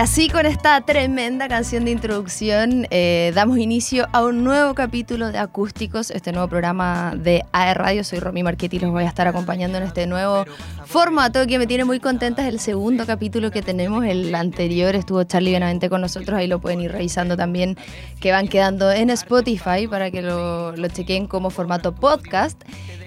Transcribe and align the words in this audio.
Así 0.00 0.30
con 0.30 0.46
esta 0.46 0.80
tremenda 0.80 1.46
canción 1.46 1.84
de 1.84 1.90
introducción 1.90 2.86
eh, 2.90 3.32
damos 3.34 3.58
inicio 3.58 4.08
a 4.12 4.24
un 4.24 4.44
nuevo 4.44 4.74
capítulo 4.74 5.30
de 5.30 5.36
Acústicos, 5.36 6.10
este 6.10 6.32
nuevo 6.32 6.48
programa 6.48 7.12
de 7.14 7.44
AE 7.52 7.74
Radio. 7.74 8.02
Soy 8.02 8.18
Romy 8.18 8.42
Marchetti 8.42 8.78
y 8.78 8.80
los 8.80 8.92
voy 8.92 9.04
a 9.04 9.08
estar 9.08 9.28
acompañando 9.28 9.76
en 9.76 9.84
este 9.84 10.06
nuevo 10.06 10.46
formato 10.86 11.46
que 11.46 11.58
me 11.58 11.66
tiene 11.66 11.84
muy 11.84 12.00
contenta. 12.00 12.40
Es 12.40 12.48
el 12.48 12.60
segundo 12.60 13.04
capítulo 13.04 13.50
que 13.50 13.60
tenemos. 13.60 14.06
El 14.06 14.34
anterior 14.34 14.96
estuvo 14.96 15.22
Charlie 15.24 15.52
Benavente 15.52 15.90
con 15.90 16.00
nosotros. 16.00 16.38
Ahí 16.38 16.46
lo 16.46 16.62
pueden 16.62 16.80
ir 16.80 16.92
revisando 16.92 17.36
también, 17.36 17.76
que 18.20 18.32
van 18.32 18.48
quedando 18.48 18.90
en 18.90 19.10
Spotify 19.10 19.86
para 19.86 20.10
que 20.10 20.22
lo, 20.22 20.74
lo 20.76 20.88
chequen 20.88 21.26
como 21.26 21.50
formato 21.50 21.94
podcast. 21.94 22.58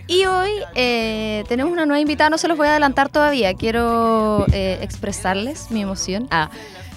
Y 0.07 0.25
hoy 0.25 0.51
eh, 0.75 1.43
tenemos 1.47 1.71
una 1.71 1.85
nueva 1.85 2.01
invitada, 2.01 2.29
no 2.29 2.37
se 2.37 2.47
los 2.47 2.57
voy 2.57 2.67
a 2.67 2.71
adelantar 2.71 3.09
todavía, 3.09 3.53
quiero 3.53 4.45
eh, 4.51 4.79
expresarles 4.81 5.71
mi 5.71 5.81
emoción. 5.81 6.27
Ah, 6.29 6.49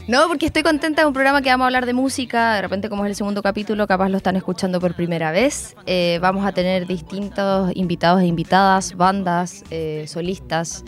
no, 0.09 0.28
porque 0.28 0.46
estoy 0.46 0.62
contenta 0.62 1.02
de 1.02 1.09
un 1.09 1.12
programa 1.12 1.42
que 1.42 1.51
vamos 1.51 1.65
a 1.65 1.66
hablar 1.66 1.87
de 1.87 1.92
música, 1.92 2.55
de 2.55 2.62
repente 2.62 2.88
como 2.88 3.05
es 3.05 3.10
el 3.10 3.16
segundo 3.16 3.42
capítulo, 3.42 3.87
capaz 3.87 4.09
lo 4.09 4.16
están 4.16 4.37
escuchando 4.37 4.80
por 4.80 4.95
primera 4.95 5.30
vez. 5.30 5.74
Eh, 5.87 6.19
vamos 6.20 6.47
a 6.47 6.52
tener 6.52 6.87
distintos 6.87 7.70
invitados 7.74 8.23
e 8.23 8.27
invitadas, 8.27 8.97
bandas, 8.97 9.64
solistas, 10.06 10.84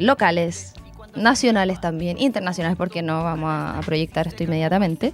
locales, 0.00 0.74
nacionales 1.14 1.80
también, 1.80 2.18
internacionales, 2.18 2.76
porque 2.76 3.02
no 3.02 3.22
vamos 3.22 3.50
a 3.50 3.80
proyectar 3.84 4.26
esto 4.26 4.44
inmediatamente. 4.44 5.12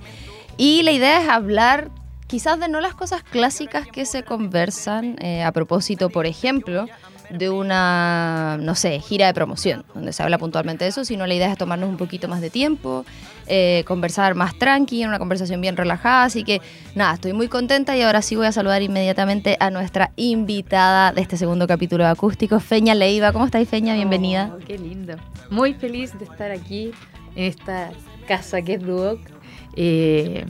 Y 0.57 0.83
la 0.83 0.93
idea 0.93 1.23
es 1.23 1.29
hablar 1.29 1.91
quizás 2.33 2.59
de 2.59 2.69
no 2.69 2.81
las 2.81 2.95
cosas 2.95 3.23
clásicas 3.23 3.87
que 3.87 4.07
se 4.07 4.23
conversan 4.23 5.17
eh, 5.21 5.43
a 5.43 5.53
propósito, 5.53 6.09
por 6.09 6.27
ejemplo, 6.27 6.87
de 7.33 7.51
una, 7.51 8.59
no 8.61 8.75
sé, 8.75 9.01
gira 9.01 9.27
de 9.27 9.35
promoción, 9.35 9.85
donde 9.95 10.13
se 10.13 10.23
habla 10.23 10.39
puntualmente 10.39 10.85
de 10.85 10.91
eso, 10.91 11.05
sino 11.05 11.27
la 11.27 11.35
idea 11.35 11.51
es 11.51 11.59
tomarnos 11.59 11.89
un 11.89 11.97
poquito 11.97 12.29
más 12.29 12.41
de 12.41 12.51
tiempo, 12.51 13.05
eh, 13.47 13.85
conversar 13.87 14.35
más 14.35 14.57
tranqui, 14.59 15.05
una 15.05 15.19
conversación 15.19 15.61
bien 15.61 15.77
relajada, 15.77 16.25
así 16.25 16.45
que 16.45 16.61
nada, 16.95 17.15
estoy 17.15 17.33
muy 17.33 17.49
contenta 17.49 17.97
y 17.97 18.03
ahora 18.03 18.23
sí 18.23 18.37
voy 18.37 18.47
a 18.47 18.53
saludar 18.53 18.83
inmediatamente 18.83 19.57
a 19.61 19.71
nuestra 19.71 20.13
invitada 20.17 21.13
de 21.13 21.23
este 21.23 21.37
segundo 21.37 21.67
capítulo 21.67 22.07
Acústico, 22.07 22.61
Feña 22.61 22.95
Leiva. 22.95 23.33
¿Cómo 23.33 23.47
estáis, 23.47 23.69
Feña? 23.69 23.95
Bienvenida. 23.95 24.51
Oh, 24.55 24.59
qué 24.65 24.79
lindo. 24.79 25.15
Muy 25.51 25.75
feliz 25.75 26.19
de 26.19 26.25
estar 26.25 26.51
aquí 26.51 26.93
en 27.35 27.45
esta 27.45 27.91
casa 28.27 28.63
que 28.63 28.75
es 28.75 28.83
Duoc 28.83 29.21
eh, 29.75 30.45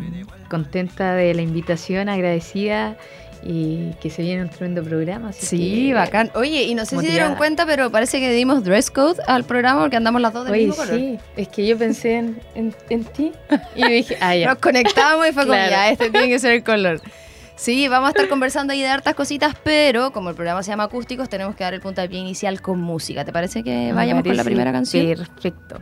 contenta 0.49 1.15
de 1.15 1.33
la 1.35 1.43
invitación, 1.43 2.09
agradecida 2.09 2.97
y 3.45 3.93
que 4.01 4.11
se 4.11 4.23
viene 4.23 4.43
un 4.43 4.49
tremendo 4.49 4.83
programa. 4.83 5.33
sí, 5.33 5.93
bacán. 5.93 6.31
Oye, 6.35 6.63
y 6.63 6.75
no 6.75 6.85
sé 6.85 6.97
si 6.99 7.07
se 7.07 7.13
dieron 7.13 7.35
cuenta, 7.35 7.67
pero 7.67 7.91
parece 7.91 8.21
que 8.21 8.33
dimos 8.33 8.65
dress 8.65 8.91
code 8.91 9.21
al 9.27 9.45
programa 9.45 9.81
porque 9.81 9.97
andamos 9.97 10.21
las 10.21 10.33
dos 10.33 10.45
del 10.45 10.55
Oye, 10.55 10.67
mismo 10.67 10.77
color. 10.77 10.99
Sí, 10.99 11.19
es 11.37 11.49
que 11.49 11.67
yo 11.67 11.77
pensé 11.77 12.17
en, 12.17 12.41
en, 12.55 13.05
ti 13.05 13.33
y 13.75 13.85
dije, 13.89 14.17
ah, 14.21 14.37
ya. 14.37 14.49
Nos 14.49 14.59
conectamos 14.59 15.29
y 15.29 15.33
fue 15.33 15.43
como, 15.43 15.55
ya, 15.55 15.91
este 15.91 16.11
tiene 16.11 16.29
que 16.29 16.39
ser 16.39 16.53
el 16.53 16.63
color. 16.65 17.01
Sí, 17.55 17.87
vamos 17.87 18.09
a 18.09 18.11
estar 18.11 18.29
conversando 18.29 18.73
ahí 18.73 18.81
de 18.81 18.89
hartas 18.89 19.15
cositas, 19.15 19.55
pero 19.63 20.11
como 20.11 20.31
el 20.31 20.35
programa 20.35 20.65
se 20.65 20.71
llama 20.71 20.85
Acústicos, 20.85 21.29
tenemos 21.29 21.55
que 21.55 21.63
dar 21.63 21.75
el 21.75 21.81
puntapié 21.81 22.19
inicial 22.19 22.61
con 22.61 22.81
música. 22.81 23.25
¿Te 23.25 23.33
parece 23.33 23.63
que 23.63 23.93
vayamos 23.93 24.25
con 24.25 24.37
la 24.37 24.43
primera 24.43 24.73
canción? 24.73 25.07
Perfecto. 25.07 25.81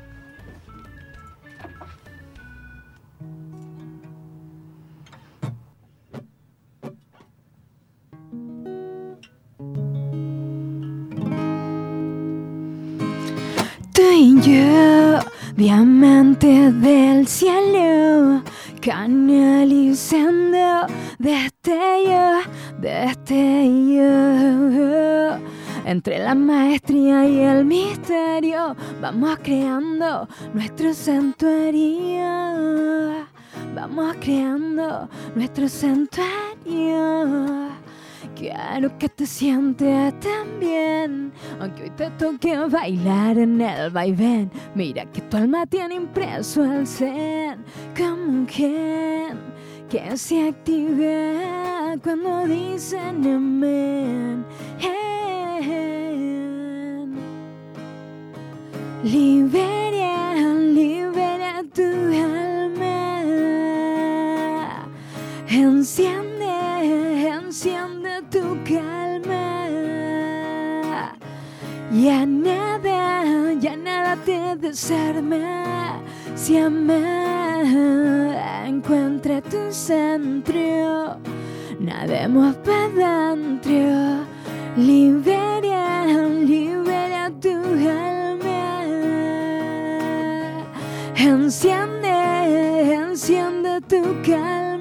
Y 14.20 14.38
yo, 14.42 15.18
diamantes 15.56 16.78
del 16.82 17.26
cielo, 17.26 18.42
canalizando 18.82 20.86
destello, 21.18 22.40
destello. 22.80 24.10
Entre 25.86 26.18
la 26.18 26.34
maestría 26.34 27.26
y 27.26 27.40
el 27.40 27.64
misterio, 27.64 28.76
vamos 29.00 29.38
creando 29.42 30.28
nuestro 30.52 30.92
santuario. 30.92 32.20
Vamos 33.74 34.16
creando 34.20 35.08
nuestro 35.34 35.66
santuario. 35.66 37.70
Quiero 38.40 38.96
que 38.96 39.10
te 39.10 39.26
sientes 39.26 40.18
tan 40.20 40.58
bien, 40.58 41.30
aunque 41.60 41.82
hoy 41.82 41.90
te 41.90 42.08
toque 42.12 42.56
bailar 42.56 43.36
en 43.36 43.60
el 43.60 43.90
vaivén. 43.90 44.50
Mira 44.74 45.04
que 45.12 45.20
tu 45.20 45.36
alma 45.36 45.66
tiene 45.66 45.96
impreso 45.96 46.64
el 46.64 46.86
zen, 46.86 47.62
como 47.94 48.46
que 48.46 49.26
que 49.90 50.16
se 50.16 50.48
active 50.48 51.36
cuando 52.02 52.46
dicen 52.46 53.26
amén. 53.26 54.46
Libera, 59.04 60.54
libera 60.54 61.62
tu 61.74 61.82
alma, 61.82 63.22
enciende, 65.46 67.28
enciende 67.28 67.99
calma. 68.70 69.66
Ya 71.92 72.24
nada, 72.24 73.52
ya 73.60 73.76
nada 73.76 74.16
te 74.24 74.56
desarma. 74.56 76.00
Si 76.34 76.56
encuentra 78.66 79.40
tu 79.42 79.72
centro. 79.72 81.18
Nademos 81.78 82.56
para 82.56 83.34
dentro. 83.34 84.26
Libera, 84.76 86.06
libera 86.50 87.30
tu 87.40 87.50
alma. 87.50 88.84
Enciende, 91.16 92.94
enciende 92.94 93.80
tu 93.88 94.02
calma. 94.24 94.79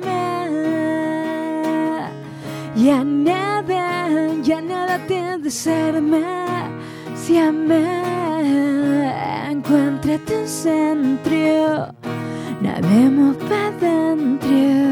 Ya 2.79 3.03
nada, 3.03 4.31
ya 4.41 4.61
nada 4.61 4.99
te 5.05 5.37
desarma. 5.37 6.71
Si 7.13 7.37
ama, 7.37 7.83
encuentra 9.51 10.17
tu 10.19 10.47
centro. 10.47 11.93
Nademos 12.61 13.35
para 13.49 13.71
dentro. 13.71 14.88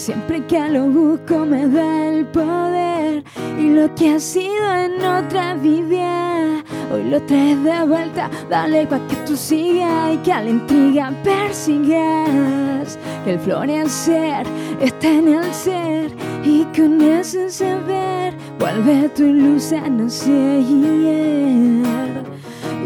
Siempre 0.00 0.42
que 0.46 0.58
lo 0.70 0.86
busco 0.86 1.44
me 1.44 1.68
da 1.68 2.08
el 2.08 2.24
poder. 2.26 3.22
Y 3.58 3.68
lo 3.68 3.94
que 3.94 4.14
ha 4.14 4.20
sido 4.20 4.74
en 4.74 5.04
otra 5.04 5.54
vida 5.54 6.62
hoy 6.90 7.04
lo 7.10 7.20
traes 7.22 7.62
de 7.62 7.84
vuelta. 7.84 8.30
Dale 8.48 8.86
para 8.86 9.06
que 9.08 9.16
tú 9.26 9.36
sigas 9.36 10.14
y 10.14 10.16
que 10.18 10.32
a 10.32 10.42
la 10.42 10.50
intriga 10.50 11.12
persigas. 11.22 12.98
Que 13.24 13.32
el 13.32 13.40
florecer 13.40 14.46
está 14.80 15.08
en 15.08 15.28
el 15.28 15.52
ser 15.52 16.10
y 16.44 16.64
con 16.74 17.02
ese 17.02 17.50
saber 17.50 18.34
vuelve 18.58 19.10
tu 19.10 19.24
luz 19.24 19.70
a 19.72 19.86
nacer. 19.86 20.64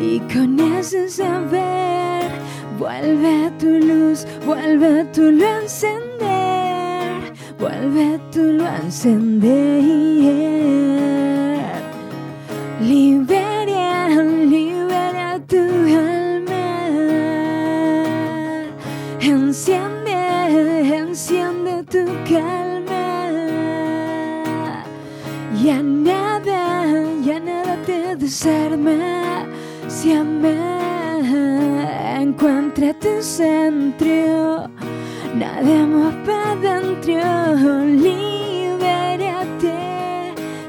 Y 0.01 0.19
con 0.33 0.59
ese 0.59 1.09
saber 1.09 2.05
Vuelve 2.79 3.53
tu 3.59 3.69
luz, 3.69 4.27
vuelve 4.45 5.05
tu 5.15 5.31
luz 5.31 5.85
vuelve 7.59 8.21
tu 8.33 8.43
luz 8.43 8.67
a 8.67 8.77
encender. 8.83 9.83
Libera, 12.81 14.09
libera 14.53 15.41
tu 15.47 15.57
alma. 15.57 16.67
Enciende, 19.21 20.97
enciende 20.97 21.85
tu 21.85 22.05
calma. 22.29 23.07
Ya 25.63 25.83
nada, 25.83 26.95
ya 27.25 27.39
nada 27.41 27.77
te 27.87 28.17
desarma. 28.17 29.47
Si 29.89 30.13
amas 30.13 30.65
encuentra 32.21 32.93
tu 32.95 33.23
centro, 33.23 34.54
Nademos 35.55 36.13
para 36.27 36.53
adentro, 36.53 37.85
libérate. 37.85 39.73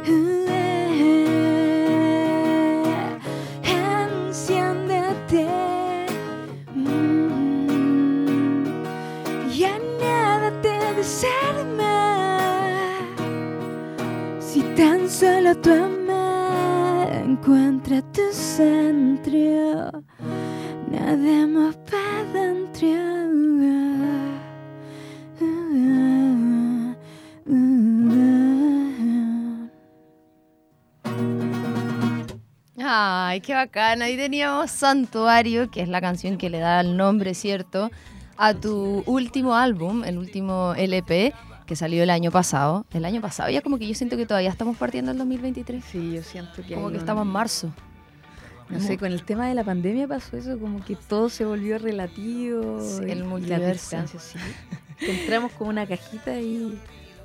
Uh, 0.08 0.46
enciéndete. 3.64 5.48
Mm. 6.76 8.66
Ya 9.58 9.76
nada 10.00 10.52
te 10.62 10.78
desarma. 10.96 11.96
Si 14.40 14.62
tan 14.78 15.10
solo 15.10 15.56
tu 15.64 15.72
alma 15.72 17.08
encuentra 17.26 18.04
tu 18.14 18.22
centro, 18.32 20.04
nademos 20.92 21.76
para 21.90 22.20
adentro. 22.30 23.25
Ay, 33.36 33.42
qué 33.42 33.54
bacán. 33.54 34.02
Ahí 34.02 34.16
teníamos 34.16 34.72
Santuario, 34.72 35.70
que 35.70 35.82
es 35.82 35.90
la 35.90 36.00
canción 36.00 36.38
que 36.38 36.50
le 36.50 36.60
da 36.60 36.80
el 36.80 36.96
nombre, 36.96 37.34
¿cierto? 37.34 37.92
A 38.38 38.54
tu 38.54 39.04
último 39.06 39.56
álbum, 39.56 40.06
el 40.06 40.18
último 40.18 40.74
LP, 40.78 41.34
que 41.66 41.76
salió 41.76 42.02
el 42.02 42.12
año 42.12 42.32
pasado. 42.32 42.86
El 42.94 43.04
año 43.04 43.20
pasado, 43.20 43.50
ya 43.50 43.60
como 43.60 43.78
que 43.78 43.90
yo 43.90 43.94
siento 43.94 44.16
que 44.16 44.26
todavía 44.26 44.50
estamos 44.50 44.78
partiendo 44.78 45.12
el 45.12 45.18
2023. 45.18 45.84
Sí, 45.84 46.14
yo 46.14 46.24
siento 46.24 46.64
que... 46.66 46.76
Como 46.76 46.92
que 46.92 46.96
estamos 46.96 47.24
en 47.24 47.32
marzo. 47.34 47.74
No 48.70 48.80
sé, 48.80 48.98
con 48.98 49.12
el 49.12 49.24
tema 49.24 49.50
de 49.50 49.54
la 49.54 49.66
pandemia 49.66 50.08
pasó 50.08 50.38
eso, 50.38 50.58
como 50.58 50.82
que 50.86 50.96
todo 50.96 51.28
se 51.28 51.44
volvió 51.44 51.78
relativo. 51.78 52.80
Sí, 52.80 53.04
el 53.12 53.26
multiverso. 53.26 53.98
sí. 54.18 54.40
Entramos 55.06 55.52
como 55.52 55.72
una 55.72 55.86
cajita 55.86 56.40
y... 56.40 56.80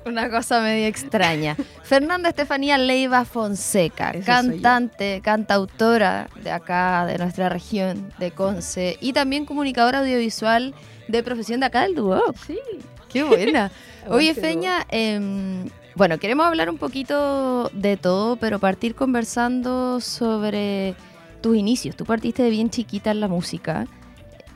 Una 0.05 0.29
cosa 0.29 0.61
medio 0.61 0.87
extraña. 0.87 1.55
Fernanda 1.83 2.29
Estefanía 2.29 2.77
Leiva 2.77 3.25
Fonseca, 3.25 4.13
cantante, 4.25 5.21
cantautora 5.23 6.29
de 6.43 6.51
acá, 6.51 7.05
de 7.05 7.17
nuestra 7.17 7.49
región, 7.49 8.11
de 8.17 8.31
Conce, 8.31 8.97
y 8.99 9.13
también 9.13 9.45
comunicadora 9.45 9.99
audiovisual 9.99 10.73
de 11.07 11.23
profesión 11.23 11.59
de 11.59 11.67
acá 11.67 11.83
del 11.83 11.95
Duoc. 11.95 12.35
Sí. 12.47 12.57
¡Qué 13.09 13.23
buena! 13.23 13.71
Oye, 14.09 14.33
Feña, 14.33 14.85
em, 14.89 15.69
bueno, 15.95 16.17
queremos 16.17 16.45
hablar 16.45 16.69
un 16.69 16.77
poquito 16.77 17.69
de 17.73 17.97
todo, 17.97 18.37
pero 18.37 18.59
partir 18.59 18.95
conversando 18.95 19.99
sobre 19.99 20.95
tus 21.41 21.55
inicios. 21.57 21.95
Tú 21.95 22.05
partiste 22.05 22.41
de 22.41 22.49
bien 22.49 22.69
chiquita 22.69 23.11
en 23.11 23.19
la 23.19 23.27
música, 23.27 23.85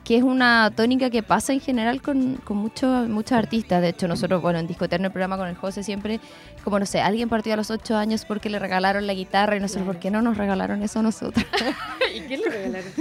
que 0.06 0.16
es 0.16 0.22
una 0.22 0.70
tónica 0.70 1.10
que 1.10 1.24
pasa 1.24 1.52
en 1.52 1.58
general 1.58 2.00
con, 2.00 2.36
con 2.36 2.58
muchos 2.58 3.08
muchos 3.08 3.32
artistas. 3.32 3.82
De 3.82 3.88
hecho, 3.88 4.06
nosotros, 4.06 4.40
bueno, 4.40 4.60
en 4.60 4.68
Disco 4.68 4.84
Eterno, 4.84 5.06
el 5.06 5.12
programa 5.12 5.36
con 5.36 5.48
el 5.48 5.56
José, 5.56 5.82
siempre, 5.82 6.20
como 6.62 6.78
no 6.78 6.86
sé, 6.86 7.00
alguien 7.00 7.28
partió 7.28 7.54
a 7.54 7.56
los 7.56 7.72
ocho 7.72 7.96
años 7.96 8.24
porque 8.24 8.48
le 8.48 8.60
regalaron 8.60 9.08
la 9.08 9.14
guitarra 9.14 9.56
y 9.56 9.60
nosotros, 9.60 9.82
Claro. 9.82 9.94
¿por 9.94 10.00
qué 10.00 10.12
no 10.12 10.22
nos 10.22 10.36
regalaron 10.36 10.80
eso 10.84 11.00
a 11.00 11.02
nosotros? 11.02 11.44
¿Y 12.14 12.20
qué 12.20 12.36
le 12.36 12.48
regalaron? 12.48 12.92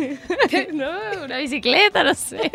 no, 0.77 1.25
una 1.25 1.37
bicicleta, 1.37 2.03
no 2.03 2.15
sé. 2.15 2.51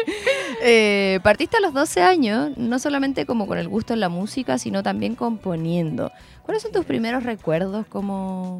Eh, 0.64 1.20
partiste 1.22 1.58
a 1.58 1.60
los 1.60 1.72
12 1.72 2.02
años, 2.02 2.50
no 2.56 2.80
solamente 2.80 3.26
como 3.26 3.46
con 3.46 3.56
el 3.56 3.68
gusto 3.68 3.94
en 3.94 4.00
la 4.00 4.08
música, 4.08 4.58
sino 4.58 4.82
también 4.82 5.14
componiendo. 5.14 6.10
¿Cuáles 6.42 6.64
son 6.64 6.72
tus 6.72 6.84
primeros 6.84 7.22
recuerdos 7.22 7.86
como 7.86 8.58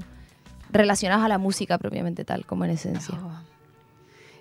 relacionados 0.71 1.25
a 1.25 1.29
la 1.29 1.39
música 1.39 1.79
propiamente 1.79 2.25
tal, 2.25 2.47
como 2.47 2.65
en 2.65 2.71
esencia? 2.71 3.17
Oh. 3.21 3.33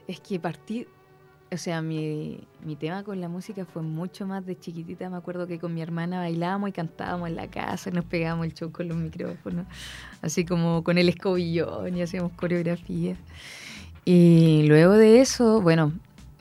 Es 0.07 0.19
que 0.19 0.39
partí, 0.39 0.85
o 1.51 1.57
sea, 1.57 1.81
mi, 1.81 2.39
mi 2.63 2.75
tema 2.75 3.03
con 3.03 3.19
la 3.21 3.27
música 3.29 3.65
fue 3.65 3.81
mucho 3.81 4.27
más 4.27 4.45
de 4.45 4.57
chiquitita. 4.59 5.09
Me 5.09 5.17
acuerdo 5.17 5.47
que 5.47 5.59
con 5.59 5.73
mi 5.73 5.81
hermana 5.81 6.19
bailábamos 6.19 6.69
y 6.69 6.73
cantábamos 6.73 7.29
en 7.29 7.35
la 7.35 7.47
casa, 7.47 7.89
nos 7.91 8.05
pegábamos 8.05 8.45
el 8.45 8.53
show 8.53 8.71
con 8.71 8.87
los 8.87 8.97
micrófonos, 8.97 9.65
así 10.21 10.45
como 10.45 10.83
con 10.83 10.97
el 10.97 11.09
escobillón 11.09 11.95
y 11.97 12.01
hacíamos 12.01 12.31
coreografías. 12.33 13.17
Y 14.05 14.63
luego 14.67 14.93
de 14.93 15.21
eso, 15.21 15.61
bueno, 15.61 15.93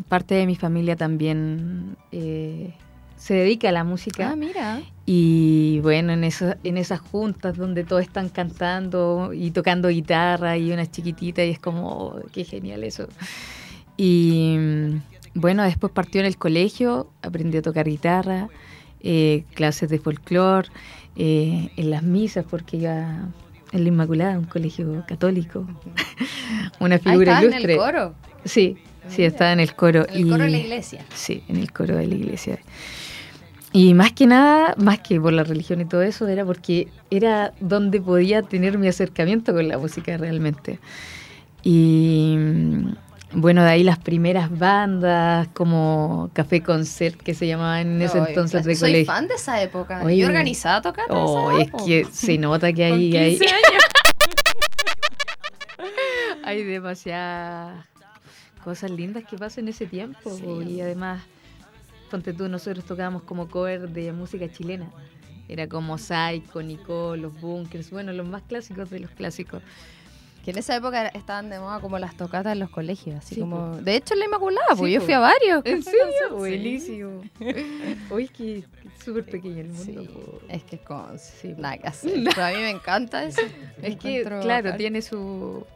parte 0.09 0.35
de 0.35 0.47
mi 0.47 0.57
familia 0.57 0.97
también 0.97 1.97
eh, 2.13 2.75
se 3.17 3.35
dedica 3.35 3.69
a 3.71 3.73
la 3.73 3.85
música. 3.85 4.31
Ah, 4.31 4.37
mira. 4.37 4.81
Y 5.07 5.81
bueno, 5.81 6.13
en, 6.13 6.23
esa- 6.25 6.59
en 6.65 6.77
esas 6.77 7.01
juntas 7.01 7.57
donde 7.57 7.83
todos 7.85 8.03
están 8.03 8.29
cantando 8.29 9.33
y 9.33 9.51
tocando 9.53 9.89
guitarra 9.89 10.59
y 10.59 10.71
unas 10.71 10.91
chiquititas 10.91 11.47
y 11.47 11.51
es 11.51 11.59
como, 11.59 11.89
oh, 11.91 12.21
qué 12.31 12.45
genial 12.45 12.85
eso. 12.85 13.09
Y 13.99 14.57
mm, 14.59 15.01
bueno, 15.35 15.63
después 15.65 15.93
partió 15.93 16.21
en 16.23 16.27
el 16.27 16.39
colegio, 16.39 17.11
aprendí 17.21 17.59
a 17.59 17.63
tocar 17.63 17.87
guitarra, 17.87 18.49
eh, 19.01 19.45
clases 19.55 19.91
de 19.91 19.99
folclore, 19.99 20.69
eh, 21.17 21.71
en 21.77 21.91
las 21.91 22.03
misas, 22.03 22.47
porque 22.49 22.79
iba 22.79 23.29
en 23.73 23.83
la 23.83 23.89
Inmaculada, 23.89 24.39
un 24.39 24.47
colegio 24.47 25.05
católico, 25.07 25.67
una 26.81 26.95
Ahí 26.95 27.01
figura 27.03 27.39
en 27.41 27.49
ilustre. 27.51 27.73
el 27.75 27.79
coro. 27.79 28.15
Sí, 28.45 28.77
sí, 29.09 29.25
estaba 29.25 29.53
en 29.53 29.61
el 29.61 29.75
coro. 29.75 30.07
En 30.09 30.17
el 30.17 30.29
coro 30.31 30.45
de 30.45 30.51
la 30.51 30.59
iglesia. 30.59 31.05
Sí, 31.13 31.43
en 31.49 31.57
el 31.57 31.73
coro 31.73 31.97
de 31.97 32.07
la 32.07 32.15
iglesia. 32.15 32.59
Y 33.73 33.93
más 33.95 34.13
que 34.13 34.27
nada, 34.27 34.75
más 34.79 35.01
que 35.01 35.21
por 35.21 35.33
la 35.33 35.45
religión 35.45 35.81
y 35.81 35.85
todo 35.85 36.03
eso, 36.03 36.27
era 36.27 36.45
porque 36.45 36.89
era 37.11 37.53
donde 37.61 38.01
podía 38.01 38.43
tener 38.43 38.79
mi 38.79 38.89
acercamiento 38.89 39.53
con 39.53 39.69
la 39.69 39.77
música 39.77 40.17
realmente. 40.17 40.79
Y 41.63 42.37
mm, 42.39 42.93
bueno, 43.33 43.63
de 43.63 43.71
ahí 43.71 43.85
las 43.85 43.99
primeras 43.99 44.57
bandas 44.57 45.49
como 45.49 46.31
Café 46.33 46.63
Concert 46.63 47.21
que 47.21 47.35
se 47.35 47.47
llamaban 47.47 47.87
en 47.87 48.03
ese 48.03 48.19
entonces 48.19 48.65
de 48.65 48.75
Soy 48.75 48.91
colegio. 48.91 49.13
fan 49.13 49.29
de 49.29 49.35
esa 49.35 49.63
época. 49.63 50.03
Oye. 50.05 50.17
y 50.17 50.25
organizada 50.25 50.81
tocando 50.81 51.15
Oh, 51.15 51.59
es 51.59 51.71
que 51.87 52.05
se 52.11 52.39
nota 52.39 52.73
que 52.73 52.85
hay, 52.85 53.17
hay, 53.17 53.39
hay 56.45 56.65
demasiadas 56.65 57.85
cosas 58.65 58.91
lindas 58.91 59.25
que 59.25 59.37
pasan 59.37 59.65
en 59.65 59.69
ese 59.69 59.87
tiempo. 59.87 60.31
Sí. 60.35 60.45
Y 60.71 60.81
además, 60.81 61.23
ponte 62.11 62.33
tú, 62.33 62.49
nosotros 62.49 62.85
tocábamos 62.85 63.23
como 63.23 63.49
cover 63.49 63.89
de 63.91 64.13
música 64.13 64.51
chilena. 64.51 64.91
Era 65.49 65.67
como 65.67 65.97
Psycho, 65.97 66.63
Nicole, 66.63 67.23
los 67.23 67.41
Bunkers, 67.41 67.91
bueno, 67.91 68.13
los 68.13 68.27
más 68.29 68.43
clásicos 68.43 68.91
de 68.91 69.01
los 69.01 69.11
clásicos. 69.11 69.63
Que 70.45 70.53
en 70.53 70.59
esa 70.59 70.77
época 70.77 71.09
estaban 71.09 71.51
de 71.51 71.59
moda 71.61 71.79
como 71.81 71.99
las 71.99 72.17
tocatas 72.17 72.53
en 72.55 72.61
los 72.61 72.71
colegios, 72.71 73.17
así 73.17 73.35
Sí, 73.35 73.41
como... 73.43 73.77
De 73.79 73.97
hecho, 73.97 74.15
en 74.15 74.21
la 74.21 74.27
Inmaculada, 74.27 74.67
pues 74.77 74.89
Sí, 74.89 74.93
yo 74.93 75.01
po. 75.01 75.05
fui 75.05 75.15
a 75.15 75.19
varios. 75.19 75.63
¿En 75.67 75.83
serio? 75.85 76.37
Buenísimo. 76.37 77.21
Oye, 78.11 78.25
es 78.25 78.31
que 78.31 78.65
súper 79.05 79.25
pequeño 79.27 79.61
el 79.61 79.69
mundo. 79.69 80.05
Po. 80.05 80.41
es 80.49 80.63
que 80.65 80.79
con 80.79 81.19
Sí, 81.19 81.55
nada 81.59 81.77
que 81.77 81.89
hacer. 81.89 82.13
Pero 82.25 82.45
a 82.45 82.51
mí 82.51 82.57
me 82.57 82.71
encanta 82.71 83.25
eso. 83.25 83.43
Es 83.83 83.97
que, 83.97 84.23
claro, 84.41 84.75
tiene 84.77 85.03
su, 85.03 85.67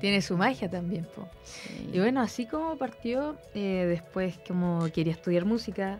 tiene 0.00 0.22
su 0.22 0.36
magia 0.36 0.70
también. 0.70 1.06
po. 1.16 1.28
Sí. 1.42 1.90
Y 1.92 1.98
bueno, 1.98 2.20
así 2.20 2.46
como 2.46 2.76
partió, 2.76 3.36
eh, 3.54 3.86
después 3.88 4.38
como 4.46 4.86
quería 4.94 5.12
estudiar 5.12 5.44
música 5.44 5.98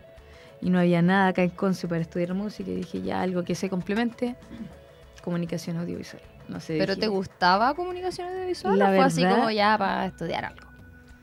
y 0.61 0.69
no 0.69 0.79
había 0.79 1.01
nada 1.01 1.27
acá 1.29 1.43
en 1.43 1.49
Conce 1.49 1.87
para 1.87 1.99
estudiar 2.01 2.33
música, 2.33 2.71
y 2.71 2.75
dije 2.75 3.01
ya 3.01 3.21
algo 3.21 3.43
que 3.43 3.55
se 3.55 3.69
complemente, 3.69 4.35
comunicación 5.21 5.75
audiovisual. 5.77 6.21
No 6.47 6.59
sé. 6.59 6.77
¿Pero 6.77 6.97
te 6.97 7.07
gustaba 7.07 7.73
comunicación 7.73 8.27
audiovisual 8.27 8.77
La 8.77 8.85
o 8.85 8.95
fue 8.95 9.03
así 9.03 9.23
como 9.25 9.49
ya 9.51 9.77
para 9.77 10.05
estudiar 10.05 10.45
algo? 10.45 10.67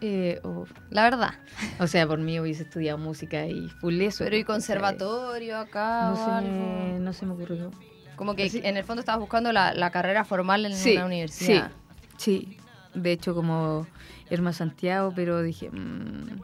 eh, 0.00 0.41
o, 0.43 0.67
La 0.91 1.05
verdad. 1.05 1.35
o 1.79 1.87
sea, 1.87 2.07
por 2.09 2.19
mí 2.19 2.41
hubiese 2.41 2.64
estudiado 2.64 2.99
música 2.99 3.47
y 3.47 3.69
full 3.69 4.00
eso. 4.00 4.25
Pero 4.25 4.37
¿y 4.37 4.43
conservatorio 4.45 5.59
acá 5.59 6.00
No 6.07 6.12
o 6.14 6.17
se, 6.17 6.31
algo? 6.31 6.49
me, 6.50 6.99
no 6.99 7.12
se 7.12 7.25
me 7.26 7.33
ocurrió. 7.35 7.71
Como 8.17 8.35
que 8.35 8.45
Así- 8.47 8.61
en 8.64 8.76
el 8.76 8.85
fondo 8.85 9.00
estabas 9.00 9.21
buscando 9.21 9.52
la, 9.52 9.73
la 9.75 9.91
carrera 9.91 10.25
formal 10.25 10.67
en 10.67 10.75
Sí, 10.75 10.95
una 10.97 11.07
universidad. 11.07 11.71
Sí, 12.19 12.57
de 12.95 13.12
hecho 13.12 13.35
como 13.35 13.87
Herma 14.29 14.52
Santiago, 14.52 15.12
pero 15.14 15.41
dije, 15.43 15.71
mm, 15.71 16.41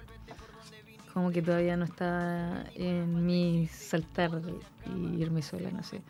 como 1.13 1.31
que 1.33 1.43
todavía 1.43 1.77
no 1.77 1.85
está 1.85 2.65
en 2.77 3.27
mi 3.27 3.67
saltar 3.67 4.31
y 4.87 5.21
irme 5.21 5.43
sola, 5.43 5.71
no 5.73 5.83
sé. 5.83 6.01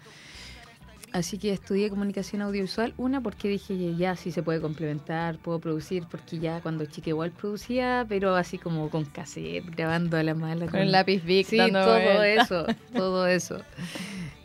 Así 1.13 1.39
que 1.39 1.53
estudié 1.53 1.89
comunicación 1.89 2.43
audiovisual, 2.43 2.93
una 2.99 3.23
porque 3.23 3.49
dije 3.49 3.95
ya 3.97 4.15
sí 4.15 4.31
se 4.31 4.43
puede 4.43 4.61
complementar, 4.61 5.39
puedo 5.39 5.59
producir, 5.59 6.05
porque 6.11 6.39
ya 6.39 6.61
cuando 6.61 6.85
chica 6.85 7.11
igual 7.11 7.31
producía, 7.31 8.05
pero 8.09 8.35
así 8.37 8.59
como 8.59 8.91
con 8.91 9.07
cassette, 9.07 9.65
grabando 9.75 10.19
a 10.19 10.23
la 10.23 10.35
mala. 10.35 10.67
Con 10.67 10.81
el 10.81 10.93
lápiz 10.93 11.23
Sí, 11.47 11.57
dando 11.57 11.85
todo 11.85 12.23
eso, 12.23 12.67
todo 12.93 13.27
eso. 13.27 13.63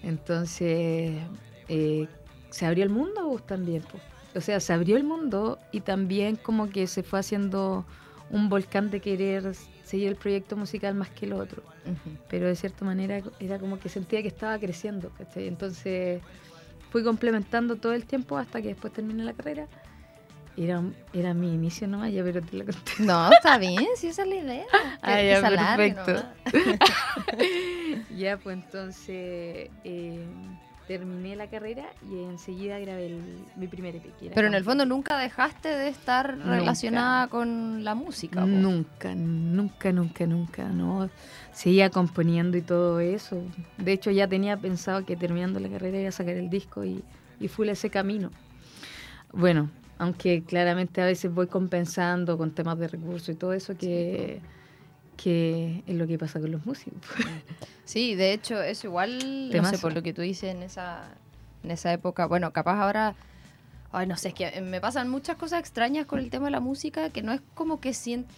Entonces, 0.03 1.17
eh, 1.67 2.07
se 2.49 2.65
abrió 2.65 2.83
el 2.83 2.89
mundo 2.89 3.27
pues, 3.29 3.45
también. 3.45 3.81
po. 3.81 3.99
O 4.35 4.41
sea, 4.41 4.59
se 4.59 4.73
abrió 4.73 4.95
el 4.95 5.03
mundo 5.03 5.59
y 5.71 5.81
también 5.81 6.37
como 6.37 6.69
que 6.69 6.87
se 6.87 7.03
fue 7.03 7.19
haciendo 7.19 7.85
un 8.29 8.49
volcán 8.49 8.89
de 8.89 8.99
querer 8.99 9.53
seguir 9.83 10.07
el 10.07 10.15
proyecto 10.15 10.55
musical 10.55 10.95
más 10.95 11.09
que 11.09 11.25
el 11.25 11.33
otro. 11.33 11.61
Pero 12.29 12.47
de 12.47 12.55
cierta 12.55 12.85
manera 12.85 13.21
era 13.39 13.59
como 13.59 13.79
que 13.79 13.89
sentía 13.89 14.21
que 14.21 14.27
estaba 14.27 14.57
creciendo. 14.57 15.11
¿cachai? 15.17 15.47
Entonces 15.47 16.21
fui 16.93 17.03
complementando 17.03 17.75
todo 17.77 17.93
el 17.93 18.05
tiempo 18.05 18.37
hasta 18.37 18.61
que 18.61 18.67
después 18.67 18.93
terminé 18.93 19.23
la 19.23 19.33
carrera. 19.33 19.67
Era, 20.55 20.83
era 21.11 21.33
mi 21.33 21.51
inicio 21.51 21.87
nomás, 21.87 22.13
ya 22.13 22.23
pero 22.23 22.39
te 22.43 22.55
lo 22.55 22.65
conté. 22.65 22.91
No, 22.99 23.31
está 23.31 23.57
bien, 23.57 23.87
si 23.95 24.07
esa 24.07 24.21
es 24.21 24.27
la 24.29 24.35
idea. 24.35 24.65
Ah, 25.01 25.19
ya, 25.19 25.41
perfecto. 25.41 26.23
ya, 28.15 28.37
pues 28.37 28.57
entonces, 28.57 29.71
eh, 29.83 30.23
terminé 30.87 31.35
la 31.35 31.47
carrera 31.49 31.85
y 32.09 32.23
enseguida 32.23 32.77
grabé 32.79 33.05
el- 33.07 33.45
mi 33.55 33.67
primer 33.67 33.95
EP. 33.95 34.03
que 34.19 34.25
era 34.27 34.35
Pero 34.35 34.47
en 34.47 34.53
el 34.53 34.63
fondo 34.63 34.85
nunca 34.85 35.17
dejaste 35.17 35.69
de 35.69 35.87
estar 35.87 36.37
Nunca. 36.37 36.51
relacionada 36.51 37.27
con 37.27 37.83
la 37.83 37.95
música. 37.95 38.41
po. 38.41 38.47
Nunca, 38.47 39.15
nunca, 39.15 39.91
nunca, 39.93 40.25
nunca, 40.27 40.63
no. 40.69 41.09
Seguía 41.53 41.89
componiendo 41.89 42.57
y 42.57 42.61
todo 42.61 42.99
eso. 42.99 43.41
De 43.77 43.93
hecho, 43.93 44.11
ya 44.11 44.27
tenía 44.27 44.57
pensado 44.57 45.05
que 45.05 45.15
terminando 45.15 45.59
la 45.59 45.69
carrera 45.69 45.99
iba 45.99 46.09
a 46.09 46.11
sacar 46.11 46.35
el 46.35 46.49
disco 46.49 46.83
y, 46.83 47.03
y 47.39 47.47
fui 47.47 47.69
ese 47.69 47.89
camino. 47.89 48.29
Bueno, 49.31 49.69
aunque 49.97 50.43
claramente 50.43 51.01
a 51.01 51.05
veces 51.05 51.33
voy 51.33 51.47
compensando 51.47 52.37
con 52.37 52.51
temas 52.51 52.77
de 52.77 52.87
recursos 52.87 53.29
y 53.29 53.35
todo 53.35 53.53
eso, 53.53 53.75
que, 53.77 54.41
que 55.17 55.83
es 55.87 55.95
lo 55.95 56.07
que 56.07 56.17
pasa 56.17 56.39
con 56.39 56.51
los 56.51 56.65
músicos. 56.65 57.01
Sí, 57.85 58.15
de 58.15 58.31
hecho, 58.31 58.61
eso 58.61 58.87
igual, 58.87 59.49
no 59.51 59.65
sé, 59.65 59.77
por 59.77 59.93
lo 59.93 60.01
que 60.01 60.13
tú 60.13 60.21
dices 60.21 60.55
en 60.55 60.63
esa, 60.63 61.03
en 61.63 61.71
esa 61.71 61.91
época, 61.91 62.27
bueno, 62.27 62.53
capaz 62.53 62.81
ahora, 62.81 63.13
ay, 63.91 64.07
no 64.07 64.15
sé, 64.15 64.29
es 64.29 64.33
que 64.33 64.61
me 64.61 64.79
pasan 64.79 65.09
muchas 65.09 65.35
cosas 65.35 65.59
extrañas 65.59 66.05
con 66.05 66.19
el 66.19 66.29
tema 66.29 66.45
de 66.45 66.51
la 66.51 66.61
música, 66.61 67.09
que 67.09 67.21
no 67.21 67.33
es 67.33 67.41
como 67.53 67.81
que 67.81 67.93
siento, 67.93 68.33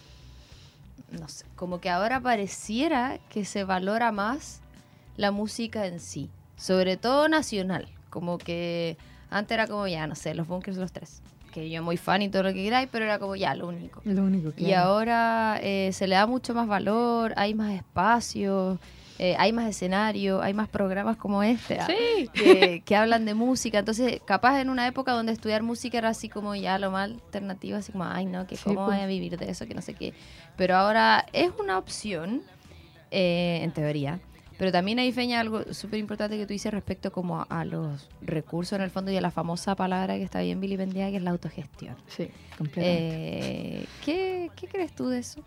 no 1.12 1.28
sé, 1.28 1.46
como 1.54 1.80
que 1.80 1.90
ahora 1.90 2.20
pareciera 2.20 3.20
que 3.30 3.44
se 3.44 3.62
valora 3.62 4.10
más 4.10 4.62
la 5.16 5.30
música 5.30 5.86
en 5.86 6.00
sí, 6.00 6.28
sobre 6.56 6.96
todo 6.96 7.28
nacional, 7.28 7.88
como 8.10 8.38
que 8.38 8.96
antes 9.30 9.54
era 9.54 9.68
como 9.68 9.86
ya, 9.86 10.08
no 10.08 10.16
sé, 10.16 10.34
los 10.34 10.48
bunkers 10.48 10.76
los 10.76 10.90
tres, 10.90 11.22
que 11.60 11.70
yo 11.70 11.82
muy 11.82 11.96
fan 11.96 12.20
y 12.22 12.28
todo 12.28 12.42
lo 12.42 12.52
que 12.52 12.62
queráis, 12.62 12.88
pero 12.92 13.04
era 13.06 13.18
como 13.18 13.34
ya, 13.34 13.54
lo 13.54 13.66
único. 13.68 14.02
Lo 14.04 14.22
único 14.24 14.52
Y 14.58 14.72
ahora 14.72 15.58
eh, 15.62 15.90
se 15.92 16.06
le 16.06 16.14
da 16.14 16.26
mucho 16.26 16.52
más 16.54 16.68
valor, 16.68 17.32
hay 17.36 17.54
más 17.54 17.72
espacio, 17.72 18.78
eh, 19.18 19.34
hay 19.38 19.52
más 19.52 19.66
escenario, 19.66 20.42
hay 20.42 20.52
más 20.52 20.68
programas 20.68 21.16
como 21.16 21.42
este 21.42 21.78
ah, 21.80 21.86
Sí. 21.86 22.28
que, 22.34 22.82
que 22.84 22.94
hablan 22.96 23.24
de 23.24 23.32
música. 23.32 23.78
Entonces, 23.78 24.20
capaz 24.26 24.60
en 24.60 24.68
una 24.68 24.86
época 24.86 25.12
donde 25.12 25.32
estudiar 25.32 25.62
música 25.62 25.96
era 25.96 26.10
así 26.10 26.28
como 26.28 26.54
ya 26.54 26.78
lo 26.78 26.90
más 26.90 27.10
alternativo, 27.10 27.78
así 27.78 27.90
como, 27.92 28.04
ay, 28.04 28.26
no, 28.26 28.46
que 28.46 28.56
Sí, 28.56 28.64
cómo 28.64 28.84
pues. 28.84 28.96
voy 28.98 29.04
a 29.04 29.06
vivir 29.06 29.38
de 29.38 29.50
eso, 29.50 29.66
que 29.66 29.74
no 29.74 29.80
sé 29.80 29.94
qué. 29.94 30.12
Pero 30.58 30.76
ahora 30.76 31.24
es 31.32 31.50
una 31.58 31.78
opción, 31.78 32.42
eh, 33.10 33.60
en 33.62 33.70
teoría. 33.72 34.20
Pero 34.58 34.72
también 34.72 34.98
hay, 34.98 35.12
Feña, 35.12 35.40
algo 35.40 35.72
súper 35.74 35.98
importante 35.98 36.38
que 36.38 36.46
tú 36.46 36.52
dices 36.54 36.72
respecto 36.72 37.12
como 37.12 37.40
a, 37.40 37.42
a 37.44 37.64
los 37.66 38.08
recursos 38.22 38.76
en 38.78 38.82
el 38.82 38.90
fondo 38.90 39.10
y 39.10 39.16
a 39.16 39.20
la 39.20 39.30
famosa 39.30 39.74
palabra 39.76 40.16
que 40.16 40.22
está 40.22 40.40
bien 40.40 40.60
vilipendiada, 40.60 41.10
que 41.10 41.18
es 41.18 41.22
la 41.22 41.30
autogestión. 41.30 41.94
Sí, 42.08 42.28
completamente. 42.56 43.82
Eh, 43.82 43.86
¿qué, 44.04 44.50
¿Qué 44.56 44.66
crees 44.66 44.94
tú 44.94 45.08
de 45.08 45.18
eso? 45.18 45.42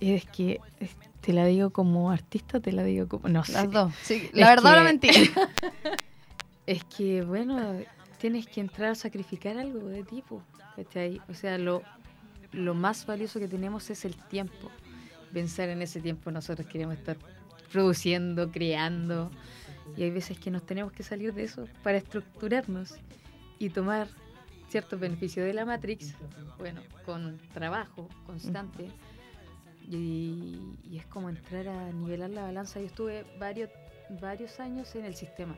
Es 0.00 0.24
que 0.26 0.60
es- 0.80 0.96
te 1.20 1.32
la 1.32 1.44
digo 1.46 1.70
como 1.70 2.10
artista, 2.10 2.60
te 2.60 2.72
la 2.72 2.82
digo 2.84 3.08
como. 3.08 3.28
No 3.28 3.44
sé. 3.44 3.52
Las 3.52 3.70
dos. 3.70 3.92
Sí, 4.02 4.28
Es 4.32 4.34
la 4.34 4.48
verdad 4.48 4.72
o 4.72 4.76
la 4.76 4.84
mentira. 4.84 5.14
Es 6.66 6.84
que, 6.84 7.22
bueno, 7.22 7.80
tienes 8.18 8.46
que 8.46 8.60
entrar 8.60 8.90
a 8.90 8.94
sacrificar 8.94 9.58
algo 9.58 9.80
de 9.88 10.02
tipo. 10.04 10.42
¿cachai? 10.76 11.20
O 11.28 11.34
sea, 11.34 11.58
lo, 11.58 11.82
lo 12.52 12.74
más 12.74 13.04
valioso 13.06 13.40
que 13.40 13.48
tenemos 13.48 13.90
es 13.90 14.04
el 14.04 14.14
tiempo. 14.14 14.70
Pensar 15.32 15.68
en 15.68 15.82
ese 15.82 16.00
tiempo, 16.00 16.30
nosotros 16.30 16.66
queremos 16.66 16.96
estar 16.96 17.16
produciendo, 17.72 18.50
creando. 18.50 19.30
Y 19.96 20.02
hay 20.02 20.10
veces 20.10 20.38
que 20.38 20.50
nos 20.50 20.64
tenemos 20.64 20.92
que 20.92 21.02
salir 21.02 21.32
de 21.34 21.44
eso 21.44 21.66
para 21.82 21.98
estructurarnos 21.98 22.94
y 23.58 23.70
tomar 23.70 24.08
ciertos 24.68 25.00
beneficios 25.00 25.46
de 25.46 25.54
la 25.54 25.64
Matrix, 25.64 26.14
bueno, 26.58 26.82
con 27.06 27.38
trabajo 27.54 28.08
constante. 28.26 28.90
Y, 29.90 30.60
y 30.84 30.98
es 30.98 31.06
como 31.06 31.30
entrar 31.30 31.66
a 31.68 31.90
nivelar 31.92 32.30
la 32.30 32.42
balanza. 32.42 32.78
Yo 32.80 32.86
estuve 32.86 33.24
varios, 33.38 33.70
varios 34.20 34.60
años 34.60 34.94
en 34.94 35.06
el 35.06 35.14
sistema, 35.14 35.56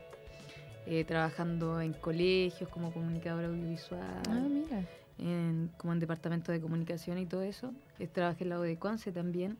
eh, 0.86 1.04
trabajando 1.04 1.80
en 1.80 1.92
colegios 1.94 2.70
como 2.70 2.92
comunicadora 2.92 3.48
audiovisual, 3.48 4.22
Ah, 4.28 4.46
mira. 4.48 4.84
En, 5.20 5.70
como 5.76 5.92
en 5.92 6.00
departamento 6.00 6.52
de 6.52 6.60
comunicación 6.60 7.18
y 7.18 7.26
todo 7.26 7.42
eso. 7.42 7.72
Trabajé 8.12 8.44
en 8.44 8.50
la 8.50 8.58
de 8.58 8.76
Conce 8.76 9.12
también, 9.12 9.58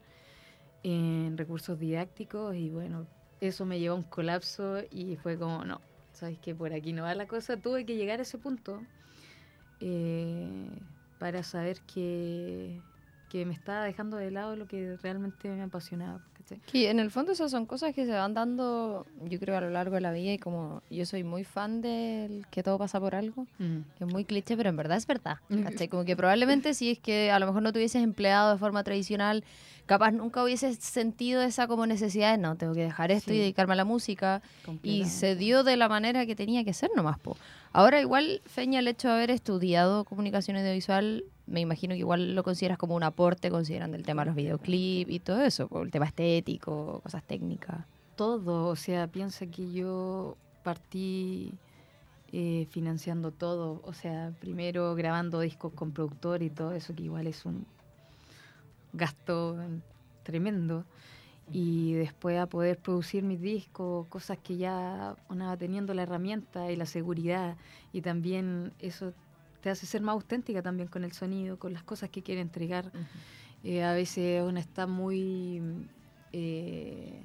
en 0.82 1.36
recursos 1.36 1.78
didácticos 1.78 2.56
y 2.56 2.70
bueno, 2.70 3.06
eso 3.40 3.64
me 3.64 3.78
llevó 3.78 3.94
a 3.94 3.98
un 3.98 4.04
colapso 4.04 4.78
y 4.90 5.16
fue 5.16 5.38
como, 5.38 5.64
no, 5.64 5.80
sabes 6.12 6.38
que 6.38 6.54
por 6.54 6.72
aquí 6.72 6.92
no 6.92 7.02
va 7.02 7.14
la 7.14 7.26
cosa. 7.26 7.56
Tuve 7.56 7.84
que 7.84 7.96
llegar 7.96 8.18
a 8.18 8.22
ese 8.22 8.38
punto 8.38 8.82
eh, 9.80 10.68
para 11.18 11.42
saber 11.42 11.80
que, 11.82 12.80
que 13.30 13.46
me 13.46 13.54
estaba 13.54 13.84
dejando 13.84 14.16
de 14.18 14.30
lado 14.30 14.56
lo 14.56 14.66
que 14.66 14.96
realmente 15.02 15.48
me 15.48 15.62
apasionaba. 15.62 16.20
¿cachai? 16.36 16.60
Sí, 16.66 16.86
en 16.86 16.98
el 16.98 17.10
fondo 17.12 17.30
esas 17.32 17.50
son 17.52 17.64
cosas 17.64 17.94
que 17.94 18.04
se 18.04 18.10
van 18.12 18.34
dando, 18.34 19.06
yo 19.24 19.38
creo, 19.38 19.56
a 19.56 19.60
lo 19.60 19.70
largo 19.70 19.94
de 19.94 20.00
la 20.00 20.10
vida 20.12 20.32
y 20.32 20.38
como 20.38 20.82
yo 20.90 21.06
soy 21.06 21.22
muy 21.22 21.44
fan 21.44 21.80
del 21.80 22.44
que 22.50 22.62
todo 22.64 22.76
pasa 22.76 22.98
por 22.98 23.14
algo, 23.14 23.46
que 23.96 24.04
es 24.04 24.10
muy 24.12 24.24
cliché, 24.24 24.56
pero 24.56 24.68
en 24.68 24.76
verdad 24.76 24.98
es 24.98 25.06
verdad. 25.06 25.38
¿cachai? 25.62 25.86
Como 25.88 26.04
que 26.04 26.16
probablemente 26.16 26.74
si 26.74 26.90
es 26.90 26.98
que 26.98 27.30
a 27.30 27.38
lo 27.38 27.46
mejor 27.46 27.62
no 27.62 27.72
te 27.72 27.78
hubieses 27.78 28.02
empleado 28.02 28.50
de 28.52 28.58
forma 28.58 28.82
tradicional, 28.82 29.44
capaz 29.86 30.10
nunca 30.10 30.42
hubieses 30.42 30.78
sentido 30.78 31.40
esa 31.42 31.68
como 31.68 31.86
necesidad 31.86 32.32
de 32.32 32.38
no, 32.38 32.56
tengo 32.56 32.74
que 32.74 32.82
dejar 32.82 33.12
esto 33.12 33.32
y 33.32 33.36
Sí. 33.36 33.40
dedicarme 33.42 33.74
a 33.74 33.76
la 33.76 33.84
música. 33.84 34.42
Y 34.82 35.04
se 35.06 35.36
dio 35.36 35.62
de 35.62 35.76
la 35.76 35.88
manera 35.88 36.26
que 36.26 36.34
tenía 36.34 36.64
que 36.64 36.72
ser 36.74 36.90
nomás, 36.96 37.18
po. 37.20 37.36
Ahora 37.72 38.00
igual, 38.00 38.42
Feña, 38.46 38.80
el 38.80 38.88
hecho 38.88 39.08
de 39.08 39.14
haber 39.14 39.30
estudiado 39.30 40.04
comunicación 40.04 40.56
audiovisual, 40.56 41.24
me 41.46 41.60
imagino 41.60 41.94
que 41.94 42.00
igual 42.00 42.34
lo 42.34 42.42
consideras 42.42 42.78
como 42.78 42.96
un 42.96 43.04
aporte, 43.04 43.48
considerando 43.48 43.96
el 43.96 44.04
tema 44.04 44.22
de 44.22 44.26
los 44.26 44.34
videoclips 44.34 45.10
y 45.10 45.20
todo 45.20 45.40
eso, 45.42 45.68
el 45.82 45.90
tema 45.90 46.06
estético, 46.06 47.00
cosas 47.02 47.22
técnicas. 47.22 47.84
todo, 48.16 48.66
o 48.68 48.76
sea, 48.76 49.06
piensa 49.06 49.46
que 49.46 49.72
yo 49.72 50.36
partí 50.62 51.52
eh, 52.32 52.66
financiando 52.70 53.30
todo, 53.30 53.80
o 53.84 53.92
sea, 53.92 54.32
primero 54.40 54.94
grabando 54.94 55.40
discos 55.40 55.72
con 55.72 55.92
productor 55.92 56.42
y 56.42 56.50
todo 56.50 56.72
eso, 56.72 56.94
que 56.94 57.04
igual 57.04 57.26
es 57.26 57.44
un 57.46 57.66
gasto 58.92 59.56
tremendo, 60.24 60.84
y 61.52 61.94
después 61.94 62.38
a 62.38 62.46
poder 62.46 62.78
producir 62.78 63.22
mis 63.22 63.40
discos, 63.40 64.06
cosas 64.08 64.38
que 64.38 64.56
ya 64.56 65.16
uno 65.28 65.46
va 65.46 65.56
teniendo 65.56 65.94
la 65.94 66.02
herramienta 66.02 66.70
y 66.70 66.76
la 66.76 66.86
seguridad, 66.86 67.56
y 67.92 68.02
también 68.02 68.72
eso 68.78 69.12
te 69.60 69.70
hace 69.70 69.86
ser 69.86 70.00
más 70.00 70.14
auténtica 70.14 70.62
también 70.62 70.88
con 70.88 71.04
el 71.04 71.12
sonido, 71.12 71.58
con 71.58 71.72
las 71.72 71.82
cosas 71.82 72.08
que 72.10 72.22
quiere 72.22 72.40
entregar. 72.40 72.92
Eh, 73.62 73.82
a 73.84 73.92
veces 73.92 74.42
uno 74.42 74.58
está 74.58 74.86
muy... 74.86 75.60
eh, 76.32 77.22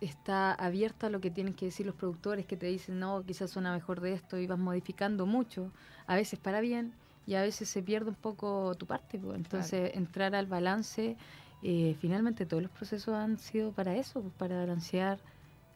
está 0.00 0.52
abierta 0.52 1.06
a 1.06 1.10
lo 1.10 1.20
que 1.20 1.30
tienen 1.30 1.54
que 1.54 1.66
decir 1.66 1.86
los 1.86 1.94
productores 1.94 2.44
que 2.44 2.56
te 2.56 2.66
dicen, 2.66 2.98
no, 2.98 3.24
quizás 3.24 3.50
suena 3.50 3.72
mejor 3.72 4.00
de 4.00 4.12
esto 4.12 4.38
y 4.38 4.46
vas 4.46 4.58
modificando 4.58 5.24
mucho, 5.24 5.70
a 6.06 6.16
veces 6.16 6.38
para 6.38 6.60
bien 6.60 6.92
y 7.26 7.34
a 7.34 7.40
veces 7.40 7.68
se 7.68 7.82
pierde 7.82 8.10
un 8.10 8.16
poco 8.16 8.74
tu 8.74 8.86
parte. 8.86 9.18
pues. 9.18 9.36
Entonces, 9.36 9.92
entrar 9.94 10.34
al 10.34 10.46
balance, 10.46 11.16
eh, 11.62 11.96
finalmente 12.00 12.46
todos 12.46 12.62
los 12.62 12.70
procesos 12.72 13.14
han 13.14 13.38
sido 13.38 13.72
para 13.72 13.96
eso, 13.96 14.20
pues, 14.22 14.34
para 14.34 14.56
balancear 14.56 15.18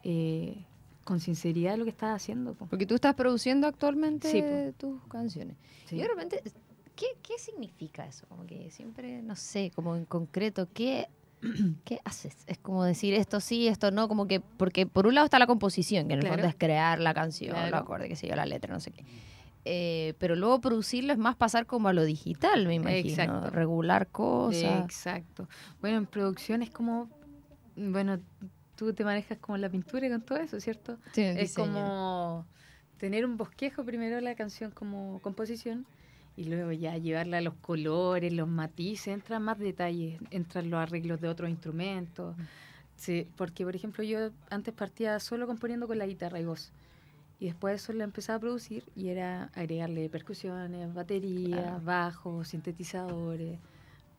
eh, 0.03 0.63
con 1.03 1.19
sinceridad 1.19 1.77
lo 1.77 1.83
que 1.83 1.89
estás 1.89 2.15
haciendo. 2.15 2.53
pues. 2.53 2.69
Porque 2.69 2.85
tú 2.85 2.95
estás 2.95 3.15
produciendo 3.15 3.67
actualmente 3.67 4.29
Sí, 4.31 4.41
po. 4.41 4.73
tus 4.77 5.03
canciones. 5.07 5.57
Sí. 5.85 5.95
Y 5.95 5.99
de 6.01 6.07
repente, 6.07 6.41
¿qué, 6.95 7.07
¿qué 7.21 7.33
significa 7.39 8.05
eso? 8.05 8.25
Como 8.27 8.45
que 8.45 8.69
siempre, 8.71 9.21
no 9.21 9.35
sé, 9.35 9.71
como 9.75 9.95
en 9.95 10.05
concreto, 10.05 10.67
¿qué, 10.73 11.07
¿qué 11.85 11.99
haces? 12.05 12.37
Es 12.47 12.57
como 12.59 12.83
decir 12.83 13.13
esto 13.15 13.39
sí, 13.39 13.67
esto 13.67 13.91
no, 13.91 14.07
como 14.07 14.27
que, 14.27 14.39
porque 14.39 14.85
por 14.85 15.07
un 15.07 15.15
lado 15.15 15.25
está 15.25 15.39
la 15.39 15.47
composición, 15.47 16.07
que 16.07 16.13
en 16.13 16.19
el 16.19 16.25
Claro. 16.25 16.35
fondo 16.35 16.47
es 16.47 16.55
crear 16.55 16.99
la 16.99 17.13
canción, 17.13 17.51
Claro. 17.55 17.71
los 17.71 17.81
acordes, 17.81 18.07
qué 18.07 18.15
sé 18.15 18.27
yo, 18.27 18.35
la 18.35 18.45
letra, 18.45 18.71
no 18.73 18.79
sé 18.79 18.91
qué. 18.91 19.03
Eh, 19.63 20.15
pero 20.17 20.35
luego 20.35 20.59
producirlo 20.59 21.13
es 21.13 21.19
más 21.19 21.35
pasar 21.35 21.65
como 21.67 21.87
a 21.87 21.93
lo 21.93 22.03
digital, 22.03 22.65
me 22.67 22.75
imagino. 22.75 23.09
Exacto. 23.09 23.49
Regular 23.51 24.07
cosas. 24.07 24.83
Exacto. 24.83 25.47
Bueno, 25.81 25.97
en 25.97 26.05
producción 26.07 26.63
es 26.63 26.71
como, 26.71 27.09
bueno, 27.75 28.19
tú 28.75 28.93
te 28.93 29.03
manejas 29.03 29.37
como 29.37 29.57
la 29.57 29.69
pintura 29.69 30.07
y 30.07 30.09
con 30.09 30.21
todo 30.21 30.39
eso, 30.39 30.59
¿cierto? 30.59 30.97
Sí, 31.13 31.21
Es 31.21 31.35
diseño. 31.37 31.67
como 31.67 32.45
tener 32.97 33.25
un 33.25 33.37
bosquejo 33.37 33.83
primero 33.83 34.15
de 34.15 34.21
la 34.21 34.35
canción 34.35 34.71
como 34.71 35.19
composición 35.21 35.85
y 36.35 36.45
luego 36.45 36.71
ya 36.71 36.97
llevarla 36.97 37.37
a 37.37 37.41
los 37.41 37.53
colores, 37.55 38.33
los 38.33 38.47
matices, 38.47 39.09
entran 39.09 39.43
más 39.43 39.59
detalles, 39.59 40.19
entran 40.31 40.69
los 40.71 40.79
arreglos 40.79 41.21
de 41.21 41.27
otros 41.27 41.49
instrumentos. 41.49 42.35
Sí, 42.95 43.27
porque, 43.35 43.63
por 43.63 43.75
ejemplo, 43.75 44.03
yo 44.03 44.29
antes 44.49 44.73
partía 44.73 45.19
solo 45.19 45.45
componiendo 45.45 45.87
con 45.87 45.97
la 45.97 46.05
guitarra 46.07 46.39
y 46.39 46.45
voz. 46.45 46.71
Y 47.41 47.45
después 47.47 47.81
eso 47.81 47.91
lo 47.91 48.03
empezaba 48.03 48.37
a 48.37 48.39
producir 48.39 48.83
y 48.95 49.07
era 49.07 49.49
agregarle 49.55 50.07
percusiones, 50.09 50.93
baterías, 50.93 51.49
Claro. 51.63 51.81
bajos, 51.83 52.47
sintetizadores, 52.49 53.57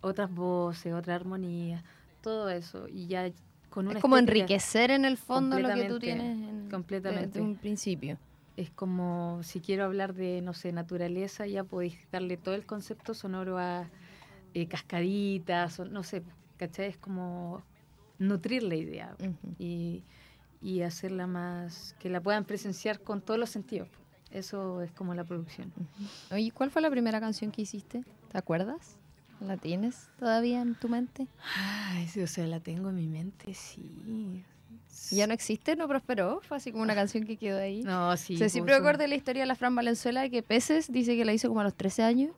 otras 0.01 0.29
voces, 0.35 0.93
otra 0.93 1.15
armonía, 1.15 1.85
todo 2.21 2.51
eso. 2.51 2.89
Y 2.89 3.07
ya 3.07 3.31
con 3.71 3.87
una 3.87 3.99
Es 3.99 4.03
como 4.03 4.19
enriquecer 4.19 4.91
en 4.91 5.05
el 5.05 5.17
fondo 5.17 5.61
lo 5.61 5.73
que 5.73 5.85
tú 5.85 6.01
tienes 6.01 6.37
en, 6.49 6.69
completamente. 6.69 7.39
desde 7.39 7.41
un 7.43 7.55
principio. 7.57 8.19
es 8.57 8.71
como 8.71 9.41
si 9.45 9.61
quiero 9.61 9.85
hablar 9.85 10.15
de, 10.15 10.43
no 10.43 10.53
sé, 10.53 10.73
naturaleza, 10.73 11.47
ya 11.47 11.63
podéis 11.63 11.97
darle 12.11 12.37
todo 12.37 12.57
el 12.57 12.67
concepto 12.67 13.15
sonoro 13.15 13.57
a 13.57 13.89
eh, 14.53 14.67
cascaditas, 14.67 15.79
o 15.79 15.85
no 15.85 16.03
sé, 16.03 16.25
¿cachai? 16.57 16.89
Es 16.89 16.99
como 16.99 17.63
nutrir 18.19 18.65
la 18.65 18.75
idea 18.75 19.17
y, 19.61 20.03
y 20.63 20.83
hacerla 20.83 21.27
más, 21.27 21.97
que 21.99 22.09
la 22.09 22.21
puedan 22.21 22.45
presenciar 22.45 23.01
con 23.01 23.21
todos 23.21 23.39
los 23.39 23.51
sentidos. 23.51 23.89
Eso 24.31 24.81
es 24.81 24.93
como 24.93 25.15
la 25.15 25.25
producción. 25.25 25.73
Oye, 26.31 26.51
¿cuál 26.53 26.71
fue 26.71 26.81
la 26.81 26.91
primera 26.91 27.21
canción 27.21 27.51
que 27.51 27.63
hiciste? 27.63 28.05
¿Te 28.31 28.39
acuerdas? 28.39 28.97
¿La 29.41 29.57
tienes 29.57 30.09
todavía 30.19 30.63
en 30.63 30.75
tu 30.77 30.89
mente? 30.89 31.27
Ay, 31.57 32.07
sí, 32.07 32.21
o 32.23 32.27
sea, 32.27 32.47
la 32.47 32.61
tengo 32.61 32.91
en 32.91 32.95
mi 32.95 33.09
mente, 33.09 33.53
sí. 33.55 34.45
¿Ya 35.11 35.27
no 35.27 35.35
existe? 35.35 35.75
¿No 35.75 35.89
prosperó? 35.89 36.41
Fue 36.43 36.57
así 36.57 36.71
como 36.71 36.85
una 36.85 36.95
canción 36.95 37.25
que 37.25 37.37
quedó 37.37 37.59
ahí. 37.59 37.83
No, 37.83 38.17
sí. 38.17 38.35
O 38.35 38.39
sea, 38.39 38.45
pues, 38.45 38.53
siempre 38.53 38.81
de 38.81 39.09
la 39.09 39.15
historia 39.15 39.43
de 39.43 39.47
la 39.47 39.57
Fran 39.57 39.75
Valenzuela 39.75 40.23
de 40.23 40.31
que 40.31 40.43
Peces 40.43 40.93
dice 40.93 41.17
que 41.17 41.25
la 41.25 41.33
hizo 41.33 41.49
como 41.49 41.61
a 41.61 41.65
los 41.65 41.75
13 41.75 42.03
años, 42.03 42.31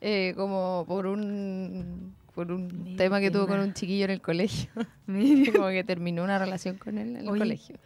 eh, 0.00 0.32
como 0.36 0.84
por 0.88 1.06
un 1.06 2.14
por 2.36 2.52
un 2.52 2.68
Mira, 2.84 2.96
tema 2.98 3.18
que 3.18 3.30
tuvo 3.30 3.46
con 3.46 3.58
un 3.58 3.72
chiquillo 3.72 4.04
en 4.04 4.10
el 4.10 4.20
colegio, 4.20 4.70
como 5.52 5.68
que 5.68 5.82
terminó 5.84 6.22
una 6.22 6.38
relación 6.38 6.76
con 6.76 6.98
él 6.98 7.08
en 7.08 7.16
el 7.16 7.28
Oye. 7.28 7.38
colegio. 7.38 7.76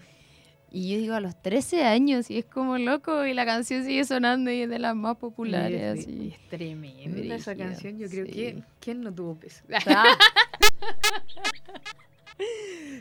Y 0.73 0.92
yo 0.92 0.99
digo, 0.99 1.14
a 1.14 1.21
los 1.21 1.40
13 1.40 1.85
años, 1.85 2.30
y 2.30 2.38
es 2.38 2.45
como 2.45 2.76
loco, 2.76 3.25
y 3.25 3.33
la 3.33 3.47
canción 3.47 3.85
sigue 3.85 4.04
sonando 4.04 4.50
y 4.50 4.62
es 4.62 4.69
de 4.69 4.80
las 4.80 4.95
más 4.95 5.16
populares. 5.16 5.99
Es, 5.99 6.04
así. 6.04 6.35
es 6.35 6.49
tremenda 6.49 7.37
esa 7.37 7.57
canción. 7.57 7.99
Yo 7.99 8.09
creo 8.09 8.26
sí. 8.26 8.33
que. 8.33 8.62
¿Quién 8.80 9.02
no 9.02 9.14
tuvo 9.14 9.37
peso? 9.37 9.62
Ah. 9.87 10.16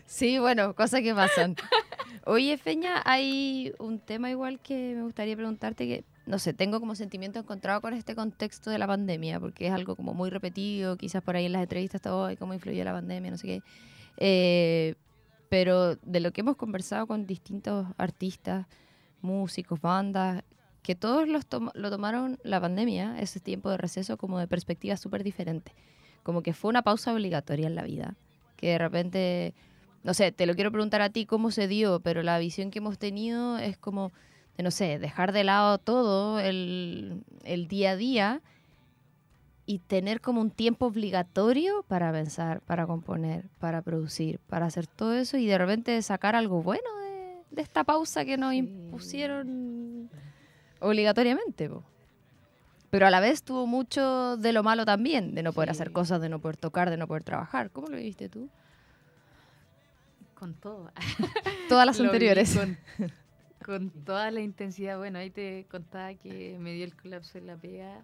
Sí, 0.06 0.38
bueno, 0.38 0.76
cosas 0.76 1.02
que 1.02 1.16
pasan. 1.16 1.56
Oye, 2.26 2.58
Feña, 2.58 3.02
hay 3.06 3.72
un 3.80 4.00
tema 4.00 4.30
igual 4.30 4.60
que 4.60 4.94
me 4.96 5.04
gustaría 5.04 5.36
preguntarte 5.36 5.88
que, 5.88 6.04
no 6.30 6.38
sé, 6.40 6.54
tengo 6.54 6.80
como 6.80 6.94
sentimiento 6.96 7.40
encontrado 7.40 7.82
con 7.82 7.94
este 7.94 8.14
contexto 8.16 8.70
de 8.70 8.78
la 8.78 8.86
pandemia, 8.88 9.40
porque 9.40 9.68
es 9.68 9.74
algo 9.74 9.96
como 9.96 10.14
muy 10.14 10.30
repetido, 10.30 10.96
quizás 10.96 11.24
por 11.24 11.36
ahí 11.36 11.46
en 11.48 11.54
las 11.54 11.64
entrevistas 11.64 12.02
todo, 12.02 12.26
"Ay, 12.26 12.38
cómo 12.38 12.54
influyó 12.54 12.84
la 12.84 12.94
pandemia, 12.94 13.32
no 13.32 13.38
sé 13.38 13.48
qué. 13.48 13.62
Eh, 14.18 14.96
pero 15.50 15.96
de 15.96 16.20
lo 16.20 16.32
que 16.32 16.42
hemos 16.42 16.56
conversado 16.56 17.08
con 17.08 17.26
distintos 17.26 17.88
artistas, 17.98 18.68
músicos, 19.22 19.82
bandas, 19.82 20.44
que 20.84 20.94
todos 20.96 21.28
los 21.28 21.46
tom- 21.48 21.72
lo 21.74 21.90
tomaron 21.90 22.38
la 22.44 22.62
pandemia, 22.62 23.20
ese 23.20 23.40
tiempo 23.40 23.70
de 23.72 23.78
receso, 23.78 24.16
como 24.18 24.38
de 24.40 24.48
perspectivas 24.48 25.00
súper 25.00 25.24
diferentes. 25.24 25.74
Como 26.24 26.44
que 26.44 26.54
fue 26.54 26.70
una 26.70 26.84
pausa 26.84 27.12
obligatoria 27.14 27.66
en 27.68 27.76
la 27.76 27.84
vida. 27.84 28.16
Que 28.56 28.68
de 28.68 28.78
repente, 28.78 29.54
no 30.04 30.14
sé, 30.14 30.32
te 30.32 30.46
lo 30.46 30.54
quiero 30.54 30.72
preguntar 30.72 31.02
a 31.02 31.10
ti 31.10 31.26
cómo 31.26 31.50
se 31.50 31.68
dio, 31.68 32.00
pero 32.02 32.22
la 32.24 32.38
visión 32.40 32.70
que 32.72 32.80
hemos 32.80 32.98
tenido 33.00 33.58
es 33.58 33.78
como, 33.78 34.12
de, 34.60 34.64
no 34.64 34.72
sé, 34.72 35.00
dejar 35.00 35.32
de 35.32 35.46
lado 35.46 35.78
todo 35.78 36.38
el, 36.38 37.24
el 37.46 37.70
día 37.70 37.92
a 37.92 37.96
día 37.96 38.42
y 39.66 39.80
tener 39.80 40.20
como 40.20 40.42
un 40.42 40.52
tiempo 40.52 40.88
obligatorio 40.88 41.86
para 41.88 42.12
pensar, 42.12 42.60
para 42.62 42.86
componer, 42.86 43.46
para 43.60 43.82
producir, 43.82 44.40
para 44.48 44.66
hacer 44.66 44.86
todo 44.86 45.14
eso 45.14 45.38
y 45.38 45.46
de 45.46 45.58
repente 45.58 46.02
sacar 46.02 46.36
algo 46.36 46.62
bueno 46.62 46.90
de, 46.98 47.38
de 47.52 47.62
esta 47.62 47.86
pausa 47.86 48.26
que 48.26 48.36
nos 48.36 48.54
impusieron 48.54 50.10
obligatoriamente. 50.82 51.70
po. 51.70 51.86
Pero 52.90 53.08
a 53.08 53.12
la 53.12 53.22
vez 53.22 53.44
tuvo 53.44 53.66
mucho 53.66 54.36
de 54.36 54.52
lo 54.52 54.62
malo 54.62 54.84
también, 54.84 55.36
de 55.36 55.42
no 55.42 55.54
poder 55.54 55.70
hacer 55.70 55.94
cosas, 55.94 56.20
de 56.20 56.28
no 56.28 56.40
poder 56.40 56.58
tocar, 56.58 56.90
de 56.90 56.98
no 56.98 57.08
poder 57.08 57.24
trabajar. 57.24 57.72
¿Cómo 57.72 57.88
lo 57.88 57.96
viviste 57.96 58.28
tú? 58.28 58.50
Con 60.34 60.54
todo. 60.54 60.92
Todas 61.70 61.86
las 61.86 61.98
anteriores. 62.02 62.58
Con, 62.58 62.78
con 63.70 63.92
toda 63.92 64.32
la 64.32 64.42
intensidad. 64.42 64.98
Bueno, 64.98 65.20
ahí 65.20 65.30
te 65.30 65.68
contaba 65.70 66.16
que 66.16 66.58
me 66.60 66.74
dio 66.74 66.84
el 66.86 66.96
colapso 66.96 67.38
en 67.38 67.46
la 67.46 67.56
pega. 67.56 68.04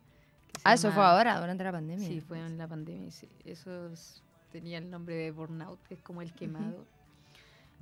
Ah, 0.64 0.76
eso 0.76 0.92
fue 0.92 1.04
ahora, 1.04 1.40
durante 1.40 1.64
la 1.64 1.72
pandemia. 1.72 2.08
Sí, 2.08 2.22
fue 2.22 2.38
en 2.40 2.56
la 2.60 2.68
pandemia. 2.68 3.10
sí. 3.10 3.28
Eso 3.46 3.88
es- 3.92 4.22
tenía 4.52 4.78
el 4.78 4.92
nombre 4.92 5.16
de 5.16 5.32
burnout, 5.32 5.82
que 5.88 5.96
es 5.96 6.02
como 6.04 6.22
el 6.22 6.32
quemado. 6.34 6.86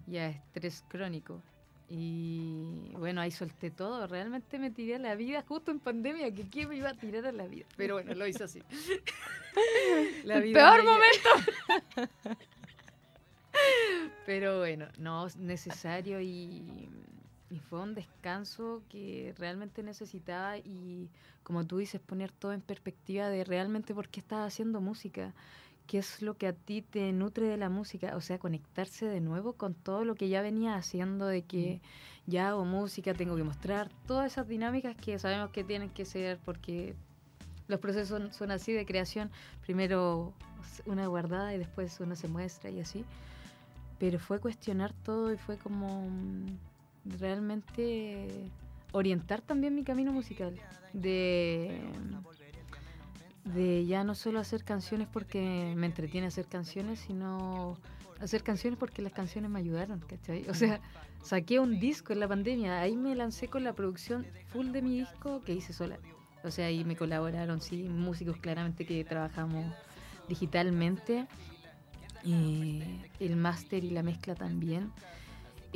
Ya 0.07 0.29
estrés 0.29 0.83
crónico. 0.87 1.41
Y 1.89 2.89
bueno, 2.93 3.19
ahí 3.19 3.31
solté 3.31 3.69
todo. 3.69 4.07
Realmente 4.07 4.57
me 4.59 4.71
tiré 4.71 4.95
a 4.95 4.99
la 4.99 5.15
vida 5.15 5.43
justo 5.45 5.69
en 5.71 5.79
pandemia. 5.79 6.33
que 6.33 6.43
¿Quién 6.49 6.69
me 6.69 6.77
iba 6.77 6.89
a 6.89 6.93
tirar 6.93 7.25
a 7.27 7.31
la 7.33 7.45
vida? 7.47 7.65
Pero 7.75 7.95
bueno, 7.95 8.13
lo 8.15 8.25
hice 8.25 8.45
así. 8.45 8.63
La 10.23 10.39
vida 10.39 10.57
peor 10.59 10.83
me- 10.83 10.89
momento. 10.89 12.39
Pero 14.25 14.59
bueno, 14.59 14.87
no, 14.97 15.27
es 15.27 15.35
necesario 15.35 16.19
y, 16.21 16.89
y 17.53 17.59
fue 17.59 17.79
un 17.79 17.93
descanso 17.93 18.81
que 18.89 19.35
realmente 19.37 19.83
necesitaba 19.83 20.57
y 20.57 21.09
como 21.43 21.65
tú 21.65 21.77
dices, 21.77 22.01
poner 22.01 22.31
todo 22.31 22.51
en 22.51 22.61
perspectiva 22.61 23.29
de 23.29 23.43
realmente 23.43 23.93
por 23.93 24.09
qué 24.09 24.21
estás 24.21 24.47
haciendo 24.47 24.81
música, 24.81 25.33
qué 25.85 25.99
es 25.99 26.23
lo 26.23 26.35
que 26.35 26.47
a 26.47 26.53
ti 26.53 26.81
te 26.81 27.11
nutre 27.11 27.47
de 27.47 27.57
la 27.57 27.69
música, 27.69 28.15
o 28.15 28.21
sea, 28.21 28.39
conectarse 28.39 29.05
de 29.05 29.21
nuevo 29.21 29.53
con 29.53 29.75
todo 29.75 30.03
lo 30.03 30.15
que 30.15 30.29
ya 30.29 30.41
venía 30.41 30.75
haciendo, 30.75 31.27
de 31.27 31.43
que 31.43 31.79
ya 32.25 32.49
hago 32.49 32.65
música, 32.65 33.13
tengo 33.13 33.35
que 33.35 33.43
mostrar 33.43 33.91
todas 34.07 34.31
esas 34.31 34.47
dinámicas 34.47 34.95
que 34.95 35.19
sabemos 35.19 35.51
que 35.51 35.63
tienen 35.63 35.89
que 35.91 36.05
ser 36.05 36.39
porque 36.43 36.95
los 37.67 37.79
procesos 37.79 38.07
son, 38.07 38.33
son 38.33 38.49
así 38.49 38.71
de 38.71 38.85
creación, 38.85 39.29
primero 39.61 40.33
una 40.87 41.05
guardada 41.05 41.53
y 41.53 41.59
después 41.59 41.99
uno 41.99 42.15
se 42.15 42.27
muestra 42.27 42.71
y 42.71 42.79
así. 42.79 43.05
Pero 43.99 44.17
fue 44.17 44.39
cuestionar 44.39 44.91
todo 45.03 45.31
y 45.31 45.37
fue 45.37 45.57
como 45.57 46.09
mm, 46.09 46.57
realmente 47.05 48.51
orientar 48.91 49.41
también 49.41 49.75
mi 49.75 49.83
camino 49.83 50.11
musical 50.11 50.55
de 50.93 51.81
de 53.45 53.85
ya 53.85 54.03
no 54.03 54.15
solo 54.15 54.39
hacer 54.39 54.63
canciones 54.63 55.07
porque 55.11 55.73
me 55.75 55.85
entretiene 55.85 56.27
hacer 56.27 56.45
canciones 56.45 56.99
sino 56.99 57.77
hacer 58.21 58.41
canciones 58.41 58.79
porque 58.79 59.01
las 59.01 59.11
canciones 59.11 59.51
me 59.51 59.59
ayudaron 59.59 59.99
¿cachai? 59.99 60.47
o 60.49 60.53
sea 60.53 60.79
saqué 61.21 61.59
un 61.59 61.79
disco 61.79 62.13
en 62.13 62.21
la 62.21 62.27
pandemia 62.27 62.79
ahí 62.79 62.95
me 62.95 63.15
lancé 63.15 63.49
con 63.49 63.63
la 63.63 63.73
producción 63.73 64.25
full 64.47 64.67
de 64.67 64.81
mi 64.81 64.99
disco 64.99 65.41
que 65.43 65.53
hice 65.53 65.73
sola 65.73 65.97
o 66.43 66.51
sea 66.51 66.67
ahí 66.67 66.85
me 66.85 66.95
colaboraron 66.95 67.59
sí 67.59 67.83
músicos 67.83 68.37
claramente 68.37 68.85
que 68.85 69.03
trabajamos 69.03 69.65
digitalmente 70.29 71.27
eh, 72.25 73.01
el 73.19 73.35
máster 73.35 73.83
y 73.83 73.89
la 73.89 74.03
mezcla 74.03 74.35
también. 74.35 74.91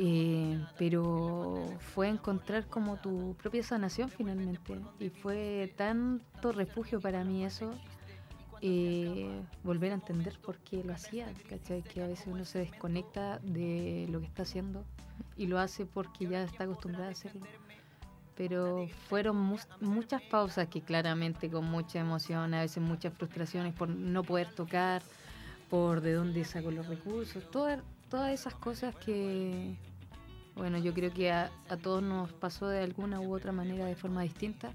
Eh, 0.00 0.64
pero 0.78 1.64
fue 1.80 2.08
encontrar 2.08 2.66
como 2.68 2.96
tu 2.98 3.34
propia 3.42 3.62
sanación 3.64 4.08
finalmente. 4.08 4.78
Y 5.00 5.08
fue 5.10 5.72
tanto 5.76 6.52
refugio 6.52 7.00
para 7.00 7.24
mí 7.24 7.44
eso, 7.44 7.74
eh, 8.60 9.40
volver 9.64 9.90
a 9.92 9.94
entender 9.96 10.38
por 10.38 10.56
qué 10.58 10.84
lo 10.84 10.92
hacía. 10.92 11.26
¿cachai? 11.48 11.82
Que 11.82 12.02
a 12.02 12.06
veces 12.06 12.26
uno 12.28 12.44
se 12.44 12.60
desconecta 12.60 13.38
de 13.42 14.06
lo 14.10 14.20
que 14.20 14.26
está 14.26 14.42
haciendo 14.42 14.84
y 15.36 15.46
lo 15.46 15.58
hace 15.58 15.84
porque 15.84 16.26
ya 16.28 16.42
está 16.44 16.64
acostumbrado 16.64 17.08
a 17.08 17.12
hacerlo. 17.12 17.44
Pero 18.36 18.86
fueron 19.08 19.36
mus- 19.36 19.66
muchas 19.80 20.22
pausas 20.22 20.68
que 20.68 20.80
claramente 20.80 21.50
con 21.50 21.64
mucha 21.64 21.98
emoción, 21.98 22.54
a 22.54 22.60
veces 22.60 22.80
muchas 22.80 23.12
frustraciones 23.14 23.74
por 23.74 23.88
no 23.88 24.22
poder 24.22 24.48
tocar, 24.54 25.02
por 25.68 26.00
de 26.02 26.12
dónde 26.12 26.44
saco 26.44 26.70
los 26.70 26.86
recursos, 26.86 27.50
todas, 27.50 27.80
todas 28.10 28.32
esas 28.32 28.54
cosas 28.54 28.94
que, 28.96 29.74
bueno, 30.56 30.78
yo 30.78 30.92
creo 30.94 31.12
que 31.12 31.30
a, 31.30 31.50
a 31.68 31.76
todos 31.76 32.02
nos 32.02 32.32
pasó 32.32 32.68
de 32.68 32.80
alguna 32.82 33.20
u 33.20 33.34
otra 33.34 33.52
manera 33.52 33.84
de 33.86 33.94
forma 33.96 34.22
distinta, 34.22 34.70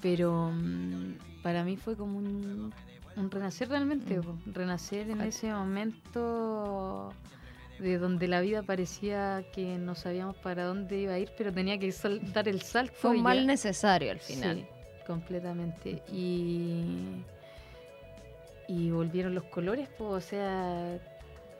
pero 0.00 0.50
mm, 0.52 1.42
para 1.42 1.64
mí 1.64 1.76
fue 1.76 1.96
como 1.96 2.18
un, 2.18 2.72
un 3.16 3.30
renacer 3.30 3.68
realmente, 3.68 4.18
Mm. 4.18 4.52
renacer 4.52 5.10
en 5.10 5.20
ese 5.22 5.52
momento 5.52 7.12
de 7.78 7.98
donde 7.98 8.26
la 8.26 8.40
vida 8.40 8.62
parecía 8.62 9.44
que 9.52 9.78
no 9.78 9.94
sabíamos 9.94 10.36
para 10.36 10.64
dónde 10.64 10.98
iba 11.00 11.12
a 11.14 11.18
ir, 11.18 11.30
pero 11.38 11.52
tenía 11.52 11.78
que 11.78 11.94
dar 12.34 12.48
el 12.48 12.62
salto. 12.62 12.94
Fue 12.96 13.10
un 13.12 13.22
mal 13.22 13.38
ya- 13.38 13.44
necesario 13.44 14.10
al 14.10 14.18
final. 14.18 14.56
Sí, 14.58 14.66
completamente. 15.06 16.02
Y, 16.12 17.22
y 18.66 18.90
volvieron 18.90 19.34
los 19.34 19.44
colores, 19.44 19.88
pues, 19.96 20.10
o 20.10 20.20
sea, 20.20 20.98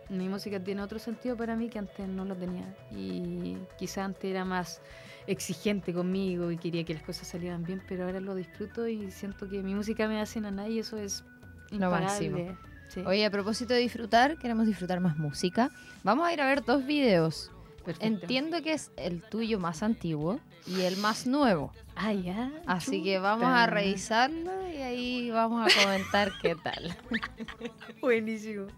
mi 0.09 0.29
música 0.29 0.59
tiene 0.63 0.83
otro 0.83 0.99
sentido 0.99 1.37
para 1.37 1.55
mí 1.57 1.69
que 1.69 1.79
antes 1.79 2.09
no 2.09 2.25
lo 2.25 2.35
tenía. 2.35 2.75
Y 2.91 3.57
quizá 3.79 4.05
antes 4.05 4.25
era 4.31 4.45
más 4.45 4.81
exigente 5.27 5.93
conmigo 5.93 6.51
y 6.51 6.57
quería 6.57 6.85
que 6.85 6.95
las 6.95 7.03
cosas 7.03 7.29
salieran 7.29 7.63
bien, 7.65 7.83
pero 7.87 8.05
ahora 8.05 8.21
lo 8.21 8.35
disfruto 8.35 8.87
y 8.89 9.11
siento 9.11 9.49
que 9.49 9.63
mi 9.63 9.75
música 9.75 10.09
me 10.09 10.21
hace 10.21 10.41
nada 10.41 10.69
y 10.69 10.79
eso 10.79 10.97
es 10.97 11.25
Lo 11.71 11.91
máximo. 11.91 12.39
impagable. 12.39 12.69
Sí, 12.89 13.03
Oye, 13.05 13.27
a 13.27 13.31
propósito 13.31 13.75
de 13.75 13.81
disfrutar, 13.81 14.39
queremos 14.39 14.67
disfrutar 14.67 14.99
más 15.01 15.19
música. 15.19 15.71
Vamos 16.05 16.27
a 16.27 16.33
ir 16.33 16.41
a 16.41 16.47
ver 16.47 16.65
dos 16.65 16.87
videos. 16.87 17.51
perfecto. 17.85 18.07
Entiendo 18.07 18.63
que 18.63 18.73
es 18.73 18.91
el 18.97 19.21
tuyo 19.23 19.59
más 19.61 19.83
antiguo 19.83 20.41
y 20.67 20.81
el 20.81 20.97
más 20.97 21.27
nuevo. 21.27 21.71
Ah, 21.97 22.15
ya. 22.15 22.51
Así 22.67 23.03
que 23.03 23.19
vamos 23.19 23.45
a 23.47 23.67
revisarlo 23.67 24.71
y 24.71 24.77
ahí 24.81 25.31
vamos 25.31 25.71
a 25.71 25.83
comentar 25.85 26.33
qué 26.41 26.55
tal. 26.55 26.97
Buenísimo. 28.01 28.69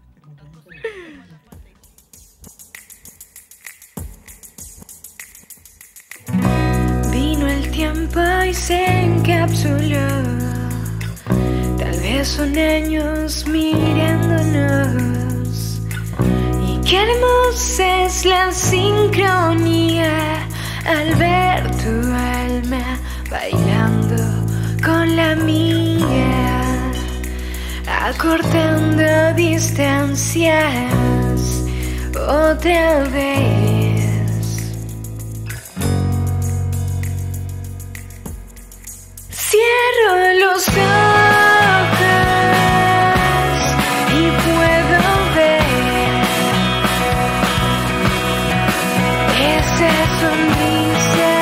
El 7.47 7.71
tiempo 7.71 8.19
y 8.47 8.53
se 8.53 8.85
encapsuló. 8.85 10.07
Tal 11.77 11.99
vez 11.99 12.27
son 12.27 12.57
años 12.57 13.45
mirándonos. 13.47 15.01
Y 16.67 16.79
es 17.79 18.25
la 18.25 18.51
sincronía 18.51 20.47
al 20.85 21.15
ver 21.15 21.63
tu 21.77 21.89
alma 22.13 22.99
bailando 23.29 24.17
con 24.83 25.15
la 25.15 25.35
mía, 25.35 26.91
acortando 27.87 29.33
distancias 29.35 30.61
otra 32.15 33.03
vez. 33.09 33.90
Cierro 39.71 40.15
los 40.33 40.67
ojos 40.67 40.77
y 44.13 44.21
puedo 44.43 45.03
ver. 45.35 46.23
Esa 49.39 49.93
sonrisa 50.19 51.40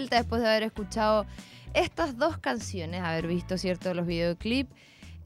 vuelta 0.00 0.16
después 0.16 0.40
de 0.40 0.48
haber 0.48 0.62
escuchado 0.62 1.26
estas 1.74 2.16
dos 2.16 2.38
canciones, 2.38 3.02
haber 3.02 3.26
visto, 3.26 3.58
¿cierto?, 3.58 3.92
los 3.92 4.06
videoclips, 4.06 4.70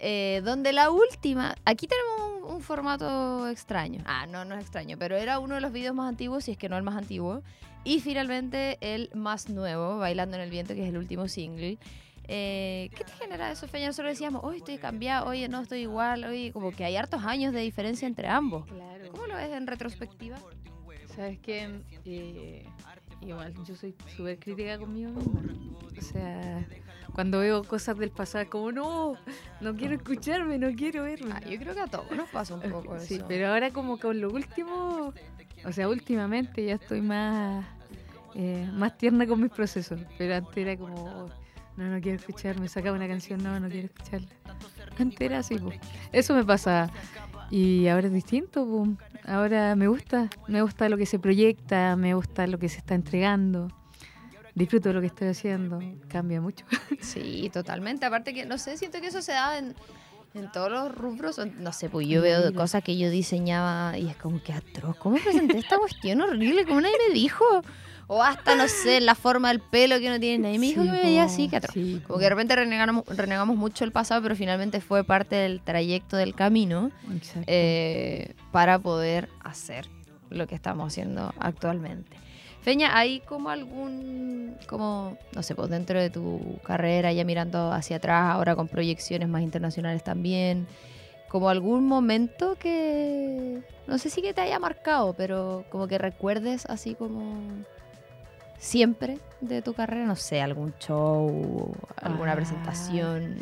eh, 0.01 0.43
donde 0.45 0.73
la 0.73 0.91
última, 0.91 1.55
aquí 1.65 1.87
tenemos 1.87 2.43
un, 2.43 2.55
un 2.57 2.61
formato 2.61 3.49
extraño, 3.49 4.03
ah, 4.05 4.27
no, 4.27 4.45
no 4.45 4.57
es 4.57 4.63
extraño, 4.63 4.97
pero 4.99 5.17
era 5.17 5.39
uno 5.39 5.55
de 5.55 5.61
los 5.61 5.71
videos 5.71 5.95
más 5.95 6.09
antiguos, 6.09 6.45
si 6.45 6.51
es 6.51 6.59
que 6.59 6.69
no 6.69 6.77
el 6.77 6.83
más 6.83 6.97
antiguo, 6.97 7.43
y 7.85 8.01
finalmente 8.01 8.79
el 8.81 9.11
más 9.15 9.49
nuevo, 9.49 9.99
Bailando 9.99 10.37
en 10.37 10.43
el 10.43 10.51
Viento, 10.51 10.75
que 10.75 10.83
es 10.83 10.89
el 10.89 10.97
último 10.97 11.29
single. 11.29 11.79
Eh, 12.27 12.91
¿Qué 12.97 13.05
te 13.05 13.13
genera 13.13 13.53
eso, 13.53 13.69
Feña? 13.69 13.87
Nosotros 13.87 14.13
decíamos, 14.13 14.43
hoy 14.43 14.57
estoy 14.57 14.79
cambiado, 14.79 15.29
oye, 15.29 15.49
no 15.49 15.63
estoy 15.63 15.83
igual, 15.83 16.25
hoy 16.25 16.51
como 16.51 16.73
que 16.73 16.85
hay 16.85 16.97
hartos 16.97 17.23
años 17.23 17.53
de 17.53 17.61
diferencia 17.61 18.09
entre 18.09 18.27
ambos. 18.27 18.67
Claro. 18.67 19.13
¿Cómo 19.13 19.27
lo 19.27 19.37
ves 19.37 19.53
en 19.53 19.69
retrospectiva? 19.69 20.39
¿Sabes 21.15 21.39
qué? 21.39 21.71
Eh, 22.07 22.67
igual, 23.27 23.55
yo 23.65 23.75
soy 23.75 23.95
súper 24.17 24.39
crítica 24.39 24.79
conmigo 24.79 25.11
misma. 25.13 25.43
O 25.99 26.01
sea, 26.03 26.67
cuando 27.13 27.41
veo 27.41 27.63
cosas 27.65 27.97
del 27.99 28.11
pasado, 28.11 28.43
es 28.45 28.51
como, 28.51 28.73
no, 28.73 29.15
no 29.61 29.75
quiero 29.77 29.95
escucharme, 29.95 30.59
no 30.59 30.73
quiero 30.75 31.05
verme. 31.05 31.33
Ah, 31.33 31.41
yo 31.41 31.59
creo 31.59 31.75
que 31.75 31.81
a 31.81 31.87
todos 31.87 32.11
nos 32.17 32.29
pasa 32.29 32.55
un 32.55 32.63
poco 32.71 32.99
Sí, 33.01 33.15
eso. 33.17 33.25
pero 33.29 33.49
ahora 33.49 33.71
como 33.71 33.99
con 33.99 34.21
lo 34.21 34.31
último, 34.31 35.13
o 35.65 35.73
sea, 35.73 35.89
últimamente 35.89 36.65
ya 36.65 36.75
estoy 36.75 37.01
más, 37.01 37.65
eh, 38.35 38.69
más 38.73 38.97
tierna 38.99 39.27
con 39.27 39.41
mis 39.41 39.51
procesos. 39.51 40.01
Pero 40.19 40.35
antes 40.37 40.57
era 40.57 40.77
como, 40.77 41.29
no, 41.77 41.89
no 41.89 42.01
quiero 42.01 42.19
escucharme, 42.19 42.69
sacaba 42.69 42.97
una 42.97 43.09
canción, 43.09 43.43
no, 43.43 43.59
no 43.61 43.69
quiero 43.69 43.87
escucharla. 43.87 44.29
Antes 44.99 45.21
era 45.21 45.39
así, 45.39 45.57
pues. 45.57 45.79
Eso 46.13 46.35
me 46.35 46.45
pasa. 46.45 46.91
Y 47.51 47.87
ahora 47.89 48.07
es 48.09 48.13
distinto, 48.13 48.67
pues. 48.67 48.91
Ahora 49.27 49.75
me 49.75 49.89
gusta, 49.89 50.29
me 50.49 50.61
gusta 50.63 50.89
lo 50.89 50.97
que 50.97 51.07
se 51.07 51.19
proyecta, 51.19 51.97
me 51.97 52.15
gusta 52.15 52.47
lo 52.47 52.59
que 52.59 52.69
se 52.69 52.79
está 52.79 52.95
entregando. 52.95 53.69
Disfruto 54.55 54.91
de 54.91 54.95
lo 54.95 55.01
que 55.01 55.09
estoy 55.09 55.29
haciendo, 55.29 55.81
cambia 56.09 56.41
mucho. 56.41 56.65
Sí, 57.01 57.51
totalmente. 57.53 58.07
Aparte 58.07 58.33
que, 58.33 58.47
no 58.47 58.57
sé, 58.59 58.77
siento 58.79 59.01
que 59.01 59.09
eso 59.09 59.21
se 59.21 59.33
da 59.33 59.59
en, 59.59 59.75
en 60.35 60.51
todos 60.53 60.71
los 60.71 60.95
rubros. 60.95 61.39
No 61.59 61.73
sé, 61.73 61.89
pues 61.91 62.07
yo 62.07 62.23
veo 62.23 62.39
Mira. 62.47 62.53
cosas 62.53 62.83
que 62.83 62.97
yo 62.97 63.11
diseñaba 63.11 63.99
y 63.99 64.09
es 64.09 64.17
como 64.17 64.43
que 64.43 64.53
atroz. 64.53 64.97
¿Cómo 64.97 65.17
presenté 65.17 65.59
esta 65.59 65.77
cuestión 65.79 66.21
horrible? 66.21 66.65
¿Cómo 66.65 66.81
nadie 66.81 66.97
me 67.09 67.15
dijo? 67.15 67.45
O 68.07 68.23
hasta, 68.23 68.55
no 68.55 68.69
sé, 68.69 69.01
la 69.01 69.15
forma 69.15 69.49
del 69.49 69.61
pelo 69.61 69.99
que 69.99 70.09
no 70.11 70.21
tiene 70.21 70.39
nadie. 70.39 70.59
Me 70.59 70.67
dijo 70.67 70.83
Sí, 70.83 70.89
que 70.89 70.93
me 70.93 71.03
veía 71.03 71.25
así, 71.25 71.49
que 71.49 71.61
sí, 71.73 72.03
Como 72.07 72.19
que 72.19 72.25
de 72.25 72.31
repente 72.31 72.57
renegamos, 72.57 73.05
renegamos 73.07 73.57
mucho 73.57 73.85
el 73.85 73.93
pasado, 73.93 74.23
pero 74.23 74.37
finalmente 74.37 74.81
fue 74.81 75.05
parte 75.05 75.37
del 75.37 75.61
trayecto 75.61 76.17
del 76.17 76.35
camino 76.35 76.91
eh, 77.47 78.35
para 78.53 78.79
poder 78.79 79.29
hacer 79.43 79.89
lo 80.31 80.47
que 80.47 80.55
estamos 80.55 80.87
haciendo 80.93 81.33
actualmente. 81.39 82.17
Feña, 82.63 82.97
¿hay 82.97 83.21
como 83.21 83.51
algún, 83.51 84.57
como, 84.69 85.19
no 85.35 85.43
sé, 85.43 85.55
pues 85.55 85.69
dentro 85.69 86.01
de 86.01 86.09
tu 86.09 86.59
carrera, 86.63 87.13
ya 87.13 87.23
mirando 87.25 87.71
hacia 87.73 87.97
atrás, 87.97 88.33
ahora 88.33 88.57
con 88.57 88.69
proyecciones 88.69 89.29
más 89.29 89.43
internacionales 89.43 90.03
también, 90.03 90.67
como 91.29 91.51
algún 91.51 91.87
momento 91.87 92.57
que, 92.59 93.61
no 93.87 93.99
sé 93.99 94.09
si 94.09 94.23
que 94.23 94.33
te 94.33 94.41
haya 94.41 94.59
marcado, 94.59 95.13
pero 95.13 95.67
como 95.69 95.89
que 95.89 95.99
recuerdes 95.99 96.65
así 96.67 96.95
como 96.95 97.43
siempre 98.65 99.19
de 99.41 99.61
tu 99.63 99.75
carrera, 99.75 100.07
no 100.07 100.17
sé, 100.17 100.41
algún 100.41 100.73
show, 100.79 101.75
alguna 102.01 102.33
Ah. 102.33 102.37
presentación? 102.37 103.37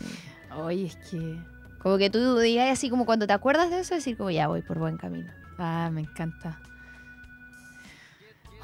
Oye, 0.56 0.87
es 0.87 0.96
que. 0.96 1.38
Como 1.80 1.96
que 1.98 2.11
tú 2.11 2.38
digas 2.38 2.70
así 2.70 2.90
como 2.90 3.06
cuando 3.06 3.26
te 3.26 3.32
acuerdas 3.32 3.70
de 3.70 3.80
eso, 3.80 3.94
decir 3.94 4.16
como 4.16 4.30
ya 4.30 4.48
voy 4.48 4.62
por 4.62 4.78
buen 4.78 4.96
camino. 4.96 5.30
Ah, 5.58 5.90
me 5.92 6.00
encanta. 6.02 6.61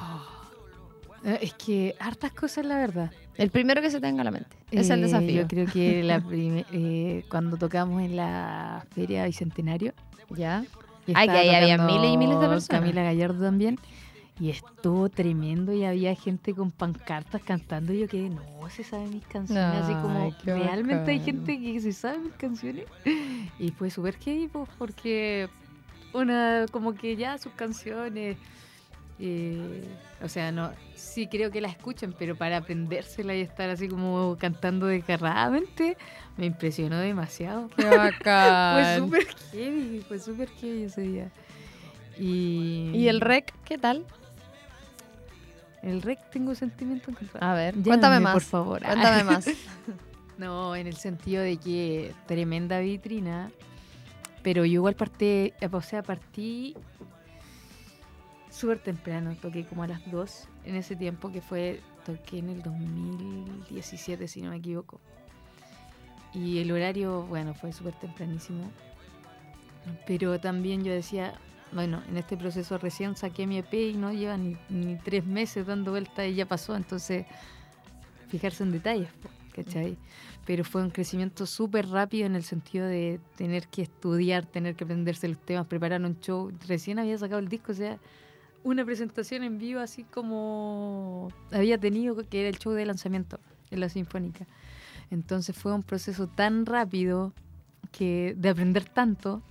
Oh. 0.00 0.22
Es 1.24 1.52
que 1.54 1.94
hartas 1.98 2.32
cosas, 2.32 2.64
la 2.64 2.76
verdad. 2.76 3.10
El 3.36 3.50
primero 3.50 3.80
que 3.82 3.90
se 3.90 4.00
tenga 4.00 4.20
a 4.22 4.24
la 4.24 4.30
mente. 4.30 4.56
Es 4.70 4.88
el 4.90 5.00
Eh, 5.00 5.02
desafío. 5.02 5.42
Yo 5.42 5.48
creo 5.48 5.66
que 5.66 6.02
la 6.04 6.22
eh, 6.72 7.24
cuando 7.28 7.56
tocamos 7.56 8.02
en 8.02 8.16
la 8.16 8.84
Feria 8.92 9.24
Bicentenario. 9.26 9.94
¿Ya? 10.30 10.64
Ay, 11.14 11.26
que 11.28 11.34
ahí 11.36 11.54
había 11.54 11.78
miles 11.78 12.12
y 12.12 12.16
miles 12.18 12.38
de 12.40 12.46
personas. 12.48 12.68
Camila 12.68 13.02
Gallardo 13.02 13.42
también. 13.44 13.78
Y 14.40 14.50
estuvo 14.50 15.08
tremendo 15.08 15.72
y 15.72 15.84
había 15.84 16.14
gente 16.14 16.54
con 16.54 16.70
pancartas 16.70 17.42
cantando. 17.42 17.92
Y 17.92 18.00
yo 18.00 18.08
que 18.08 18.30
no 18.30 18.70
se 18.70 18.84
sabe 18.84 19.06
mis 19.08 19.26
canciones. 19.26 19.82
así 19.82 19.92
como, 19.94 20.34
realmente 20.44 21.10
hay 21.10 21.20
gente 21.20 21.58
que 21.58 21.80
se 21.80 21.92
sabe 21.92 22.18
mis 22.18 22.34
canciones. 22.34 22.84
Y 23.58 23.70
fue 23.70 23.90
súper 23.90 24.16
heavy 24.16 24.48
pues, 24.48 24.68
porque 24.78 25.48
una, 26.12 26.66
como 26.70 26.94
que 26.94 27.16
ya 27.16 27.38
sus 27.38 27.52
canciones, 27.52 28.36
eh, 29.18 29.84
o 30.22 30.28
sea, 30.28 30.52
no, 30.52 30.70
sí 30.94 31.26
creo 31.26 31.50
que 31.50 31.60
la 31.60 31.68
escuchan, 31.68 32.14
pero 32.18 32.36
para 32.36 32.58
aprendérsela 32.58 33.34
y 33.34 33.40
estar 33.40 33.68
así 33.70 33.88
como 33.88 34.36
cantando 34.38 34.86
desgarradamente, 34.86 35.96
me 36.36 36.46
impresionó 36.46 36.98
demasiado. 36.98 37.68
Qué 37.76 37.84
bacán. 37.96 39.08
fue 39.08 39.24
súper 39.24 39.36
heavy, 39.52 40.04
fue 40.06 40.18
súper 40.18 40.48
heavy 40.60 40.84
ese 40.84 41.00
día. 41.02 41.30
Y, 42.18 42.90
¿Y 42.94 43.08
el 43.08 43.20
rec 43.20 43.52
qué 43.64 43.78
tal? 43.78 44.04
El 45.88 46.02
rec 46.02 46.18
tengo 46.30 46.54
sentimiento 46.54 47.10
A 47.40 47.54
ver, 47.54 47.74
cuéntame 47.82 48.20
más. 48.20 48.34
por 48.34 48.42
favor. 48.42 48.82
Cuéntame 48.82 49.24
más. 49.24 49.46
no, 50.38 50.76
en 50.76 50.86
el 50.86 50.96
sentido 50.96 51.42
de 51.42 51.56
que 51.56 52.14
tremenda 52.26 52.78
vitrina, 52.80 53.50
pero 54.42 54.64
yo 54.64 54.74
igual 54.74 54.94
partí, 54.94 55.52
o 55.70 55.80
sea, 55.80 56.02
partí 56.02 56.76
súper 58.50 58.78
temprano, 58.80 59.34
toqué 59.40 59.64
como 59.64 59.84
a 59.84 59.86
las 59.86 60.10
2 60.10 60.48
en 60.64 60.76
ese 60.76 60.96
tiempo 60.96 61.32
que 61.32 61.40
fue, 61.40 61.80
toqué 62.04 62.38
en 62.38 62.50
el 62.50 62.62
2017 62.62 64.28
si 64.28 64.42
no 64.42 64.50
me 64.50 64.56
equivoco. 64.56 65.00
Y 66.34 66.58
el 66.58 66.70
horario, 66.70 67.22
bueno, 67.22 67.54
fue 67.54 67.72
súper 67.72 67.94
tempranísimo. 67.94 68.70
Pero 70.06 70.38
también 70.38 70.84
yo 70.84 70.92
decía, 70.92 71.34
bueno, 71.72 72.02
en 72.08 72.16
este 72.16 72.36
proceso 72.36 72.78
recién 72.78 73.16
saqué 73.16 73.46
mi 73.46 73.58
EP 73.58 73.72
y 73.72 73.94
no 73.94 74.12
lleva 74.12 74.36
ni, 74.36 74.96
tres 75.04 75.24
meses 75.24 75.66
dando 75.66 75.90
vuelta 75.90 76.26
y 76.26 76.34
ya 76.34 76.46
pasó, 76.46 76.76
entonces 76.76 77.26
fijarse 78.28 78.62
en 78.62 78.72
detalles, 78.72 79.08
¿cachai? 79.52 79.96
Pero 80.46 80.64
fue 80.64 80.82
un 80.82 80.90
crecimiento 80.90 81.46
súper 81.46 81.88
rápido 81.88 82.26
en 82.26 82.36
el 82.36 82.42
sentido 82.42 82.86
de 82.86 83.20
tener 83.36 83.68
que 83.68 83.82
estudiar, 83.82 84.46
tener 84.46 84.74
que 84.74 84.84
aprenderse 84.84 85.28
los 85.28 85.38
temas, 85.38 85.66
preparar 85.66 86.02
un 86.02 86.18
show. 86.20 86.50
Recién 86.66 86.98
había 86.98 87.18
sacado 87.18 87.38
el 87.38 87.48
disco, 87.48 87.72
o 87.72 87.74
sea, 87.74 87.98
una 88.64 88.84
presentación 88.84 89.42
en 89.44 89.58
vivo 89.58 89.80
así 89.80 90.04
como 90.04 91.28
había 91.52 91.78
tenido, 91.78 92.16
que 92.16 92.40
era 92.40 92.48
el 92.48 92.58
show 92.58 92.72
de 92.72 92.86
lanzamiento 92.86 93.38
en 93.70 93.80
la 93.80 93.88
Sinfónica. 93.88 94.46
Entonces 95.10 95.56
fue 95.56 95.72
un 95.72 95.82
proceso 95.82 96.26
tan 96.28 96.66
rápido 96.66 97.32
que 97.92 98.34
de 98.36 98.48
aprender 98.48 98.84
tanto 98.84 99.42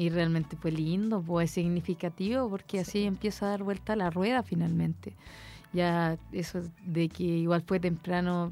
y 0.00 0.08
realmente 0.08 0.56
fue 0.56 0.72
lindo, 0.72 1.20
pues 1.20 1.50
significativo 1.50 2.48
porque 2.48 2.80
así 2.80 3.04
empieza 3.04 3.44
a 3.44 3.48
dar 3.50 3.62
vuelta 3.62 3.94
la 3.96 4.08
rueda 4.08 4.42
finalmente. 4.42 5.12
Ya 5.74 6.16
eso 6.32 6.62
de 6.86 7.10
que 7.10 7.22
igual 7.22 7.60
fue 7.60 7.80
temprano 7.80 8.50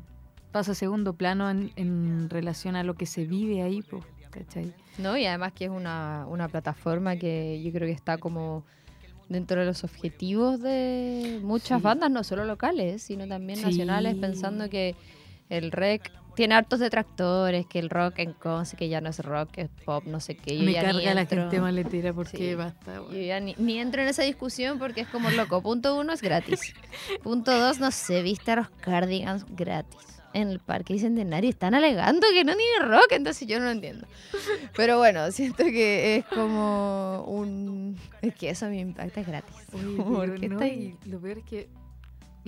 pasa 0.53 0.73
a 0.73 0.75
segundo 0.75 1.15
plano 1.15 1.49
en, 1.49 2.29
relación 2.29 2.77
a 2.77 2.83
lo 2.83 2.97
que 2.97 3.07
se 3.07 3.25
vive 3.25 3.63
ahí, 3.63 3.81
pues, 3.81 4.05
¿cachai? 4.29 4.75
No, 4.99 5.17
y 5.17 5.25
además 5.25 5.55
que 5.55 5.65
es 5.65 5.71
una, 5.71 6.27
una 6.29 6.49
plataforma 6.49 7.17
que 7.17 7.63
yo 7.63 7.73
creo 7.73 7.87
que 7.87 7.95
está 7.95 8.19
como 8.19 8.63
dentro 9.31 9.61
de 9.61 9.65
los 9.65 9.85
objetivos 9.85 10.61
de 10.61 11.41
muchas 11.43 11.81
bandas, 11.81 12.11
no 12.11 12.25
solo 12.25 12.45
locales, 12.45 13.05
sino 13.05 13.27
también 13.27 13.63
nacionales, 13.63 14.17
pensando 14.17 14.69
que 14.69 14.97
el 15.49 15.73
rec 15.73 16.13
tiene 16.39 16.55
hartos 16.55 16.79
detractores, 16.79 17.67
que 17.67 17.81
el 17.81 17.91
rock 17.91 18.21
en 18.21 18.33
cons, 18.33 18.77
que 18.79 18.89
ya 18.89 19.01
no 19.01 19.09
es 19.11 19.19
rock, 19.19 19.59
es 19.59 19.69
pop, 19.85 20.05
no 20.07 20.21
sé 20.21 20.37
qué. 20.37 20.57
Yo 20.57 20.63
Me 20.63 20.73
carga 20.73 21.13
la 21.13 21.27
gente 21.27 21.61
maletera 21.61 22.13
porque 22.13 22.55
basta. 22.55 23.03
Yo 23.11 23.19
ya 23.19 23.41
ni, 23.41 23.81
entro 23.81 24.03
en 24.03 24.07
esa 24.07 24.23
discusión 24.23 24.79
porque 24.79 25.01
es 25.01 25.09
como 25.09 25.31
loco. 25.31 25.61
Punto 25.61 25.97
uno 25.97 26.13
es 26.13 26.23
gratis. 26.23 26.75
Punto 27.25 27.59
dos, 27.59 27.81
no 27.81 27.91
sé, 27.91 28.23
viste 28.23 28.53
a 28.53 28.57
los 28.57 28.71
cardigans 28.71 29.47
gratis 29.49 29.99
en 30.33 30.51
el 30.51 30.61
parque 30.61 30.93
bicentenario 30.93 31.51
están 31.51 31.75
alegando 31.75 32.25
que 32.33 32.45
no 32.45 32.55
tiene 32.55 32.87
rock, 32.87 33.11
entonces 33.11 33.49
yo 33.49 33.59
no 33.59 33.65
lo 33.65 33.71
entiendo. 33.73 34.07
Pero 34.77 34.99
bueno, 34.99 35.29
siento 35.33 35.65
que 35.65 36.19
es 36.19 36.25
como 36.27 37.25
un... 37.27 37.99
Es 38.23 38.35
que 38.37 38.51
eso 38.51 38.67
me 38.67 38.79
impacta 38.79 39.23
gratis. 39.25 39.57
lo 39.73 41.21
peor 41.21 41.39
es 41.39 41.45
que 41.45 41.69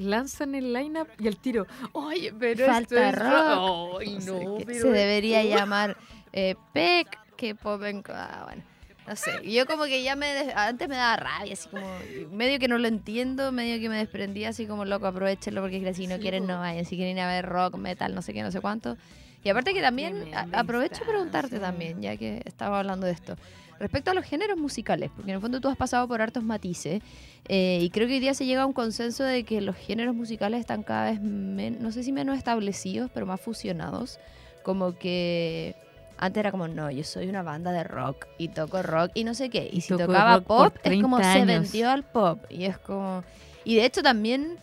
lanzan 0.00 0.54
el 0.54 0.72
lineup 0.72 1.08
y 1.18 1.28
el 1.28 1.36
tiro, 1.36 1.66
oye, 1.92 2.32
pero 2.38 2.66
Falta 2.66 3.10
esto 3.10 3.22
rock. 3.22 4.02
se 4.02 4.88
debería 4.88 5.44
llamar 5.44 5.96
eh, 6.32 6.54
PEC, 6.72 7.18
que 7.36 7.54
pop 7.54 7.82
en... 7.84 8.02
Ah, 8.08 8.42
bueno. 8.46 8.62
No 9.06 9.16
sé, 9.16 9.50
yo 9.50 9.66
como 9.66 9.84
que 9.84 10.02
ya 10.02 10.14
me... 10.14 10.52
Antes 10.54 10.88
me 10.88 10.94
daba 10.94 11.16
rabia, 11.16 11.54
así 11.54 11.68
como... 11.68 11.86
Medio 12.30 12.58
que 12.58 12.68
no 12.68 12.78
lo 12.78 12.86
entiendo, 12.86 13.50
medio 13.50 13.80
que 13.80 13.88
me 13.88 13.96
desprendía, 13.96 14.50
así 14.50 14.66
como 14.66 14.84
loco, 14.84 15.06
aprovechenlo 15.06 15.62
porque 15.62 15.94
si 15.94 16.06
no 16.06 16.18
quieren 16.18 16.46
no 16.46 16.58
vayan, 16.58 16.84
si 16.84 16.96
quieren 16.96 17.16
ir 17.16 17.22
a 17.22 17.28
ver 17.28 17.46
rock, 17.46 17.76
metal, 17.76 18.14
no 18.14 18.22
sé 18.22 18.32
qué, 18.32 18.42
no 18.42 18.50
sé 18.50 18.60
cuánto. 18.60 18.96
Y 19.42 19.48
aparte 19.48 19.72
que 19.72 19.80
también, 19.80 20.30
aprovecho 20.52 21.02
preguntarte 21.04 21.58
también, 21.58 22.02
ya 22.02 22.16
que 22.16 22.42
estaba 22.44 22.78
hablando 22.78 23.06
de 23.06 23.12
esto. 23.12 23.36
Respecto 23.80 24.10
a 24.10 24.14
los 24.14 24.24
géneros 24.24 24.58
musicales, 24.58 25.10
porque 25.16 25.30
en 25.30 25.36
el 25.36 25.40
fondo 25.40 25.60
tú 25.60 25.68
has 25.68 25.76
pasado 25.76 26.06
por 26.06 26.20
hartos 26.20 26.44
matices, 26.44 27.02
eh, 27.48 27.78
y 27.80 27.88
creo 27.88 28.06
que 28.06 28.14
hoy 28.14 28.20
día 28.20 28.34
se 28.34 28.44
llega 28.44 28.62
a 28.62 28.66
un 28.66 28.74
consenso 28.74 29.24
de 29.24 29.42
que 29.44 29.62
los 29.62 29.74
géneros 29.74 30.14
musicales 30.14 30.60
están 30.60 30.82
cada 30.82 31.10
vez, 31.10 31.20
no 31.20 31.90
sé 31.90 32.02
si 32.02 32.12
menos 32.12 32.36
establecidos, 32.36 33.10
pero 33.12 33.24
más 33.24 33.40
fusionados. 33.40 34.20
Como 34.62 34.98
que 34.98 35.74
antes 36.18 36.38
era 36.38 36.50
como, 36.50 36.68
no, 36.68 36.90
yo 36.90 37.02
soy 37.02 37.28
una 37.28 37.42
banda 37.42 37.72
de 37.72 37.82
rock 37.82 38.26
y 38.36 38.48
toco 38.48 38.82
rock 38.82 39.12
y 39.14 39.24
no 39.24 39.32
sé 39.32 39.48
qué. 39.48 39.70
Y, 39.72 39.80
si 39.80 39.96
tocaba 39.96 40.42
pop, 40.42 40.76
es 40.84 41.00
como 41.00 41.18
se 41.18 41.46
vendió 41.46 41.90
al 41.90 42.04
pop. 42.04 42.44
Y 42.50 42.66
es 42.66 42.76
como. 42.76 43.24
Y 43.64 43.76
de 43.76 43.86
hecho 43.86 44.02
también 44.02 44.58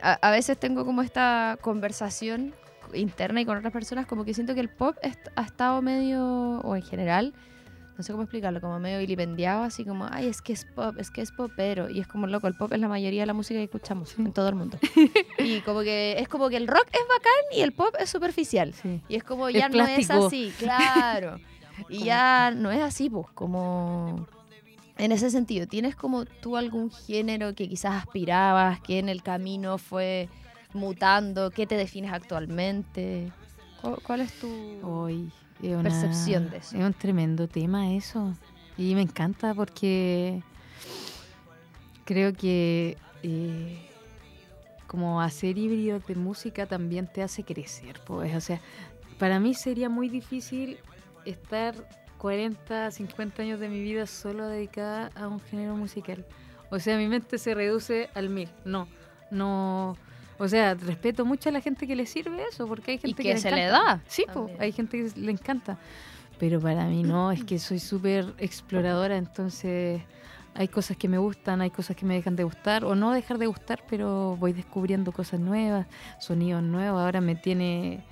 a, 0.00 0.30
veces 0.30 0.58
tengo 0.58 0.84
como 0.84 1.02
esta 1.02 1.58
conversación 1.60 2.54
interna 2.92 3.40
y 3.40 3.44
con 3.44 3.56
otras 3.56 3.72
personas, 3.72 4.06
como 4.06 4.24
que 4.24 4.34
siento 4.34 4.54
que 4.54 4.60
el 4.60 4.68
pop 4.68 4.96
ha 5.34 5.42
estado 5.42 5.82
medio, 5.82 6.60
o 6.60 6.76
en 6.76 6.82
general, 6.82 7.34
no 7.96 8.02
sé 8.02 8.12
cómo 8.12 8.24
explicarlo, 8.24 8.60
como 8.60 8.80
medio 8.80 8.98
vilipendiado, 8.98 9.62
así 9.62 9.84
como, 9.84 10.06
ay, 10.10 10.26
es 10.26 10.42
que 10.42 10.52
es 10.52 10.64
pop, 10.64 10.96
es 10.98 11.10
que 11.10 11.20
es 11.20 11.30
popero. 11.30 11.88
Y 11.88 12.00
es 12.00 12.08
como 12.08 12.26
loco, 12.26 12.48
el 12.48 12.54
pop 12.54 12.72
es 12.72 12.80
la 12.80 12.88
mayoría 12.88 13.22
de 13.22 13.26
la 13.26 13.34
música 13.34 13.58
que 13.58 13.64
escuchamos 13.64 14.18
en 14.18 14.32
todo 14.32 14.48
el 14.48 14.56
mundo. 14.56 14.78
y 15.38 15.60
como 15.60 15.80
que 15.82 16.16
es 16.18 16.28
como 16.28 16.48
que 16.48 16.56
el 16.56 16.66
rock 16.66 16.86
es 16.92 17.06
bacán 17.08 17.56
y 17.56 17.60
el 17.60 17.72
pop 17.72 17.94
es 17.98 18.10
superficial. 18.10 18.74
Y 19.08 19.14
es 19.14 19.22
como 19.22 19.48
ya 19.48 19.68
no 19.68 19.86
es 19.86 20.10
así, 20.10 20.52
claro. 20.58 21.38
y 21.88 22.04
ya 22.04 22.50
no 22.50 22.72
es 22.72 22.80
así, 22.80 23.08
pues, 23.08 23.28
como 23.34 24.26
en 24.98 25.12
ese 25.12 25.30
sentido, 25.30 25.66
¿tienes 25.66 25.94
como 25.94 26.24
tú 26.24 26.56
algún 26.56 26.90
género 26.90 27.54
que 27.54 27.68
quizás 27.68 27.94
aspirabas, 27.94 28.80
que 28.80 28.98
en 28.98 29.08
el 29.08 29.22
camino 29.22 29.78
fue 29.78 30.28
mutando? 30.72 31.52
¿Qué 31.52 31.66
te 31.66 31.76
defines 31.76 32.12
actualmente? 32.12 33.32
¿Cuál, 34.04 34.22
es 34.22 34.32
tu...? 34.40 34.48
Hoy 34.82 35.30
percepción 35.60 36.50
de 36.50 36.58
eso. 36.58 36.76
Es 36.76 36.84
un 36.84 36.92
tremendo 36.92 37.48
tema 37.48 37.92
eso. 37.94 38.34
Y 38.76 38.94
me 38.94 39.02
encanta 39.02 39.54
porque 39.54 40.42
creo 42.04 42.32
que 42.32 42.96
eh, 43.22 43.78
como 44.86 45.20
hacer 45.20 45.58
híbridos 45.58 46.06
de 46.06 46.14
música 46.14 46.66
también 46.66 47.06
te 47.06 47.22
hace 47.22 47.44
crecer. 47.44 48.00
Pues. 48.06 48.34
O 48.34 48.40
sea, 48.40 48.60
para 49.18 49.40
mí 49.40 49.54
sería 49.54 49.88
muy 49.88 50.08
difícil 50.08 50.78
estar 51.24 51.74
40, 52.18 52.90
50 52.90 53.42
años 53.42 53.60
de 53.60 53.68
mi 53.68 53.82
vida 53.82 54.06
solo 54.06 54.48
dedicada 54.48 55.10
a 55.14 55.28
un 55.28 55.40
género 55.40 55.76
musical. 55.76 56.24
O 56.70 56.78
sea, 56.78 56.96
mi 56.96 57.06
mente 57.06 57.38
se 57.38 57.54
reduce 57.54 58.10
al 58.14 58.28
mil. 58.28 58.48
No, 58.64 58.88
no 59.30 59.96
o 60.38 60.48
sea, 60.48 60.74
respeto 60.74 61.24
mucho 61.24 61.48
a 61.48 61.52
la 61.52 61.60
gente 61.60 61.86
que 61.86 61.96
le 61.96 62.06
sirve 62.06 62.44
eso, 62.50 62.66
porque 62.66 62.92
hay 62.92 62.98
gente 62.98 63.22
que, 63.22 63.38
se 63.38 63.50
le 63.50 63.66
da. 63.66 64.02
Sí, 64.06 64.24
hay 64.58 64.72
gente 64.72 64.98
que 64.98 65.20
le 65.20 65.32
encanta. 65.32 65.78
Pero 66.38 66.60
para 66.60 66.86
mí 66.86 67.02
no, 67.02 67.30
es 67.30 67.44
que 67.44 67.58
soy 67.58 67.78
súper 67.78 68.34
exploradora, 68.38 69.16
entonces 69.16 70.02
hay 70.54 70.68
cosas 70.68 70.96
que 70.96 71.08
me 71.08 71.18
gustan, 71.18 71.60
hay 71.60 71.70
cosas 71.70 71.96
que 71.96 72.04
me 72.04 72.14
dejan 72.14 72.36
de 72.36 72.44
gustar, 72.44 72.84
o 72.84 72.94
no 72.94 73.12
dejar 73.12 73.38
de 73.38 73.46
gustar, 73.46 73.82
pero 73.88 74.36
voy 74.36 74.52
descubriendo 74.52 75.12
cosas 75.12 75.40
nuevas, 75.40 75.86
sonidos 76.18 76.62
nuevos. 76.62 77.00
Ahora 77.00 77.20
me 77.20 77.34
tiene 77.36 78.04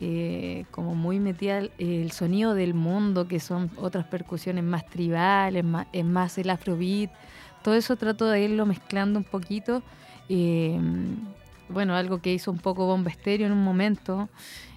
eh, 0.00 0.64
como 0.70 0.94
muy 0.94 1.20
metida 1.20 1.60
el, 1.78 2.10
sonido 2.12 2.54
del 2.54 2.74
mundo, 2.74 3.28
que 3.28 3.40
son 3.40 3.70
otras 3.76 4.04
percusiones 4.06 4.64
más 4.64 4.86
tribales, 4.86 5.64
más, 5.64 5.86
es 5.92 6.04
más 6.04 6.38
el 6.38 6.50
afrobeat. 6.50 7.10
Todo 7.62 7.74
eso 7.74 7.96
trato 7.96 8.26
de 8.26 8.42
irlo 8.42 8.66
mezclando 8.66 9.18
un 9.18 9.24
poquito. 9.24 9.82
Eh, 10.28 10.78
bueno, 11.72 11.94
algo 11.94 12.20
que 12.20 12.32
hizo 12.32 12.50
un 12.50 12.58
poco 12.58 12.86
Bomba 12.86 13.10
Estéreo 13.10 13.46
en 13.46 13.52
un 13.52 13.64
momento. 13.64 14.28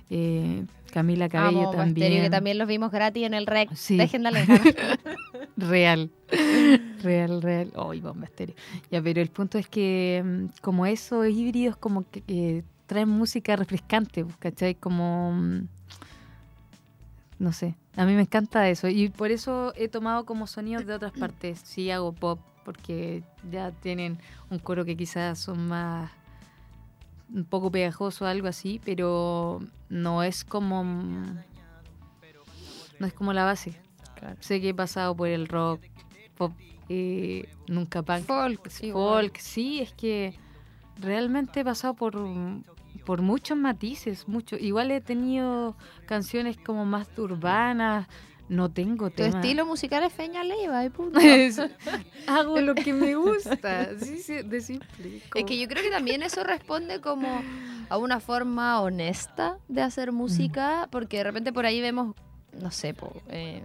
Eh, 0.09 0.65
Camila 0.91 1.27
Cabello 1.27 1.71
también. 1.71 2.23
que 2.23 2.29
también 2.29 2.57
los 2.57 2.69
vimos 2.69 2.89
gratis 2.91 3.25
en 3.25 3.33
el 3.33 3.45
rec. 3.45 3.73
Sí. 3.75 3.97
Dejen 3.97 4.23
de 4.23 4.31
real, 5.57 6.09
real, 7.03 7.41
real. 7.41 7.73
Ay, 7.75 7.99
Bomba 7.99 8.25
Estéreo. 8.25 8.55
Ya, 8.89 9.01
pero 9.01 9.21
el 9.21 9.29
punto 9.29 9.57
es 9.57 9.67
que 9.67 10.23
mm, 10.23 10.61
como 10.61 10.85
esos 10.85 11.27
híbridos 11.27 11.75
como 11.75 12.05
que, 12.09 12.63
traen 12.87 13.09
música 13.09 13.55
refrescante, 13.55 14.25
¿cachai? 14.39 14.75
Como... 14.75 15.33
Mm, 15.33 15.67
no 17.39 17.51
sé, 17.51 17.75
a 17.97 18.05
mí 18.05 18.13
me 18.13 18.21
encanta 18.21 18.69
eso 18.69 18.87
y 18.87 19.09
por 19.09 19.29
eso 19.29 19.73
he 19.75 19.89
tomado 19.89 20.25
como 20.25 20.47
sonidos 20.47 20.85
de 20.85 20.93
otras 20.93 21.11
partes. 21.11 21.59
Sí 21.65 21.91
hago 21.91 22.13
pop 22.13 22.39
porque 22.63 23.23
ya 23.51 23.71
tienen 23.71 24.17
un 24.49 24.59
coro 24.59 24.85
que 24.85 24.95
quizás 24.95 25.39
son 25.39 25.67
más 25.67 26.09
un 27.33 27.45
poco 27.45 27.71
pegajoso, 27.71 28.25
algo 28.25 28.47
así, 28.47 28.79
pero 28.83 29.59
no 29.89 30.23
es 30.23 30.43
como 30.43 30.83
no 32.99 33.07
es 33.07 33.13
como 33.13 33.33
la 33.33 33.43
base. 33.43 33.79
Claro. 34.15 34.37
Sé 34.39 34.61
que 34.61 34.69
he 34.69 34.73
pasado 34.73 35.15
por 35.15 35.27
el 35.27 35.47
rock, 35.47 35.81
pop, 36.37 36.53
eh, 36.89 37.49
nunca 37.67 38.01
punk. 38.01 38.25
Folk, 38.25 38.69
sí, 38.69 38.91
folk, 38.91 39.37
sí, 39.37 39.81
es 39.81 39.91
que 39.93 40.37
realmente 40.99 41.61
he 41.61 41.65
pasado 41.65 41.93
por, 41.93 42.15
por 43.05 43.21
muchos 43.21 43.57
matices, 43.57 44.27
mucho. 44.27 44.55
Igual 44.55 44.91
he 44.91 45.01
tenido 45.01 45.75
canciones 46.05 46.57
como 46.57 46.85
más 46.85 47.07
urbanas, 47.17 48.07
no 48.49 48.69
tengo 48.69 49.09
Tu 49.09 49.17
tema. 49.17 49.39
estilo 49.39 49.65
musical 49.65 50.03
es 50.03 50.13
Feña 50.13 50.43
Leiva, 50.43 50.85
y 50.85 50.89
Hago 52.27 52.59
lo 52.61 52.75
que 52.75 52.93
me 52.93 53.15
gusta, 53.15 53.97
sí, 53.99 54.19
sí, 54.19 54.41
de 54.43 54.61
simple. 54.61 55.21
Es 55.33 55.45
que 55.45 55.57
yo 55.57 55.67
creo 55.67 55.83
que 55.83 55.89
también 55.89 56.21
eso 56.21 56.43
responde 56.43 57.01
como 57.01 57.41
a 57.89 57.97
una 57.97 58.19
forma 58.19 58.81
honesta 58.81 59.57
de 59.67 59.81
hacer 59.81 60.11
música, 60.11 60.87
porque 60.91 61.17
de 61.17 61.23
repente 61.23 61.53
por 61.53 61.65
ahí 61.65 61.81
vemos, 61.81 62.15
no 62.59 62.71
sé, 62.71 62.93
po, 62.93 63.13
eh, 63.29 63.63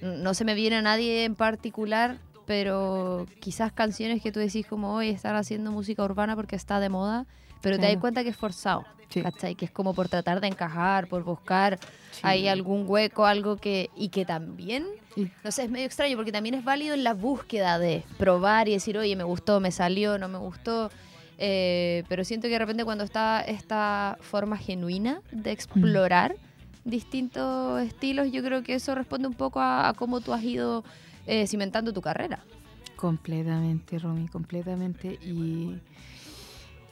no 0.00 0.34
se 0.34 0.44
me 0.44 0.54
viene 0.54 0.76
a 0.76 0.82
nadie 0.82 1.24
en 1.24 1.34
particular, 1.34 2.18
pero 2.46 3.26
quizás 3.40 3.72
canciones 3.72 4.22
que 4.22 4.32
tú 4.32 4.40
decís 4.40 4.66
como 4.66 4.94
hoy 4.94 5.10
están 5.10 5.36
haciendo 5.36 5.70
música 5.70 6.02
urbana 6.02 6.34
porque 6.34 6.56
está 6.56 6.80
de 6.80 6.88
moda, 6.88 7.26
pero 7.60 7.76
te 7.76 7.82
das 7.82 7.90
Claro. 7.90 8.00
cuenta 8.00 8.22
que 8.22 8.30
es 8.30 8.36
forzado, 8.36 8.84
Sí. 9.08 9.22
¿cachai? 9.22 9.54
Que 9.54 9.64
es 9.64 9.70
como 9.70 9.94
por 9.94 10.08
tratar 10.08 10.40
de 10.40 10.48
encajar, 10.48 11.06
por 11.08 11.24
buscar 11.24 11.78
Sí. 12.10 12.20
ahí 12.22 12.48
algún 12.48 12.84
hueco, 12.86 13.24
algo 13.26 13.56
que... 13.56 13.90
Y 13.96 14.08
que 14.10 14.24
también 14.24 14.84
Y- 15.16 15.28
no 15.42 15.50
sé, 15.50 15.64
es 15.64 15.70
medio 15.70 15.86
extraño 15.86 16.16
porque 16.16 16.30
también 16.32 16.54
es 16.54 16.62
válido 16.64 16.94
en 16.94 17.02
la 17.04 17.12
búsqueda 17.14 17.78
de 17.78 18.04
probar 18.18 18.68
y 18.68 18.72
decir, 18.72 18.96
oye, 18.98 19.16
me 19.16 19.24
gustó, 19.24 19.58
me 19.60 19.72
salió, 19.72 20.16
no 20.18 20.28
me 20.28 20.38
gustó. 20.38 20.90
Eh, 21.38 22.04
pero 22.08 22.24
siento 22.24 22.46
que 22.48 22.52
de 22.52 22.58
repente 22.60 22.84
cuando 22.84 23.02
está 23.04 23.40
esta 23.40 24.16
forma 24.20 24.56
genuina 24.56 25.20
de 25.32 25.52
explorar 25.52 26.34
distintos 26.84 27.82
estilos, 27.82 28.30
yo 28.32 28.42
creo 28.42 28.62
que 28.62 28.74
eso 28.74 28.94
responde 28.94 29.28
un 29.28 29.34
poco 29.34 29.60
a, 29.60 29.88
a 29.88 29.94
cómo 29.94 30.20
tú 30.20 30.32
has 30.32 30.42
ido 30.42 30.84
eh, 31.26 31.46
cimentando 31.46 31.92
tu 31.92 32.00
carrera. 32.00 32.40
Completamente, 32.96 33.98
Romy, 33.98 34.26
completamente. 34.28 35.18
Y, 35.22 35.78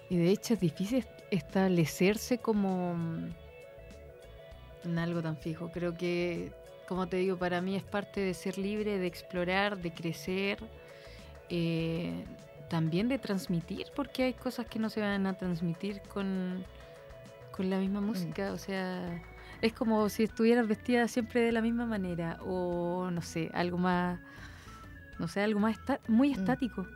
y 0.09 0.17
de 0.17 0.31
hecho 0.31 0.55
es 0.55 0.61
difícil 0.61 0.99
est- 0.99 1.23
establecerse 1.31 2.39
como 2.39 2.95
mm, 2.95 3.29
en 4.85 4.99
algo 4.99 5.23
tan 5.23 5.37
fijo. 5.37 5.71
Creo 5.71 5.95
que, 5.97 6.53
como 6.87 7.09
te 7.09 7.17
digo, 7.17 7.37
para 7.37 7.61
mí 7.61 7.75
es 7.77 7.83
parte 7.83 8.21
de 8.21 8.35
ser 8.35 8.59
libre, 8.59 8.99
de 8.99 9.07
explorar, 9.07 9.79
de 9.79 9.91
crecer, 9.93 10.59
eh, 11.49 12.25
también 12.69 13.09
de 13.09 13.19
transmitir, 13.19 13.87
porque 13.95 14.25
hay 14.25 14.33
cosas 14.35 14.67
que 14.67 14.79
no 14.79 14.91
se 14.91 15.01
van 15.01 15.27
a 15.27 15.35
transmitir 15.35 16.01
con, 16.03 16.65
con 17.51 17.71
la 17.71 17.79
misma 17.79 18.01
música. 18.01 18.53
O 18.53 18.59
sea, 18.59 19.23
es 19.63 19.73
como 19.73 20.09
si 20.09 20.25
estuvieras 20.25 20.67
vestida 20.69 21.09
siempre 21.09 21.41
de 21.41 21.53
la 21.53 21.63
misma 21.63 21.87
manera 21.87 22.39
o, 22.43 23.11
no 23.11 23.23
sé, 23.23 23.51
algo 23.55 23.79
más... 23.79 24.21
No 25.19 25.29
sé, 25.29 25.41
algo 25.41 25.59
más 25.61 25.79
muy 26.09 26.29
Mm. 26.29 26.33
estático. 26.33 26.87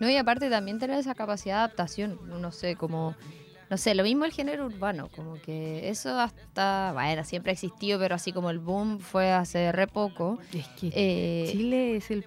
No, 0.00 0.10
y 0.10 0.16
aparte 0.16 0.50
también 0.50 0.78
tener 0.78 0.98
esa 0.98 1.14
capacidad 1.14 1.56
de 1.56 1.58
adaptación, 1.60 2.18
no 2.26 2.50
sé, 2.52 2.74
como, 2.74 3.14
no 3.68 3.76
sé, 3.76 3.94
lo 3.94 4.02
mismo 4.02 4.24
el 4.24 4.32
género 4.32 4.66
urbano, 4.66 5.08
como 5.14 5.34
que 5.34 5.88
eso 5.88 6.18
hasta, 6.18 6.90
bueno, 6.94 7.22
siempre 7.22 7.50
ha 7.50 7.52
existido, 7.52 7.98
pero 7.98 8.14
así 8.16 8.32
como 8.32 8.50
el 8.50 8.58
boom 8.58 8.98
fue 8.98 9.30
hace 9.30 9.70
re 9.72 9.86
poco. 9.86 10.38
Es 10.52 10.66
que 10.68 10.90
Eh, 10.94 11.48
Chile 11.52 11.96
es 11.96 12.10
el 12.10 12.24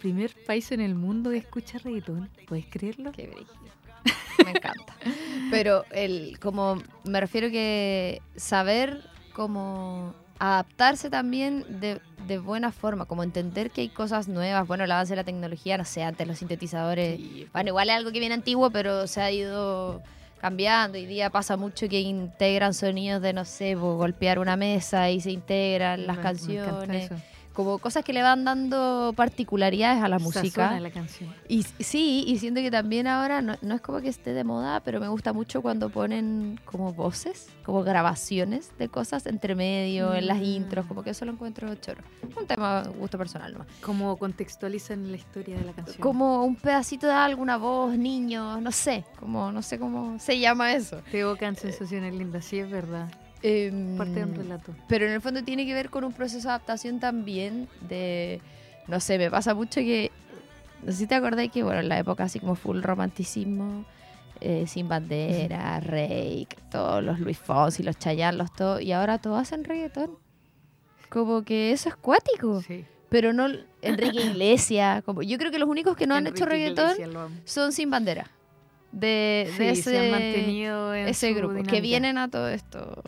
primer 0.00 0.34
país 0.44 0.72
en 0.72 0.80
el 0.80 0.94
mundo 0.96 1.30
que 1.30 1.36
escucha 1.36 1.78
reggaetón. 1.78 2.28
¿Puedes 2.48 2.66
creerlo? 2.66 3.12
Qué. 3.12 3.30
Me 4.44 4.50
encanta. 4.50 4.96
Pero 5.50 5.84
el, 5.92 6.38
como 6.40 6.82
me 7.04 7.20
refiero 7.20 7.50
que 7.50 8.20
saber 8.34 9.08
cómo 9.34 10.14
adaptarse 10.42 11.08
también 11.08 11.64
de, 11.80 12.00
de 12.26 12.38
buena 12.38 12.72
forma, 12.72 13.04
como 13.04 13.22
entender 13.22 13.70
que 13.70 13.82
hay 13.82 13.88
cosas 13.88 14.26
nuevas, 14.26 14.66
bueno, 14.66 14.82
el 14.82 14.90
avance 14.90 15.12
de 15.12 15.16
la 15.16 15.24
tecnología, 15.24 15.78
no 15.78 15.84
sé, 15.84 16.02
antes 16.02 16.26
los 16.26 16.38
sintetizadores, 16.38 17.16
Sí, 17.18 17.46
bueno, 17.52 17.68
igual 17.68 17.90
es 17.90 17.96
algo 17.96 18.10
que 18.10 18.18
viene 18.18 18.34
antiguo, 18.34 18.70
pero 18.70 19.06
se 19.06 19.20
ha 19.20 19.30
ido 19.30 20.02
cambiando. 20.40 20.98
Hoy 20.98 21.06
día 21.06 21.30
pasa 21.30 21.56
mucho 21.56 21.88
que 21.88 22.00
integran 22.00 22.74
sonidos 22.74 23.22
de, 23.22 23.32
no 23.32 23.44
sé, 23.44 23.76
golpear 23.76 24.40
una 24.40 24.56
mesa 24.56 25.08
y 25.10 25.20
se 25.20 25.30
integran 25.30 26.08
las 26.08 26.16
me- 26.16 26.22
canciones. 26.24 27.10
Como 27.52 27.78
cosas 27.78 28.04
que 28.04 28.12
le 28.12 28.22
van 28.22 28.44
dando 28.44 29.12
particularidades 29.16 30.02
a 30.02 30.08
la 30.08 30.18
música. 30.18 30.78
La 30.80 30.90
canción. 30.90 31.32
Y 31.48 31.62
sí, 31.62 32.24
y 32.26 32.38
siento 32.38 32.60
que 32.60 32.70
también 32.70 33.06
ahora 33.06 33.42
no, 33.42 33.56
no 33.62 33.74
es 33.74 33.80
como 33.80 34.00
que 34.00 34.08
esté 34.08 34.32
de 34.32 34.44
moda, 34.44 34.80
pero 34.80 35.00
me 35.00 35.08
gusta 35.08 35.32
mucho 35.32 35.60
cuando 35.62 35.90
ponen 35.90 36.58
como 36.64 36.92
voces, 36.92 37.48
como 37.64 37.82
grabaciones 37.82 38.70
de 38.78 38.88
cosas 38.88 39.26
entre 39.26 39.54
medio, 39.54 40.14
en 40.14 40.26
las 40.26 40.38
Mm. 40.38 40.44
intros, 40.44 40.86
como 40.86 41.02
que 41.02 41.10
eso 41.10 41.24
lo 41.24 41.32
encuentro 41.32 41.72
choro. 41.76 42.02
Un 42.38 42.46
tema 42.46 42.82
gusto 42.98 43.18
personal, 43.18 43.52
¿no? 43.56 43.66
Como 43.82 44.16
contextualizan 44.16 45.10
la 45.10 45.16
historia 45.16 45.56
de 45.58 45.64
la 45.64 45.72
canción. 45.72 45.98
Como 46.00 46.44
un 46.44 46.56
pedacito 46.56 47.06
de 47.06 47.12
alguna 47.12 47.56
voz, 47.58 47.96
niño, 47.96 48.60
no 48.60 48.72
sé, 48.72 49.04
como 49.20 49.52
no 49.52 49.62
sé 49.62 49.78
cómo 49.78 50.18
se 50.18 50.38
llama 50.38 50.72
eso. 50.72 51.02
Te 51.10 51.20
evocan 51.20 51.56
sensaciones 51.56 52.14
lindas, 52.14 52.44
sí, 52.44 52.58
es 52.58 52.70
verdad. 52.70 53.08
Em, 53.42 53.96
Parte 53.96 54.12
de 54.14 54.24
un 54.24 54.34
relato. 54.34 54.74
Pero 54.88 55.06
en 55.06 55.12
el 55.12 55.20
fondo 55.20 55.42
tiene 55.42 55.66
que 55.66 55.74
ver 55.74 55.90
con 55.90 56.04
un 56.04 56.12
proceso 56.12 56.48
de 56.48 56.54
adaptación 56.54 57.00
también 57.00 57.68
de, 57.88 58.40
no 58.88 59.00
sé, 59.00 59.18
me 59.18 59.30
pasa 59.30 59.52
mucho 59.54 59.80
que, 59.80 60.10
no 60.84 60.92
sé 60.92 60.98
si 60.98 61.06
te 61.06 61.14
acordáis 61.16 61.50
que, 61.50 61.62
bueno, 61.62 61.80
en 61.80 61.88
la 61.88 61.98
época 61.98 62.24
así 62.24 62.38
como 62.40 62.54
full 62.54 62.80
romanticismo, 62.82 63.84
eh, 64.40 64.64
Sin 64.66 64.88
Bandera, 64.88 65.78
Rake, 65.80 66.48
todos 66.70 67.02
los 67.02 67.18
Luis 67.20 67.38
Fonsi, 67.38 67.82
los 67.82 67.98
Chayanne, 67.98 68.36
los 68.38 68.52
todo, 68.52 68.80
y 68.80 68.92
ahora 68.92 69.18
todos 69.18 69.40
hacen 69.40 69.64
reggaetón. 69.64 70.10
Como 71.08 71.42
que 71.42 71.72
eso 71.72 71.88
es 71.88 71.96
cuático, 71.96 72.62
Sí. 72.62 72.84
pero 73.08 73.32
no 73.32 73.46
Enrique 73.82 74.20
Iglesias, 74.24 75.02
como, 75.04 75.22
yo 75.22 75.36
creo 75.38 75.50
que 75.50 75.58
los 75.58 75.68
únicos 75.68 75.96
que 75.96 76.06
no 76.06 76.14
han 76.14 76.26
hecho 76.26 76.44
Enrique 76.44 76.74
reggaetón 76.74 77.40
son 77.44 77.72
Sin 77.72 77.90
Bandera. 77.90 78.30
De, 78.92 79.48
Sí, 79.56 79.58
de 79.62 79.70
ese, 79.70 79.82
se 79.90 79.98
han 79.98 80.10
mantenido 80.10 80.94
en 80.94 81.08
ese 81.08 81.32
grupo, 81.32 81.54
que 81.54 81.60
dinámica. 81.62 81.80
vienen 81.82 82.18
a 82.18 82.28
todo 82.28 82.48
esto. 82.48 83.02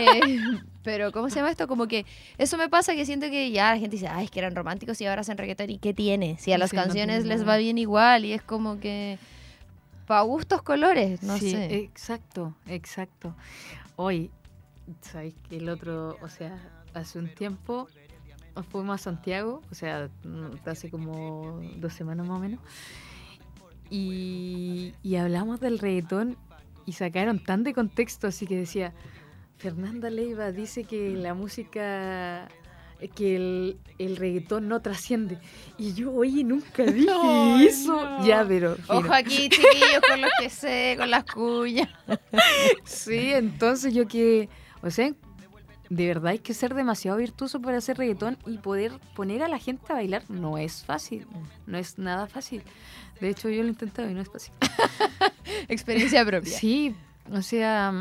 Eh, 0.00 0.38
pero, 0.82 1.12
¿cómo 1.12 1.28
se 1.30 1.36
llama 1.36 1.50
esto? 1.50 1.68
Como 1.68 1.86
que 1.86 2.04
eso 2.38 2.56
me 2.56 2.68
pasa 2.68 2.94
que 2.94 3.04
siento 3.06 3.28
que 3.30 3.50
ya 3.50 3.72
la 3.72 3.78
gente 3.78 3.96
dice, 3.96 4.08
ay, 4.08 4.26
es 4.26 4.30
que 4.30 4.38
eran 4.40 4.54
románticos 4.54 5.00
y 5.00 5.06
ahora 5.06 5.20
hacen 5.22 5.38
reggaetón. 5.38 5.70
¿Y 5.70 5.78
qué 5.78 5.94
tiene? 5.94 6.36
Si 6.38 6.52
a 6.52 6.58
las 6.58 6.70
sí, 6.70 6.76
canciones 6.76 7.24
les 7.24 7.46
va 7.46 7.56
bien 7.56 7.78
igual 7.78 8.24
y 8.24 8.32
es 8.32 8.42
como 8.42 8.80
que. 8.80 9.18
Pa' 10.06 10.22
gustos 10.22 10.62
colores, 10.62 11.22
no 11.22 11.36
Sí, 11.36 11.50
sé. 11.50 11.74
Exacto, 11.76 12.54
exacto. 12.66 13.34
Hoy, 13.96 14.30
¿sabes 15.02 15.34
que 15.50 15.58
el 15.58 15.68
otro, 15.68 16.16
o 16.22 16.28
sea, 16.30 16.58
hace 16.94 17.18
un 17.18 17.28
tiempo 17.34 17.88
fuimos 18.70 18.94
a 19.00 19.04
Santiago, 19.04 19.60
o 19.70 19.74
sea, 19.74 20.08
mm, 20.24 20.66
hace 20.68 20.90
como 20.90 21.60
dos 21.76 21.92
semanas 21.92 22.26
más 22.26 22.38
o 22.38 22.40
menos, 22.40 22.60
y, 23.90 24.94
y 25.02 25.16
hablamos 25.16 25.60
del 25.60 25.78
reggaetón 25.78 26.36
y 26.86 26.92
sacaron 26.92 27.38
tan 27.38 27.64
de 27.64 27.74
contexto, 27.74 28.26
así 28.26 28.46
que 28.46 28.56
decía, 28.56 28.92
Fernanda 29.58 30.08
Leiva 30.08 30.52
dice 30.52 30.84
que 30.84 31.10
la 31.10 31.34
música, 31.34 32.48
que 33.16 33.36
el, 33.36 33.78
el 33.98 34.16
reggaetón 34.16 34.68
no 34.68 34.80
trasciende. 34.80 35.38
Y 35.76 35.94
yo, 35.94 36.12
oye, 36.12 36.44
nunca 36.44 36.84
dije 36.86 37.66
eso. 37.66 37.92
no. 37.92 38.26
Ya, 38.26 38.44
pero... 38.46 38.76
fino. 38.76 38.98
Ojo 38.98 39.12
aquí, 39.12 39.48
chiquillos, 39.48 40.00
con 40.08 40.20
los 40.20 40.30
que 40.40 40.48
sé, 40.48 40.94
con 40.96 41.10
las 41.10 41.24
cuñas. 41.24 41.88
Sí, 42.84 43.32
entonces 43.32 43.92
yo 43.94 44.06
que, 44.06 44.48
o 44.82 44.90
sea, 44.90 45.12
de 45.90 46.06
verdad 46.06 46.28
hay 46.28 46.38
que 46.38 46.54
ser 46.54 46.74
demasiado 46.74 47.18
virtuoso 47.18 47.60
para 47.60 47.78
hacer 47.78 47.98
reggaetón 47.98 48.38
y 48.46 48.58
poder 48.58 48.92
poner 49.14 49.42
a 49.42 49.48
la 49.48 49.58
gente 49.58 49.84
a 49.88 49.94
bailar 49.94 50.22
no 50.28 50.58
es 50.58 50.84
fácil, 50.84 51.26
no 51.66 51.78
es 51.78 51.98
nada 51.98 52.26
fácil. 52.26 52.62
De 53.20 53.30
hecho, 53.30 53.48
yo 53.48 53.62
lo 53.62 53.68
he 53.68 53.70
intentado 53.70 54.08
y 54.08 54.14
no 54.14 54.20
es 54.20 54.28
fácil. 54.28 54.52
Experiencia 55.68 56.24
propia. 56.24 56.56
Sí, 56.56 56.94
o 57.32 57.42
sea, 57.42 57.92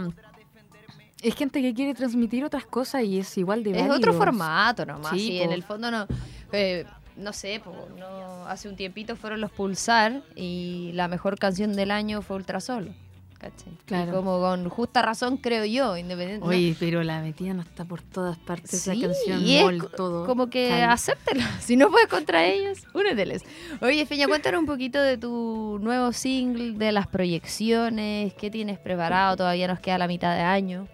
es 1.22 1.36
gente 1.36 1.62
que 1.62 1.74
quiere 1.74 1.94
transmitir 1.94 2.44
otras 2.46 2.66
cosas 2.66 3.04
y 3.04 3.20
es 3.20 3.38
igual 3.38 3.64
de 3.64 3.72
Es 3.72 3.78
válido. 3.78 3.96
otro 3.96 4.14
formato 4.14 4.86
nomás. 4.86 5.12
Sí, 5.14 5.20
Sí, 5.20 5.42
en 5.42 5.52
el 5.52 5.64
fondo 5.64 5.90
no. 5.92 6.06
eh, 6.52 6.86
no 7.16 7.34
sé, 7.34 7.60
po, 7.64 7.74
no, 7.98 8.46
hace 8.48 8.70
un 8.70 8.76
tiempito 8.76 9.16
fueron 9.16 9.42
los 9.42 9.50
Pulsar 9.52 10.22
y 10.36 10.92
la 10.94 11.08
mejor 11.08 11.40
canción 11.40 11.74
del 11.74 11.90
año 11.92 12.22
fue 12.22 12.36
Ultrasolo. 12.36 12.92
¿cachai? 13.40 13.72
Y 13.72 13.86
Claro. 13.86 14.14
como 14.14 14.40
con 14.40 14.68
justa 14.68 15.04
razón, 15.04 15.38
creo 15.38 15.64
yo, 15.64 15.96
independiente. 15.96 16.44
no- 16.44 16.50
Oye, 16.52 16.76
pero 16.80 17.04
la 17.04 17.22
metían 17.22 17.60
hasta 17.60 17.86
por 17.86 18.02
todas 18.02 18.36
partes 18.40 18.82
Sí, 18.82 18.90
esa 18.90 19.00
canción, 19.08 19.44
y 19.46 19.58
es 19.58 19.64
mol, 19.64 19.90
todo. 19.96 20.26
Como 20.26 20.50
que 20.50 20.70
Cal- 20.70 20.90
acéptelo. 20.90 21.42
Si 21.62 21.76
no 21.76 21.92
puedes 21.92 22.08
contra 22.08 22.48
ellos, 22.48 22.80
úneteles. 22.96 23.44
Oye, 23.82 24.08
Feña, 24.08 24.28
cuéntanos 24.28 24.60
un 24.60 24.66
poquito 24.66 25.00
de 25.00 25.20
tu 25.20 25.78
nuevo 25.84 26.14
single, 26.14 26.72
de 26.80 26.92
las 26.92 27.06
proyecciones, 27.06 28.34
qué 28.34 28.50
tienes 28.50 28.80
preparado. 28.80 29.36
Todavía 29.38 29.68
nos 29.68 29.80
queda 29.80 29.98
la 30.00 30.08
mitad 30.08 30.36
de 30.36 30.42
año. 30.42 30.88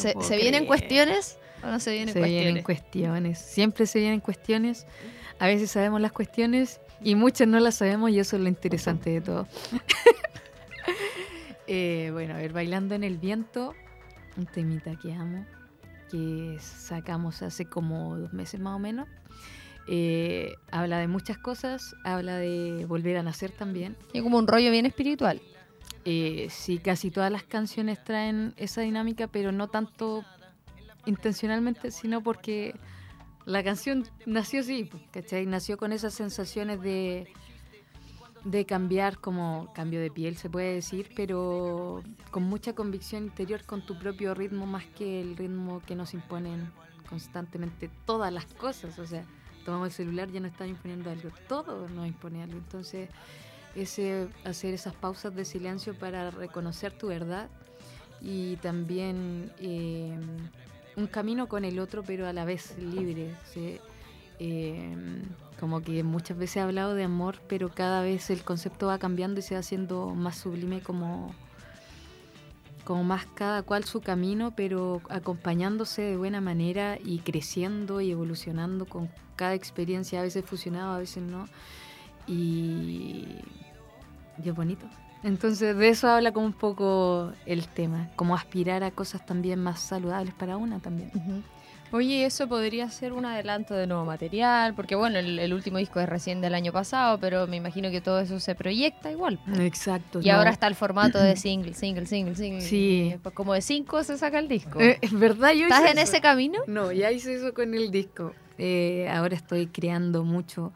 ¿Se, 0.00 0.14
¿se 0.20 0.36
vienen 0.36 0.66
cuestiones 0.66 1.38
o 1.62 1.66
no 1.66 1.78
se 1.80 1.92
vienen 1.92 2.14
se 2.14 2.20
cuestiones? 2.20 2.44
vienen 2.44 2.62
cuestiones. 2.64 3.38
Siempre 3.38 3.86
se 3.86 3.98
vienen 4.00 4.20
cuestiones. 4.20 4.86
A 5.38 5.46
veces 5.46 5.70
sabemos 5.70 6.00
las 6.00 6.12
cuestiones 6.12 6.80
y 7.02 7.14
muchas 7.14 7.48
no 7.48 7.60
las 7.60 7.76
sabemos 7.76 8.10
y 8.10 8.18
eso 8.18 8.36
es 8.36 8.42
lo 8.42 8.48
interesante 8.48 9.10
de 9.10 9.20
todo. 9.20 9.46
Eh, 11.72 12.10
bueno, 12.12 12.34
a 12.34 12.38
ver, 12.38 12.52
bailando 12.52 12.96
en 12.96 13.04
el 13.04 13.16
viento, 13.16 13.74
un 14.36 14.46
temita 14.46 14.96
que 14.96 15.12
amo. 15.12 15.46
que 16.10 16.56
sacamos 16.58 17.42
hace 17.42 17.64
como 17.66 18.18
dos 18.18 18.32
meses 18.32 18.58
más 18.58 18.74
o 18.74 18.80
menos. 18.80 19.06
Eh, 19.86 20.54
habla 20.72 20.98
de 20.98 21.06
muchas 21.06 21.38
cosas, 21.38 21.94
habla 22.02 22.38
de 22.38 22.84
volver 22.88 23.16
a 23.18 23.22
nacer 23.22 23.52
también. 23.52 23.96
Y 24.12 24.20
como 24.20 24.38
un 24.38 24.48
rollo 24.48 24.72
bien 24.72 24.84
espiritual. 24.84 25.40
Eh, 26.04 26.48
sí, 26.50 26.78
casi 26.78 27.10
todas 27.10 27.30
las 27.30 27.42
canciones 27.42 28.02
traen 28.02 28.54
esa 28.56 28.80
dinámica, 28.80 29.26
pero 29.26 29.52
no 29.52 29.68
tanto 29.68 30.24
intencionalmente, 31.06 31.90
sino 31.90 32.22
porque 32.22 32.74
la 33.44 33.62
canción 33.62 34.06
nació 34.26 34.60
así, 34.60 34.84
pues, 34.84 35.02
¿cachai? 35.10 35.46
Nació 35.46 35.76
con 35.76 35.92
esas 35.92 36.14
sensaciones 36.14 36.80
de, 36.80 37.32
de 38.44 38.64
cambiar, 38.64 39.18
como 39.18 39.70
cambio 39.74 40.00
de 40.00 40.10
piel 40.10 40.36
se 40.36 40.48
puede 40.48 40.74
decir, 40.74 41.10
pero 41.14 42.02
con 42.30 42.44
mucha 42.44 42.74
convicción 42.74 43.24
interior 43.24 43.64
con 43.64 43.84
tu 43.84 43.98
propio 43.98 44.34
ritmo 44.34 44.66
más 44.66 44.86
que 44.86 45.20
el 45.20 45.36
ritmo 45.36 45.82
que 45.86 45.94
nos 45.94 46.14
imponen 46.14 46.70
constantemente 47.08 47.90
todas 48.06 48.32
las 48.32 48.46
cosas. 48.46 48.98
O 48.98 49.06
sea, 49.06 49.24
tomamos 49.64 49.88
el 49.88 49.92
celular, 49.92 50.30
ya 50.30 50.40
nos 50.40 50.52
están 50.52 50.68
imponiendo 50.68 51.10
algo, 51.10 51.30
todo 51.48 51.88
nos 51.88 52.06
impone 52.06 52.42
algo. 52.42 52.56
Entonces, 52.56 53.10
ese 53.74 54.28
hacer 54.44 54.74
esas 54.74 54.94
pausas 54.94 55.34
de 55.34 55.44
silencio 55.44 55.94
para 55.94 56.30
reconocer 56.30 56.92
tu 56.92 57.08
verdad 57.08 57.48
y 58.20 58.56
también 58.56 59.52
eh, 59.60 60.18
un 60.96 61.06
camino 61.06 61.48
con 61.48 61.64
el 61.64 61.78
otro, 61.78 62.02
pero 62.02 62.26
a 62.26 62.32
la 62.32 62.44
vez 62.44 62.76
libre. 62.78 63.34
¿sí? 63.52 63.78
Eh, 64.38 64.94
como 65.58 65.82
que 65.82 66.02
muchas 66.02 66.38
veces 66.38 66.56
he 66.56 66.60
hablado 66.60 66.94
de 66.94 67.04
amor, 67.04 67.36
pero 67.46 67.68
cada 67.68 68.02
vez 68.02 68.30
el 68.30 68.42
concepto 68.42 68.86
va 68.86 68.98
cambiando 68.98 69.40
y 69.40 69.42
se 69.42 69.54
va 69.54 69.60
haciendo 69.60 70.14
más 70.14 70.38
sublime 70.38 70.80
como, 70.80 71.34
como 72.84 73.04
más 73.04 73.26
cada 73.34 73.62
cual 73.62 73.84
su 73.84 74.00
camino, 74.00 74.54
pero 74.56 75.02
acompañándose 75.10 76.00
de 76.02 76.16
buena 76.16 76.40
manera 76.40 76.98
y 77.02 77.18
creciendo 77.18 78.00
y 78.00 78.10
evolucionando 78.10 78.86
con 78.86 79.10
cada 79.36 79.54
experiencia, 79.54 80.20
a 80.20 80.22
veces 80.22 80.44
fusionado, 80.44 80.92
a 80.92 80.98
veces 80.98 81.22
no. 81.22 81.46
Y, 82.30 83.26
y 84.42 84.48
es 84.48 84.54
bonito. 84.54 84.86
Entonces 85.22 85.76
de 85.76 85.88
eso 85.88 86.08
habla 86.08 86.32
como 86.32 86.46
un 86.46 86.52
poco 86.52 87.32
el 87.44 87.68
tema, 87.68 88.08
como 88.16 88.34
aspirar 88.34 88.84
a 88.84 88.90
cosas 88.90 89.26
también 89.26 89.58
más 89.58 89.80
saludables 89.80 90.32
para 90.34 90.56
una 90.56 90.78
también. 90.78 91.10
Ujú. 91.14 91.42
Oye, 91.92 92.24
eso 92.24 92.46
podría 92.48 92.88
ser 92.88 93.12
un 93.12 93.26
adelanto 93.26 93.74
de 93.74 93.88
nuevo 93.88 94.04
material, 94.04 94.74
porque 94.74 94.94
bueno, 94.94 95.18
el, 95.18 95.40
el 95.40 95.52
último 95.52 95.78
disco 95.78 95.98
es 95.98 96.08
recién 96.08 96.40
del 96.40 96.54
año 96.54 96.72
pasado, 96.72 97.18
pero 97.18 97.48
me 97.48 97.56
imagino 97.56 97.90
que 97.90 98.00
todo 98.00 98.20
eso 98.20 98.38
se 98.38 98.54
proyecta 98.54 99.10
igual. 99.10 99.40
Exacto. 99.58 100.20
Y 100.22 100.28
no. 100.28 100.36
ahora 100.36 100.50
está 100.50 100.68
el 100.68 100.76
formato 100.76 101.18
de 101.18 101.34
single, 101.36 101.74
single, 101.74 102.06
single, 102.06 102.36
single. 102.36 102.60
Sí. 102.60 103.16
Como 103.34 103.54
de 103.54 103.60
cinco 103.60 104.04
se 104.04 104.16
saca 104.18 104.38
el 104.38 104.46
disco. 104.46 104.80
Eh, 104.80 104.98
es 105.00 105.12
verdad, 105.12 105.50
yo 105.52 105.64
¿Estás 105.64 105.80
hice 105.80 105.90
en 105.90 105.98
eso. 105.98 106.12
ese 106.12 106.20
camino? 106.20 106.60
No, 106.68 106.92
ya 106.92 107.10
hice 107.10 107.34
eso 107.34 107.52
con 107.52 107.74
el 107.74 107.90
disco. 107.90 108.34
Eh, 108.56 109.08
ahora 109.12 109.34
estoy 109.34 109.66
creando 109.66 110.22
mucho 110.22 110.72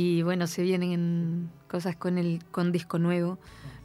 y 0.00 0.22
bueno, 0.22 0.46
se 0.46 0.62
vienen 0.62 1.50
cosas 1.68 1.96
con 1.96 2.16
el 2.16 2.42
con 2.50 2.72
disco 2.72 2.98
nuevo, 2.98 3.38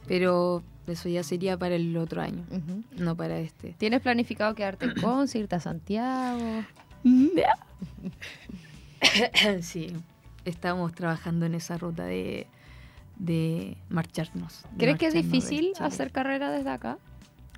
pero 0.06 0.62
eso 0.86 1.08
ya 1.08 1.22
sería 1.22 1.58
para 1.58 1.74
el 1.74 1.96
otro 1.96 2.22
año, 2.22 2.44
no 2.96 3.16
para 3.16 3.38
este. 3.38 3.74
¿Tienes 3.76 4.00
planificado 4.00 4.54
quedarte 4.54 4.86
en 4.86 4.94
Conce, 5.02 5.38
irte 5.38 5.56
a 5.56 5.60
Santiago? 5.60 6.64
sí, 9.60 9.92
estamos 10.44 10.94
trabajando 10.94 11.44
en 11.44 11.54
esa 11.54 11.76
ruta 11.76 12.04
de, 12.04 12.46
de 13.18 13.76
marcharnos. 13.90 14.62
de 14.72 14.78
¿Crees 14.78 14.98
que 14.98 15.06
es 15.08 15.14
difícil 15.14 15.72
hacer 15.78 16.12
carrera 16.12 16.50
desde 16.50 16.70
acá? 16.70 16.98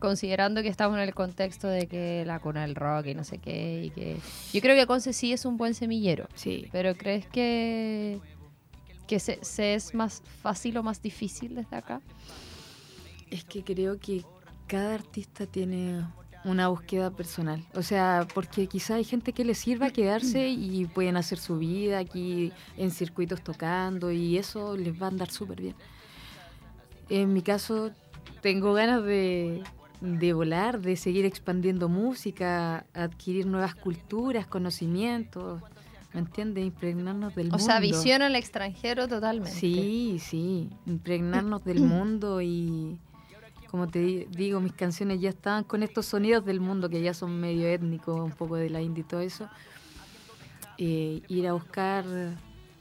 Considerando 0.01 0.63
que 0.63 0.69
estamos 0.69 0.97
en 0.97 1.05
el 1.05 1.15
contexto 1.15 1.69
de 1.69 1.87
que 1.87 2.25
la 2.25 2.41
cuna 2.41 2.63
del 2.63 2.75
rock 2.75 3.07
y 3.07 3.15
no 3.15 3.25
sé 3.25 3.39
qué, 3.39 3.85
y 3.85 3.91
que... 3.91 4.17
Yo 4.53 4.61
creo 4.61 4.77
que 4.77 4.87
Conce 4.87 5.13
sí 5.13 5.33
es 5.33 5.45
un 5.45 5.57
buen 5.57 5.75
semillero, 5.75 6.29
Sí, 6.35 6.69
pero 6.71 6.95
¿crees 6.95 7.27
que, 7.27 8.21
que 9.09 9.19
se, 9.19 9.41
se 9.43 9.75
es 9.75 9.95
más 9.95 10.23
fácil 10.43 10.77
o 10.77 10.85
más 10.85 11.03
difícil 11.03 11.57
desde 11.57 11.77
acá? 11.77 12.01
es 13.31 13.45
que 13.45 13.63
creo 13.63 13.99
que 13.99 14.25
cada 14.67 14.95
artista 14.95 15.47
tiene 15.47 16.05
una 16.45 16.69
búsqueda 16.69 17.11
personal. 17.11 17.65
O 17.75 17.83
sea, 17.83 18.27
porque 18.35 18.67
quizá 18.67 18.97
hay 18.97 19.05
gente 19.05 19.33
que 19.33 19.45
le 19.45 19.55
sirva 19.55 19.91
quedarse 19.91 20.49
y 20.49 20.87
pueden 20.87 21.17
hacer 21.17 21.39
su 21.39 21.59
vida 21.59 21.99
aquí 21.99 22.53
en 22.77 22.91
circuitos 22.91 23.43
tocando 23.43 24.11
y 24.11 24.39
eso 24.39 24.77
les 24.77 25.01
va 25.01 25.07
a 25.07 25.11
andar 25.11 25.31
súper 25.31 25.61
bien. 25.61 25.75
En 27.09 27.33
mi 27.33 27.43
caso, 27.43 27.91
tengo 28.41 28.73
ganas 28.75 29.03
de, 29.05 29.63
de 30.01 30.33
volar, 30.33 30.81
de 30.81 30.97
seguir 30.97 31.25
expandiendo 31.25 31.89
música, 31.89 32.87
adquirir 32.95 33.47
nuevas 33.47 33.75
culturas, 33.75 34.47
conocimientos, 34.47 35.63
¿me 36.19 36.25
entiendes? 36.27 36.65
Impregnarnos 36.67 37.33
del 37.37 37.47
O 37.49 37.51
mundo. 37.53 37.65
sea, 37.65 37.79
visión 37.79 38.23
al 38.23 38.35
extranjero 38.35 39.07
totalmente. 39.07 39.53
Sí, 39.61 40.19
sí, 40.21 40.69
impregnarnos 40.87 41.63
del 41.65 41.79
mundo 41.95 42.43
y 42.43 42.99
como 43.71 43.87
te 43.87 44.01
di- 44.01 44.27
digo, 44.31 44.61
mis 44.61 44.73
canciones 44.73 45.21
ya 45.21 45.29
estaban 45.29 45.63
con 45.63 45.83
estos 45.85 46.07
sonidos 46.07 46.45
del 46.45 46.59
mundo 46.59 46.89
que 46.89 47.01
ya 47.01 47.15
son 47.15 47.39
medio 47.39 47.69
étnicos, 47.69 48.19
un 48.21 48.33
poco 48.33 48.57
de 48.57 48.69
la 48.69 48.83
indie 48.83 49.03
y 49.03 49.05
todo 49.07 49.21
eso. 49.21 49.49
Eh, 50.79 51.23
ir 51.29 51.47
a 51.47 51.53
buscar 51.53 52.05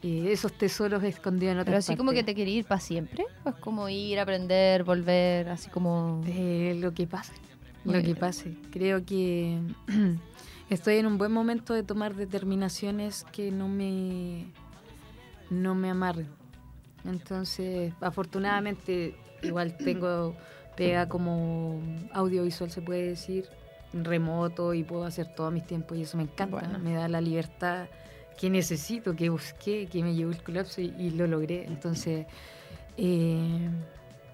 eh, 0.01 0.31
esos 0.31 0.53
tesoros 0.57 1.03
escondidos 1.03 1.53
en 1.53 1.59
otras 1.59 1.65
Pero 1.65 1.77
así 1.77 1.95
como 1.95 2.11
que 2.11 2.23
te 2.23 2.33
quería 2.33 2.55
ir 2.59 2.65
para 2.65 2.79
siempre, 2.81 3.25
pues 3.43 3.55
como 3.55 3.88
ir, 3.89 4.19
aprender, 4.19 4.83
volver, 4.83 5.49
así 5.49 5.69
como... 5.69 6.23
Eh, 6.25 6.75
lo 6.79 6.91
que 6.93 7.05
pase, 7.05 7.33
lo 7.85 8.01
que 8.01 8.15
pase. 8.15 8.55
Creo 8.71 9.03
que 9.05 9.59
estoy 10.70 10.97
en 10.97 11.05
un 11.05 11.18
buen 11.18 11.32
momento 11.32 11.74
de 11.74 11.84
tomar 11.84 12.15
determinaciones 12.15 13.26
que 13.32 13.51
no 13.51 13.68
me, 13.68 14.45
no 15.49 15.76
me 15.76 15.89
amarren. 15.89 16.28
Entonces, 17.05 17.93
afortunadamente, 18.01 19.15
igual 19.41 19.78
tengo 19.78 20.36
pega 20.76 21.09
como 21.09 21.82
audiovisual, 22.13 22.70
se 22.70 22.82
puede 22.82 23.07
decir, 23.09 23.49
remoto 23.93 24.74
y 24.74 24.84
puedo 24.84 25.05
hacer 25.05 25.34
todo 25.36 25.47
a 25.47 25.51
mis 25.51 25.65
tiempos 25.65 25.97
y 25.97 26.03
eso 26.03 26.18
me 26.18 26.24
encanta. 26.24 26.59
Bueno. 26.59 26.80
Me 26.80 26.93
da 26.93 27.07
la 27.07 27.20
libertad 27.20 27.88
que 28.38 28.49
necesito, 28.49 29.15
que 29.15 29.30
busqué, 29.30 29.88
que 29.88 30.03
me 30.03 30.13
llevó 30.13 30.32
el 30.32 30.43
colapso 30.43 30.82
y, 30.82 30.93
y 30.99 31.09
lo 31.09 31.26
logré. 31.26 31.65
Entonces, 31.65 32.28
eh, 32.97 33.70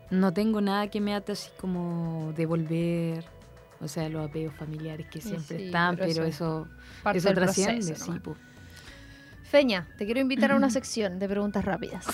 no 0.10 0.34
tengo 0.34 0.62
nada 0.62 0.88
que 0.90 1.02
me 1.02 1.16
ate 1.16 1.32
así 1.32 1.50
como 1.58 2.34
de 2.36 2.46
volver, 2.46 3.26
o 3.84 3.88
sea, 3.88 4.10
los 4.10 4.30
apegos 4.30 4.56
familiares 4.56 5.08
que 5.08 5.22
siempre 5.22 5.58
sí, 5.58 5.66
están, 5.66 5.96
pero 5.98 6.08
pero, 6.14 6.24
eso 6.26 6.68
eso, 7.14 7.34
trasciende, 7.34 7.94
proceso 7.94 8.14
sí. 8.14 8.20
Feña, 9.44 9.88
te 10.00 10.06
quiero 10.06 10.20
invitar 10.20 10.52
a 10.52 10.56
una 10.56 10.70
sección 10.72 11.20
de 11.20 11.28
preguntas 11.30 11.64
rápidas, 11.64 12.06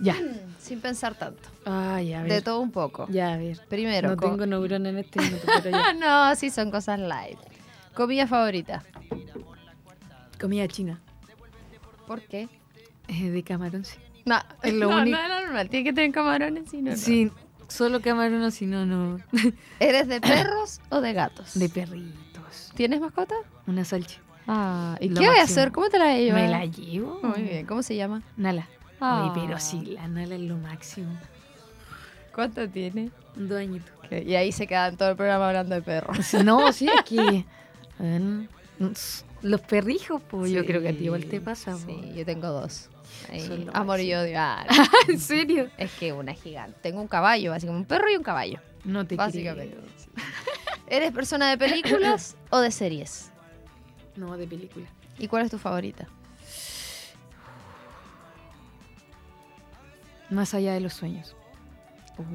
Ya. 0.00 0.16
sin 0.58 0.80
pensar 0.80 1.14
tanto, 1.14 1.48
Ay, 1.64 2.12
a 2.14 2.22
ver. 2.22 2.32
de 2.32 2.42
todo 2.42 2.60
un 2.60 2.72
poco. 2.72 3.06
Ya, 3.10 3.34
a 3.34 3.36
ver. 3.36 3.60
Primero, 3.68 4.08
no 4.08 4.16
tengo 4.16 4.44
neurona 4.44 4.88
en 4.88 4.98
este 4.98 5.20
minuto, 5.20 5.46
pero 5.62 5.70
ya. 5.70 5.92
No, 5.94 6.34
sí 6.34 6.50
son 6.50 6.70
cosas 6.72 6.98
light. 6.98 7.38
Comida 7.94 8.26
favorita. 8.26 8.82
Comida 10.40 10.66
china. 10.66 11.00
¿Por 12.08 12.22
qué? 12.22 12.48
eh, 13.08 13.30
de 13.30 13.42
camarón, 13.44 13.84
sí. 13.84 13.98
No, 14.24 14.38
Es 14.62 14.72
lo 14.74 14.90
no, 14.90 14.96
único- 15.02 15.16
no 15.16 15.22
es 15.22 15.44
normal. 15.44 15.68
Tiene 15.68 15.84
que 15.84 15.92
tener 15.92 16.10
camarones, 16.12 16.72
no, 16.74 16.90
no. 16.90 16.96
Sí, 16.96 17.30
solo 17.74 18.00
camarón 18.00 18.42
o 18.42 18.50
si 18.50 18.66
no, 18.66 18.86
no. 18.86 19.18
¿Eres 19.80 20.08
de 20.08 20.20
perros 20.20 20.80
o 20.90 21.00
de 21.00 21.12
gatos? 21.12 21.54
De 21.58 21.68
perritos. 21.68 22.72
¿Tienes 22.74 23.00
mascota? 23.00 23.34
Una 23.66 23.84
salcha. 23.84 24.20
Ah, 24.46 24.96
¿y 25.00 25.08
Lo 25.08 25.20
qué 25.20 25.26
voy 25.28 25.38
a 25.38 25.42
hacer? 25.42 25.72
¿Cómo 25.72 25.88
te 25.88 25.98
la 25.98 26.16
llevas? 26.16 26.42
Me 26.42 26.48
la 26.48 26.64
llevo. 26.66 27.20
Muy 27.22 27.42
bien, 27.42 27.66
¿cómo 27.66 27.82
se 27.82 27.96
llama? 27.96 28.22
Nala. 28.36 28.68
Ah. 29.00 29.32
Ay, 29.34 29.40
pero 29.46 29.58
sí, 29.58 29.84
la 29.86 30.06
Nala 30.06 30.34
es 30.34 30.40
lo 30.42 30.56
máximo. 30.56 31.10
¿Cuánto 32.34 32.68
tiene? 32.68 33.10
Dos 33.36 33.58
añitos. 33.58 33.90
Y 34.10 34.34
ahí 34.34 34.52
se 34.52 34.66
quedan 34.66 34.96
todo 34.96 35.10
el 35.10 35.16
programa 35.16 35.48
hablando 35.48 35.74
de 35.74 35.82
perros. 35.82 36.34
No, 36.44 36.72
sí, 36.72 36.88
mm, 37.98 38.40
los 39.42 39.60
perrijos, 39.62 40.20
pues 40.28 40.50
yo 40.50 40.60
Sí, 40.60 40.66
creo 40.66 40.82
que 40.82 40.88
a 40.88 40.92
ti 40.92 41.04
igual 41.04 41.24
te 41.26 41.40
pasa. 41.40 41.72
po. 41.72 41.78
Sí, 41.86 42.12
yo 42.14 42.24
tengo 42.24 42.48
dos. 42.48 42.90
Ahí, 43.30 43.68
amor 43.72 44.00
y 44.00 44.14
odio. 44.14 44.34
Ah, 44.38 44.66
¿En 45.08 45.18
serio? 45.18 45.70
es 45.76 45.92
que 45.92 46.12
una 46.12 46.34
gigante. 46.34 46.78
Tengo 46.82 47.00
un 47.00 47.08
caballo, 47.08 47.52
así 47.52 47.66
como 47.66 47.78
un 47.78 47.84
perro 47.84 48.10
y 48.10 48.16
un 48.16 48.22
caballo. 48.22 48.60
No 48.84 49.06
te 49.06 49.16
Básicamente. 49.16 49.78
¿Eres 50.86 51.12
persona 51.12 51.50
de 51.50 51.58
películas 51.58 52.36
o 52.50 52.60
de 52.60 52.70
series? 52.70 53.30
No, 54.16 54.36
de 54.36 54.46
película. 54.46 54.86
¿Y 55.18 55.28
cuál 55.28 55.44
es 55.44 55.50
tu 55.50 55.58
favorita? 55.58 56.06
Más 60.30 60.54
allá 60.54 60.74
de 60.74 60.80
los 60.80 60.94
sueños. 60.94 61.36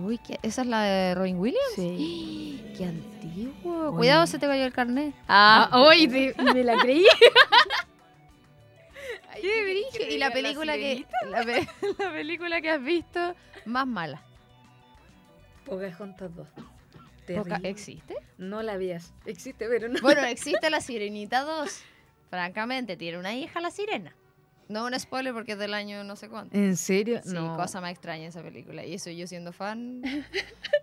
Uy, 0.04 0.18
¿qué? 0.18 0.40
¿esa 0.42 0.62
es 0.62 0.68
la 0.68 0.84
de 0.84 1.16
Robin 1.16 1.38
Williams? 1.40 1.74
Sí. 1.76 2.64
¡Qué 2.78 2.86
antiguo! 2.86 3.94
Cuidado, 3.96 4.28
se 4.28 4.40
te 4.40 4.48
cayó 4.48 4.66
el 4.66 4.74
carnet. 4.74 5.14
Ah, 5.28 5.70
hoy 5.74 6.08
me 6.08 6.64
la 6.64 6.78
creí. 6.78 7.06
¡Qué 9.42 9.64
brillo! 9.64 10.14
Y 10.14 10.18
la 10.18 10.32
película 10.32 10.74
que 10.76 11.06
la, 11.30 11.44
pe- 11.44 11.68
la 11.98 12.12
película 12.12 12.62
que 12.62 12.70
has 12.70 12.84
visto 12.84 13.36
más 13.66 13.88
mala. 13.88 14.22
Pocahontas 15.66 16.34
2. 16.36 16.48
terrible. 17.26 17.70
¿Existe? 17.70 18.16
No 18.38 18.64
la 18.64 18.78
veas. 18.78 19.14
Existe, 19.26 19.68
pero 19.68 19.88
no. 19.88 20.00
Bueno, 20.02 20.24
existe 20.26 20.70
la 20.70 20.82
Sirenita 20.82 21.42
2. 21.42 21.82
Francamente, 22.30 22.98
tiene 22.98 23.18
una 23.18 23.34
hija 23.36 23.60
la 23.60 23.72
sirena. 23.72 24.16
No 24.68 24.86
un 24.86 25.00
spoiler 25.00 25.34
porque 25.34 25.54
es 25.54 25.58
del 25.58 25.74
año 25.74 26.04
no 26.04 26.16
sé 26.16 26.30
cuánto. 26.30 26.56
¿En 26.56 26.78
serio? 26.78 27.22
Sí, 27.24 27.34
no. 27.34 27.56
cosa 27.58 27.82
más 27.82 27.90
extraña 27.92 28.28
esa 28.28 28.44
película. 28.44 28.86
Y 28.86 28.94
eso 28.94 29.10
yo 29.10 29.26
siendo 29.26 29.52
fan. 29.52 30.04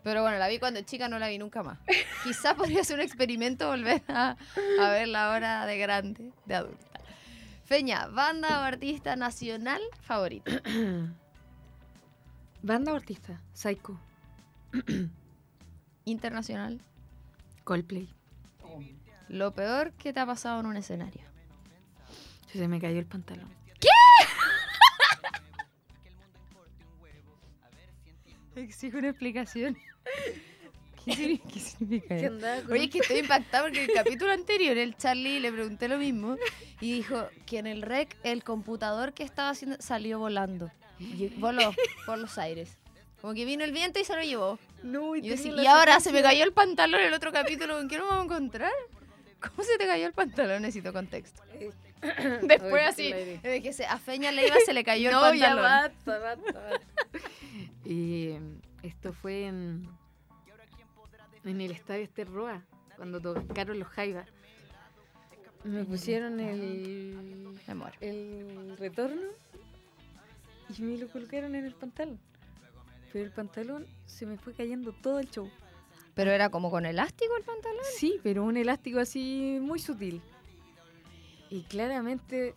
Pero 0.03 0.23
bueno, 0.23 0.39
la 0.39 0.49
vi 0.49 0.59
cuando 0.59 0.81
chica, 0.83 1.09
no 1.09 1.21
la 1.21 1.29
vi 1.29 1.39
nunca 1.39 1.63
más. 1.63 1.79
Quizás 2.25 2.55
podría 2.55 2.83
ser 2.83 2.97
un 2.97 3.03
experimento 3.03 3.69
volver 3.69 4.03
a, 4.09 4.37
a 4.81 4.91
verla 4.91 5.33
ahora 5.33 5.67
de 5.67 5.79
grande, 5.79 6.33
de 6.47 6.55
adulta. 6.57 6.96
Feña, 7.67 8.07
banda 8.07 8.61
o 8.61 8.63
artista 8.63 9.17
nacional 9.17 9.83
favorito. 10.01 10.53
Banda 12.63 12.93
o 12.93 12.95
artista. 12.95 13.43
Psycho. 13.53 13.99
Internacional. 16.05 16.81
Coldplay. 17.65 18.09
Lo 19.29 19.53
peor 19.53 19.93
que 19.95 20.13
te 20.13 20.21
ha 20.21 20.27
pasado 20.27 20.61
en 20.61 20.67
un 20.67 20.77
escenario. 20.77 21.23
Se 22.53 22.69
me 22.69 22.81
cayó 22.81 23.01
el 23.01 23.07
pantalón. 23.07 23.51
Exijo 28.55 28.99
una 28.99 29.09
explicación. 29.09 29.77
¿Qué, 31.07 31.13
signi- 31.13 31.41
qué 31.53 31.61
significa 31.61 32.17
¿Qué 32.17 32.27
eso? 32.27 32.73
Oye, 32.73 32.85
es 32.85 32.91
que 32.91 32.99
estoy 32.99 33.19
impactada 33.21 33.65
porque 33.65 33.85
en 33.85 33.91
el 33.91 33.97
capítulo 33.97 34.33
anterior 34.41 34.77
el 34.77 34.97
Charlie 34.97 35.41
le 35.41 35.53
pregunté 35.53 35.89
lo 35.89 35.99
mismo 35.99 36.37
y 36.81 36.93
dijo 36.93 37.29
que 37.47 37.59
en 37.59 37.67
el 37.67 37.83
rec 37.83 38.17
el 38.25 38.43
computador 38.45 39.13
que 39.13 39.23
estaba 39.23 39.51
haciendo 39.51 39.77
salió 39.81 40.19
volando. 40.19 40.71
Y 40.99 41.29
voló 41.37 41.75
por 42.07 42.19
los 42.19 42.39
aires. 42.39 42.77
Como 43.21 43.35
que 43.35 43.45
vino 43.45 43.65
el 43.65 43.73
viento 43.73 43.99
y 43.99 44.05
se 44.05 44.15
lo 44.15 44.23
llevó. 44.23 44.59
No, 44.83 45.17
Y, 45.17 45.23
yo 45.23 45.35
así, 45.35 45.51
y 45.51 45.67
ahora 45.67 46.01
se 46.01 46.13
me 46.13 46.23
cayó 46.23 46.45
el 46.45 46.53
pantalón 46.53 47.01
en 47.01 47.07
el 47.09 47.15
otro 47.15 47.33
capítulo. 47.33 47.81
¿En 47.81 47.89
qué 47.89 47.99
nos 47.99 48.09
vamos 48.09 48.23
a 48.23 48.25
encontrar? 48.25 48.73
¿Cómo 49.41 49.63
se 49.63 49.79
te 49.79 49.87
cayó 49.87 50.07
el 50.07 50.13
pantalón? 50.13 50.63
Necesito 50.63 50.93
contexto. 50.93 51.43
Después 52.43 52.87
así, 52.87 53.13
de 53.13 53.61
que 53.63 53.73
se, 53.73 53.87
a 53.87 53.99
Feña 53.99 54.33
Leiva 54.33 54.57
se 54.65 54.73
le 54.73 54.85
cayó 54.85 55.11
no, 55.11 55.27
el 55.27 55.39
ya 55.39 55.55
pantalón. 55.55 55.63
basta, 55.65 56.19
basta, 56.19 56.53
basta. 56.61 56.81
y 57.85 58.31
em, 58.33 58.61
esto 58.83 59.13
fue 59.13 59.47
en, 59.47 59.89
en 61.47 61.61
el 61.61 61.71
estadio 61.71 62.05
Esterroa, 62.05 62.63
cuando 62.97 63.21
tocaron 63.21 63.79
los 63.79 63.89
Jaivas. 63.89 64.29
Me 65.65 65.85
pusieron 65.85 66.39
el, 66.39 67.59
muero. 67.75 67.97
el 68.01 68.77
retorno 68.79 69.23
y 70.77 70.83
me 70.83 70.97
lo 70.97 71.09
colocaron 71.09 71.55
en 71.55 71.65
el 71.65 71.75
pantalón. 71.75 72.21
Pero 73.13 73.25
el 73.25 73.33
pantalón 73.33 73.87
se 74.05 74.27
me 74.27 74.37
fue 74.37 74.53
cayendo 74.53 74.93
todo 74.93 75.19
el 75.19 75.31
show. 75.31 75.51
Pero 76.15 76.31
era 76.31 76.51
como 76.51 76.71
con 76.71 76.87
elástico 76.87 77.37
el 77.37 77.45
pantalón. 77.45 77.85
Sí, 77.97 78.21
pero 78.23 78.45
un 78.45 78.57
elástico 78.57 79.01
así 79.01 79.59
muy 79.61 79.79
sutil. 79.79 80.23
Y 81.51 81.63
claramente 81.63 82.55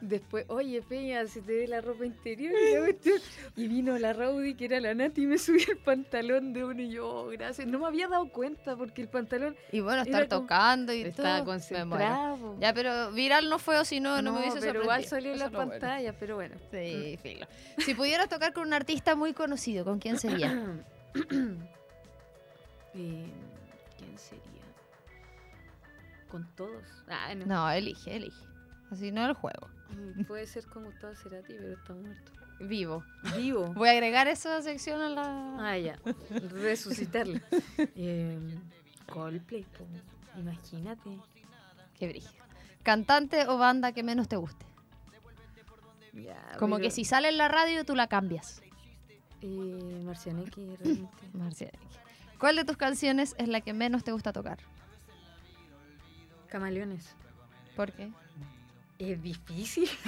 después, 0.00 0.44
oye 0.48 0.82
Peña, 0.82 1.26
se 1.26 1.40
te 1.42 1.54
ve 1.54 1.68
la 1.68 1.80
ropa 1.80 2.04
interior 2.06 2.52
y, 2.52 2.74
la 2.74 2.80
cuestión. 2.84 3.18
Y 3.56 3.68
vino 3.68 3.98
la 3.98 4.12
Rowdy, 4.12 4.54
que 4.54 4.64
era 4.66 4.80
la 4.80 4.94
Nati, 4.94 5.22
y 5.22 5.26
me 5.26 5.38
subió 5.38 5.64
el 5.70 5.78
pantalón 5.78 6.52
de 6.52 6.64
uno 6.64 6.80
y 6.82 6.90
yo, 6.90 7.08
"Oh, 7.08 7.26
gracias. 7.28 7.66
No 7.66 7.78
me 7.78 7.86
había 7.86 8.08
dado 8.08 8.28
cuenta 8.30 8.76
porque 8.76 9.02
el 9.02 9.08
pantalón 9.08 9.56
Y 9.72 9.80
bueno, 9.80 10.02
estar 10.02 10.26
tocando 10.28 10.92
y 10.92 11.02
estaba 11.02 11.36
todo. 11.38 11.46
Concentrado. 11.46 12.56
Ya, 12.60 12.72
pero 12.72 13.12
viral 13.12 13.48
no 13.48 13.58
fue 13.58 13.78
o 13.78 13.84
si 13.84 14.00
no, 14.00 14.22
no, 14.22 14.32
me 14.32 14.40
hubiese 14.40 14.60
pero 14.60 14.82
igual 14.82 15.04
sorprendido. 15.04 15.10
salió 15.10 15.28
en 15.30 15.34
Eso 15.36 15.44
la 15.44 15.46
es 15.46 15.52
lo 15.52 15.58
bueno. 15.58 15.70
pantalla, 15.72 16.12
pero 16.18 16.34
bueno. 16.36 16.54
Sí, 16.70 17.18
filo. 17.22 17.46
Si 17.78 17.94
pudieras 17.94 18.28
tocar 18.28 18.52
con 18.52 18.66
un 18.66 18.72
artista 18.74 19.14
muy 19.16 19.32
conocido, 19.32 19.84
¿con 19.84 19.98
quién 19.98 20.18
sería? 20.18 20.76
Eh, 22.94 23.24
¿Quién 23.98 24.18
sería? 24.18 24.62
Con 26.28 26.46
todos. 26.56 26.82
Ah, 27.08 27.32
no. 27.36 27.46
No, 27.46 27.70
elige, 27.70 28.16
elige. 28.16 28.44
Así 28.90 29.12
no 29.12 29.24
el 29.26 29.34
juego. 29.34 29.68
Mm, 29.90 30.24
Puede 30.24 30.46
ser 30.46 30.66
con 30.66 30.84
Gustavo 30.84 31.14
Cerati, 31.16 31.54
pero 31.54 31.72
está 31.74 31.92
muerto. 31.94 32.32
Vivo. 32.60 33.02
Vivo. 33.36 33.72
Voy 33.74 33.88
a 33.88 33.92
agregar 33.92 34.28
esa 34.28 34.60
sección 34.62 35.00
a 35.00 35.08
la. 35.08 35.56
Ah, 35.70 35.78
ya. 35.78 35.98
Resucitarlo. 36.52 37.40
eh, 37.78 38.38
Coldplay, 39.10 39.62
po. 39.64 39.86
imagínate. 40.38 41.18
Qué 41.98 42.08
brillo. 42.08 42.30
¿Cantante 42.82 43.46
o 43.48 43.58
banda 43.58 43.92
que 43.92 44.02
menos 44.02 44.28
te 44.28 44.36
guste? 44.36 44.64
Ya, 46.12 46.56
Como 46.58 46.76
pero, 46.76 46.84
que 46.88 46.90
si 46.90 47.04
sale 47.04 47.28
en 47.28 47.38
la 47.38 47.48
radio, 47.48 47.84
tú 47.84 47.94
la 47.94 48.06
cambias. 48.08 48.62
Eh, 49.42 50.02
Marcianeque. 50.04 50.76
¿Cuál 52.38 52.56
de 52.56 52.64
tus 52.64 52.76
canciones 52.76 53.34
es 53.38 53.48
la 53.48 53.60
que 53.60 53.72
menos 53.72 54.02
te 54.04 54.12
gusta 54.12 54.32
tocar? 54.32 54.58
Camaleones. 56.48 57.14
¿Por 57.76 57.92
qué? 57.92 58.10
Es 59.00 59.20
difícil. 59.22 59.88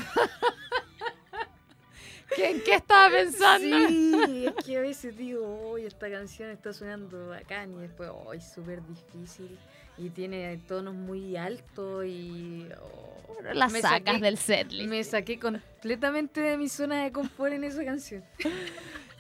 ¿Qué, 2.37 2.51
¿En 2.51 2.63
qué 2.63 2.75
estaba 2.77 3.11
pensando? 3.11 3.89
Sí, 3.89 4.47
es 4.47 4.65
que 4.65 4.77
a 4.79 4.81
veces 4.81 5.17
digo, 5.17 5.71
hoy 5.71 5.85
esta 5.85 6.11
canción 6.11 6.51
está 6.51 6.73
sonando 6.73 7.29
bacán 7.29 7.73
y 7.75 7.77
después, 7.77 8.11
hoy 8.25 8.41
súper 8.41 8.81
difícil 8.87 9.59
y 9.99 10.09
tiene 10.09 10.57
tonos 10.67 10.95
muy 10.95 11.37
altos 11.37 12.07
y 12.07 12.67
oh, 12.81 13.37
La 13.53 13.69
me 13.69 13.83
sacas 13.83 14.17
saqué- 14.17 14.21
del 14.21 14.39
setlist. 14.39 14.89
me 14.89 15.05
saqué 15.05 15.39
completamente 15.39 16.41
de 16.41 16.57
mi 16.57 16.71
zona 16.71 17.05
de 17.05 17.13
confort 17.13 17.53
en 17.53 17.65
esa 17.65 17.85
canción. 17.85 18.23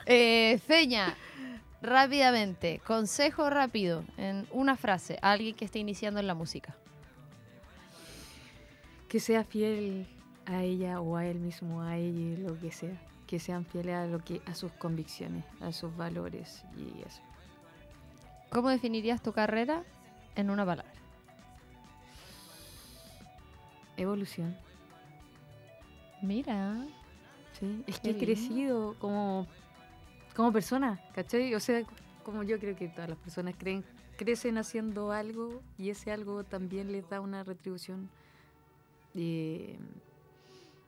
Eh, 0.04 0.58
Feña, 0.66 1.14
rápidamente, 1.80 2.80
consejo 2.84 3.48
rápido, 3.50 4.02
en 4.16 4.48
una 4.50 4.76
frase, 4.76 5.16
a 5.22 5.30
alguien 5.30 5.54
que 5.54 5.64
esté 5.64 5.78
iniciando 5.78 6.18
en 6.18 6.26
la 6.26 6.34
música. 6.34 6.74
Que 9.12 9.20
sea 9.20 9.44
fiel 9.44 10.06
a 10.46 10.62
ella 10.62 11.02
o 11.02 11.18
a 11.18 11.26
él 11.26 11.38
mismo, 11.38 11.82
a 11.82 11.98
ella, 11.98 12.38
lo 12.38 12.58
que 12.58 12.72
sea. 12.72 12.98
Que 13.26 13.38
sean 13.38 13.66
fieles 13.66 13.94
a 13.94 14.06
lo 14.06 14.20
que, 14.20 14.40
a 14.46 14.54
sus 14.54 14.72
convicciones, 14.72 15.44
a 15.60 15.70
sus 15.70 15.94
valores 15.94 16.64
y 16.78 17.02
eso. 17.06 17.20
¿Cómo 18.48 18.70
definirías 18.70 19.22
tu 19.22 19.34
carrera 19.34 19.84
en 20.34 20.48
una 20.48 20.64
palabra? 20.64 20.90
Evolución. 23.98 24.56
Mira. 26.22 26.82
Sí, 27.60 27.84
es 27.86 28.00
que 28.00 28.12
he 28.12 28.16
crecido 28.16 28.96
como, 28.98 29.46
como 30.34 30.52
persona, 30.52 30.98
¿cachai? 31.14 31.54
O 31.54 31.60
sea, 31.60 31.82
como 32.24 32.44
yo 32.44 32.58
creo 32.58 32.74
que 32.76 32.88
todas 32.88 33.10
las 33.10 33.18
personas 33.18 33.56
creen, 33.58 33.84
crecen 34.16 34.56
haciendo 34.56 35.12
algo 35.12 35.60
y 35.76 35.90
ese 35.90 36.12
algo 36.12 36.44
también 36.44 36.90
les 36.92 37.06
da 37.10 37.20
una 37.20 37.44
retribución 37.44 38.08
eh, 39.14 39.78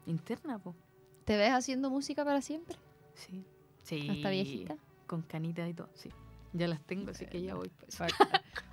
interna, 0.06 0.58
po. 0.58 0.74
¿Te 1.24 1.36
ves 1.36 1.50
haciendo 1.50 1.90
música 1.90 2.24
para 2.24 2.40
siempre? 2.42 2.76
Sí. 3.14 3.44
Sí. 3.82 4.08
¿Hasta 4.10 4.30
viejita? 4.30 4.76
Con 5.06 5.22
canita 5.22 5.68
y 5.68 5.74
todo, 5.74 5.90
sí. 5.94 6.10
Ya 6.52 6.68
las 6.68 6.80
tengo, 6.80 7.10
así 7.10 7.26
que 7.26 7.42
ya 7.42 7.54
voy. 7.54 7.68
pa' 7.98 8.06
eso. 8.06 8.24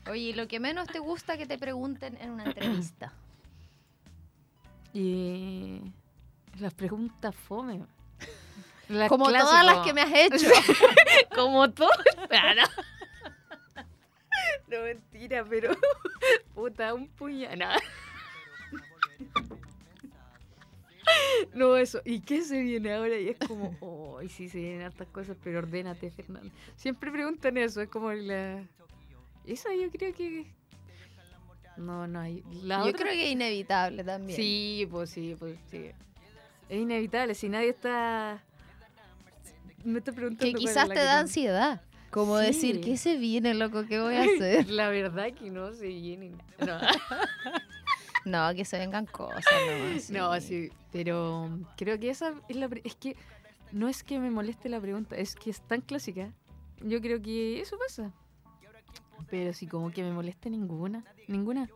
Oye, 0.10 0.22
¿y 0.22 0.34
lo 0.34 0.48
que 0.48 0.60
menos 0.60 0.88
te 0.88 1.00
gusta 1.00 1.38
que 1.38 1.46
te 1.46 1.58
pregunten 1.58 2.18
en 2.22 2.32
una 2.32 2.46
entrevista? 2.46 3.14
Y 4.94 5.80
las 6.60 6.74
preguntas 6.74 7.34
fome. 7.34 7.86
Las 8.90 9.08
Como 9.08 9.26
todas 9.26 9.66
las 9.66 9.86
que 9.86 9.94
me 9.94 10.02
has 10.02 10.12
hecho. 10.14 10.50
Como 11.36 11.72
todo. 11.72 11.90
Ah, 12.30 12.54
no. 12.54 12.64
No, 14.68 14.84
mentira, 14.84 15.46
pero. 15.50 15.72
Puta, 16.54 16.94
un 16.94 17.08
puñal. 17.08 17.62
No. 19.36 19.58
No, 21.54 21.76
eso. 21.76 22.00
¿Y 22.06 22.22
qué 22.22 22.42
se 22.44 22.62
viene 22.62 22.94
ahora? 22.94 23.18
Y 23.20 23.30
es 23.30 23.38
como, 23.48 23.76
oh, 23.82 24.22
y 24.22 24.30
sí 24.30 24.48
se 24.50 24.60
vienen 24.60 24.84
hartas 24.84 25.08
cosas, 25.08 25.36
pero 25.44 25.60
ordénate, 25.60 26.10
Fernando. 26.12 26.50
Siempre 26.76 27.12
preguntan 27.12 27.58
eso, 27.58 27.82
es 27.82 27.90
como 27.90 28.12
la. 28.14 28.64
Esa 29.46 29.74
yo 29.74 29.90
creo 29.92 30.14
que. 30.14 30.46
No, 31.78 32.06
no 32.08 32.20
hay. 32.20 32.44
La 32.64 32.80
Yo 32.80 32.92
otra- 32.92 33.02
creo 33.02 33.14
que 33.14 33.26
es 33.26 33.32
inevitable 33.32 34.04
también. 34.04 34.36
Sí, 34.38 34.88
pues 34.92 35.10
sí, 35.10 35.36
pues 35.38 35.58
sí. 35.70 35.88
Es 36.70 36.80
inevitable, 36.82 37.34
si 37.34 37.50
nadie 37.50 37.70
está. 37.70 38.42
Me 39.84 39.98
está 40.00 40.12
preguntando. 40.12 40.46
Que 40.46 40.54
quizás 40.54 40.88
te 40.88 40.96
da 41.00 41.16
no- 41.16 41.20
ansiedad. 41.22 41.82
Como 42.12 42.38
Sí. 42.40 42.46
decir, 42.46 42.82
¿qué 42.82 42.98
se 42.98 43.18
viene, 43.18 43.54
loco? 43.54 43.86
¿Qué 43.88 44.00
voy 44.00 44.16
a 44.16 44.22
hacer? 44.24 44.70
La 44.70 44.90
verdad 44.90 45.32
que 45.34 45.50
no 45.50 45.74
se 45.74 45.88
viene 45.88 46.32
nada. 46.60 46.88
No, 48.26 48.54
que 48.54 48.66
se 48.66 48.78
vengan 48.78 49.06
cosas, 49.06 49.46
no. 50.12 50.20
No, 50.34 50.42
sí, 50.42 50.72
pero 50.92 51.50
creo 51.78 52.00
que 52.00 52.10
esa 52.10 52.34
es 52.48 52.56
la. 52.56 52.70
Es 52.84 52.96
que 52.96 53.16
no 53.72 53.88
es 53.88 54.04
que 54.04 54.20
me 54.20 54.30
moleste 54.30 54.70
la 54.70 54.80
pregunta, 54.80 55.16
es 55.16 55.36
que 55.36 55.50
es 55.50 55.62
tan 55.62 55.82
clásica. 55.82 56.32
Yo 56.82 57.02
creo 57.02 57.22
que 57.22 57.62
eso 57.62 57.78
pasa. 57.78 58.12
Pero 59.30 59.54
sí, 59.54 59.68
como 59.68 59.92
que 59.92 60.04
me 60.04 60.12
moleste 60.12 60.50
ninguna. 60.50 61.04
Ninguna. 61.28 61.70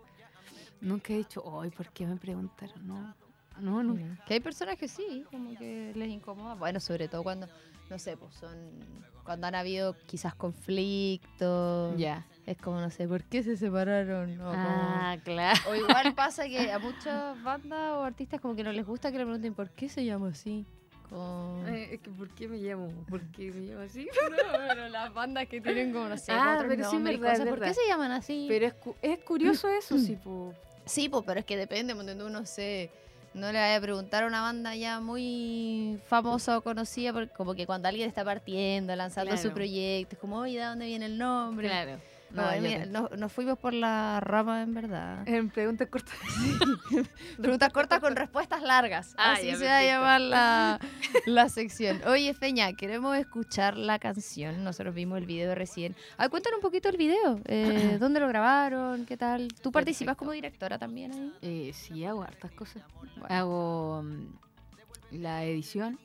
Nunca 0.82 1.14
he 1.14 1.18
dicho, 1.18 1.44
ay, 1.60 1.70
¿por 1.70 1.90
qué 1.90 2.06
me 2.06 2.18
preguntaron? 2.18 2.86
No, 2.86 3.16
no, 3.60 3.84
no. 3.84 3.95
Que 4.28 4.36
hay 4.36 4.40
personas 4.40 4.78
que 4.78 4.88
sí, 4.88 5.24
como 5.32 5.56
que 5.58 5.92
les 5.96 6.10
incomoda. 6.10 6.56
Bueno, 6.56 6.80
sobre 6.80 7.08
todo 7.08 7.24
cuando 7.24 7.48
no 7.90 8.00
sé, 8.00 8.18
pues 8.18 8.34
son 8.36 8.58
cuando 9.24 9.48
han 9.48 9.56
habido 9.56 9.96
quizás 10.08 10.34
conflictos. 10.36 11.98
Ya. 11.98 12.26
Es 12.46 12.58
como, 12.58 12.80
no 12.80 12.90
sé, 12.92 13.08
¿por 13.08 13.24
qué 13.24 13.42
se 13.44 13.58
separaron? 13.58 14.40
O, 14.40 14.46
como- 14.46 14.56
Ah, 14.56 15.18
claro. 15.24 15.60
o 15.70 15.76
igual 15.76 16.14
pasa 16.14 16.48
que 16.48 16.72
a 16.72 16.78
muchas 16.80 17.42
bandas 17.44 17.94
o 17.94 18.04
artistas 18.04 18.40
como 18.40 18.56
que 18.56 18.64
no 18.64 18.72
les 18.72 18.86
gusta 18.86 19.12
que 19.12 19.18
le 19.18 19.24
pregunten 19.24 19.54
por 19.56 19.70
qué 19.72 19.90
se 19.90 20.06
llama 20.06 20.30
así. 20.30 20.66
Como... 21.10 21.64
Eh, 21.68 21.94
es 21.96 22.02
que, 22.02 22.10
¿por 22.12 22.30
qué 22.30 22.48
me 22.48 22.58
llamo? 22.58 22.88
¿Por 23.10 23.22
qué 23.32 23.52
me 23.52 23.62
llamo 23.62 23.82
así? 23.82 24.08
No, 24.30 24.38
pero 24.68 24.90
las 24.90 25.14
bandas 25.14 25.48
que 25.48 25.60
tienen 25.62 25.92
como, 25.92 26.08
no 26.10 26.18
sé, 26.18 26.32
Ah, 26.32 26.64
pero 26.68 26.90
sí 26.90 26.96
nombres 26.96 27.20
verdad, 27.20 27.38
cosas, 27.38 27.50
¿por 27.50 27.60
qué 27.64 27.74
se 27.74 27.88
llaman 27.88 28.12
así? 28.12 28.46
Pero 28.48 28.66
es, 28.68 28.74
cu- 28.76 28.96
es 29.02 29.20
curioso 29.20 29.68
eso, 29.70 29.98
sí, 29.98 30.16
po. 30.24 30.54
Sí, 30.86 31.10
pues, 31.10 31.24
pero 31.26 31.40
es 31.40 31.46
que 31.48 31.58
depende, 31.58 31.96
porque 31.96 32.14
tú 32.16 32.30
no 32.30 32.46
sé, 32.46 32.92
no 33.36 33.52
le 33.52 33.60
vaya 33.60 33.76
a 33.76 33.82
preguntar 33.82 34.24
a 34.24 34.28
una 34.28 34.42
banda 34.42 34.76
ya 34.76 35.02
muy 35.02 36.00
famosa 36.08 36.58
o 36.58 36.62
conocida, 36.62 37.12
porque 37.12 37.34
como 37.36 37.54
que 37.54 37.66
cuando 37.66 37.90
alguien 37.90 38.08
está 38.08 38.24
partiendo, 38.24 38.96
lanzando 38.96 39.36
su 39.38 39.52
proyecto, 39.52 40.16
es 40.16 40.20
como, 40.20 40.38
oye, 40.40 40.58
¿de 40.58 40.66
dónde 40.66 40.86
viene 40.86 41.06
el 41.06 41.18
nombre? 41.18 41.68
Claro. 41.68 42.00
No, 42.32 42.44
mira, 42.62 42.86
nos, 42.86 43.12
nos 43.18 43.32
fuimos 43.32 43.58
por 43.58 43.74
la 43.74 44.20
rama 44.20 44.62
en 44.62 44.74
verdad. 44.74 45.28
En 45.28 45.50
preguntas 45.50 45.88
cortas. 45.88 46.16
Preguntas 47.38 47.72
cortas 47.72 48.00
con 48.02 48.16
respuestas 48.16 48.62
largas. 48.62 49.14
Ah, 49.18 49.34
Así 49.34 49.56
se 49.56 49.66
va 49.66 49.78
a 49.78 49.84
llamar 49.84 50.22
la, 50.22 50.80
la 51.28 51.48
sección. 51.50 52.02
Oye, 52.08 52.34
Feña, 52.34 52.74
queremos 52.74 53.16
escuchar 53.16 53.78
la 53.78 54.00
canción. 54.00 54.64
Nosotros 54.64 54.94
vimos 54.94 55.18
el 55.20 55.26
video 55.26 55.56
recién. 55.56 55.96
Ay, 56.18 56.28
cuéntanos 56.30 56.58
un 56.58 56.62
poquito 56.62 56.90
el 56.90 56.98
video. 56.98 57.40
Eh, 57.46 57.98
¿Dónde 58.02 58.20
lo 58.20 58.28
grabaron? 58.28 59.06
¿Qué 59.06 59.16
tal? 59.16 59.48
¿Tú 59.62 59.72
participas 59.72 60.18
como 60.18 60.32
directora 60.32 60.78
también 60.78 61.14
ahí? 61.14 61.34
Eh, 61.42 61.72
sí, 61.74 62.04
hago 62.04 62.24
hartas 62.24 62.52
cosas. 62.52 62.84
Hago 63.30 64.04
mm, 64.04 65.22
la 65.22 65.46
edición. 65.46 65.98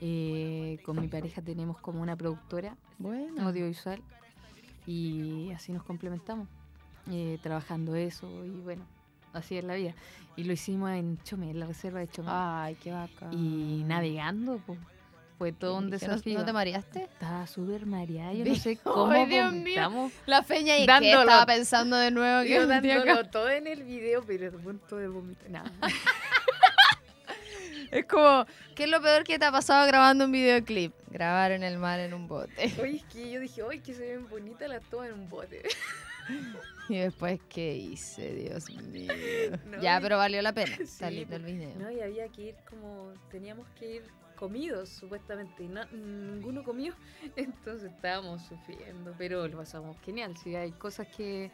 Eh, 0.00 0.78
con 0.84 1.00
mi 1.00 1.08
pareja 1.08 1.40
tenemos 1.40 1.78
como 1.80 2.02
una 2.02 2.14
productora 2.16 2.76
Bueno. 2.98 3.48
audiovisual 3.48 4.02
y 4.86 5.50
así 5.52 5.72
nos 5.72 5.82
complementamos, 5.82 6.46
eh, 7.10 7.38
trabajando 7.42 7.94
eso 7.94 8.26
y 8.44 8.50
bueno, 8.60 8.84
así 9.32 9.56
es 9.58 9.64
la 9.64 9.74
vida. 9.74 9.94
Y 10.36 10.44
lo 10.44 10.52
hicimos 10.52 10.90
en 10.90 11.18
Chome, 11.24 11.50
en 11.50 11.60
la 11.60 11.66
reserva 11.66 12.00
de 12.00 12.08
Chome. 12.08 12.28
Ay, 12.30 12.76
qué 12.76 12.92
bacán. 12.92 13.32
y 13.32 13.82
navegando, 13.84 14.60
pues, 14.66 14.78
fue 15.38 15.52
todo 15.52 15.76
un 15.78 15.88
¿Y 15.88 15.90
qué, 15.98 16.06
no- 16.06 16.12
desafío. 16.14 16.38
¿No 16.38 16.44
te 16.46 16.52
mareaste? 16.52 17.02
Estaba 17.04 17.46
súper 17.46 17.84
mareada, 17.86 18.32
yo 18.32 18.44
no 18.46 18.54
sé 18.54 18.76
cómo 18.78 19.12
Ay, 19.12 19.26
Dios 19.26 19.52
mío. 19.52 20.10
La 20.26 20.42
Feña 20.42 20.78
y 20.78 20.86
que 20.86 20.92
Dándolo- 20.92 21.20
estaba 21.22 21.46
pensando 21.46 21.96
de 21.96 22.10
nuevo 22.10 22.42
que 22.42 22.54
Yo 22.54 22.66
dándolo 22.66 23.28
todo 23.28 23.48
en 23.50 23.66
el 23.66 23.82
video, 23.82 24.22
pero 24.26 24.50
de 24.50 24.58
punto 24.58 24.96
de 24.96 25.08
vomitar. 25.08 25.50
Nada. 25.50 25.70
Es 27.90 28.04
como, 28.06 28.44
¿qué 28.74 28.84
es 28.84 28.90
lo 28.90 29.00
peor 29.00 29.22
que 29.24 29.38
te 29.38 29.44
ha 29.44 29.52
pasado 29.52 29.86
grabando 29.86 30.24
un 30.24 30.32
videoclip? 30.32 30.92
Grabar 31.16 31.52
en 31.52 31.62
el 31.62 31.78
mar 31.78 31.98
en 31.98 32.12
un 32.12 32.28
bote. 32.28 32.70
Oye, 32.78 32.96
es 32.96 33.04
que 33.04 33.30
yo 33.30 33.40
dije, 33.40 33.62
oye, 33.62 33.80
que 33.80 33.94
se 33.94 34.02
ven 34.06 34.28
bonitas 34.28 34.68
las 34.68 34.82
tomas 34.90 35.08
en 35.08 35.14
un 35.14 35.30
bote. 35.30 35.62
Y 36.88 36.98
después, 36.98 37.40
¿qué 37.48 37.74
hice? 37.74 38.32
Dios 38.34 38.68
mío. 38.70 39.10
No, 39.64 39.80
ya, 39.80 39.98
pero 40.00 40.18
valió 40.18 40.40
la 40.42 40.52
pena. 40.52 40.76
Sí, 40.86 41.04
lindo 41.10 41.36
el 41.36 41.44
video. 41.44 41.74
No, 41.78 41.90
y 41.90 42.00
había 42.00 42.28
que 42.28 42.42
ir 42.42 42.54
como, 42.68 43.14
teníamos 43.30 43.66
que 43.78 43.96
ir 43.96 44.02
comidos 44.36 44.90
supuestamente, 44.90 45.64
y 45.64 45.68
no- 45.68 45.86
ninguno 45.90 46.62
comió, 46.62 46.92
entonces 47.36 47.90
estábamos 47.90 48.42
sufriendo, 48.42 49.14
pero 49.16 49.48
lo 49.48 49.56
pasamos 49.56 49.96
genial, 50.04 50.36
sí, 50.36 50.54
hay 50.54 50.72
cosas 50.72 51.08
que 51.16 51.50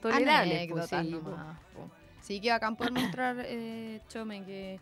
tolerables. 0.00 0.66
pues, 0.68 0.92
Anécdotas 0.92 1.04
sí, 1.06 1.10
nomás, 1.12 1.58
po. 1.72 1.90
Sí, 2.20 2.40
que 2.40 2.50
bacán 2.50 2.76
mostrar, 2.92 3.36
eh, 3.44 4.00
Chome, 4.08 4.44
que 4.44 4.80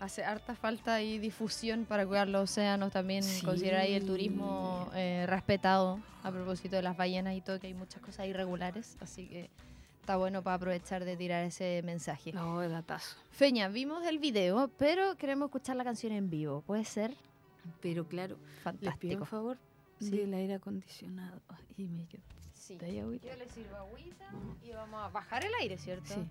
hace 0.00 0.24
harta 0.24 0.54
falta 0.54 1.02
y 1.02 1.18
difusión 1.18 1.84
para 1.84 2.06
cuidar 2.06 2.28
los 2.28 2.50
océanos, 2.50 2.90
también 2.92 3.22
Sí. 3.22 3.44
considerar 3.44 3.82
ahí 3.82 3.94
el 3.94 4.06
turismo 4.06 4.90
eh, 4.94 5.24
respetado 5.28 6.00
a 6.22 6.30
propósito 6.32 6.76
de 6.76 6.82
las 6.82 6.96
ballenas 6.96 7.34
y 7.36 7.40
todo, 7.40 7.60
que 7.60 7.66
hay 7.68 7.74
muchas 7.74 8.00
cosas 8.02 8.26
irregulares, 8.26 8.96
así 9.00 9.26
que 9.28 9.50
está 10.00 10.16
bueno 10.16 10.42
para 10.42 10.56
aprovechar 10.56 11.04
de 11.04 11.16
tirar 11.16 11.44
ese 11.44 11.82
mensaje. 11.84 12.32
No, 12.32 12.60
datazo. 12.68 13.16
Feña, 13.30 13.68
vimos 13.68 14.04
el 14.06 14.18
video, 14.18 14.68
pero 14.78 15.16
queremos 15.16 15.46
escuchar 15.48 15.76
la 15.76 15.84
canción 15.84 16.12
en 16.12 16.30
vivo, 16.30 16.62
¿puede 16.62 16.84
ser? 16.84 17.14
Pero 17.82 18.06
claro, 18.08 18.36
les 18.36 18.46
pido 18.46 18.62
Fantástico. 18.62 19.20
un 19.20 19.26
favor 19.26 19.58
Sí. 20.00 20.10
del 20.16 20.32
aire 20.32 20.54
acondicionado. 20.54 21.42
Ay, 21.76 21.86
me 21.88 22.06
quedo. 22.06 22.22
Sí. 22.54 22.72
¿Está 22.74 22.86
ahí? 22.86 22.96
Yo 22.96 23.36
le 23.36 23.48
sirvo 23.50 23.76
agüita 23.76 24.30
y 24.62 24.72
vamos 24.72 25.02
a 25.02 25.08
bajar 25.08 25.44
el 25.44 25.52
aire, 25.60 25.76
¿cierto? 25.76 26.14
Sí. 26.14 26.26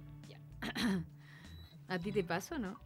¿A 1.88 1.99
ti 1.99 2.11
te 2.11 2.24
pasa 2.24 2.55
o 2.55 2.59
no? 2.59 2.80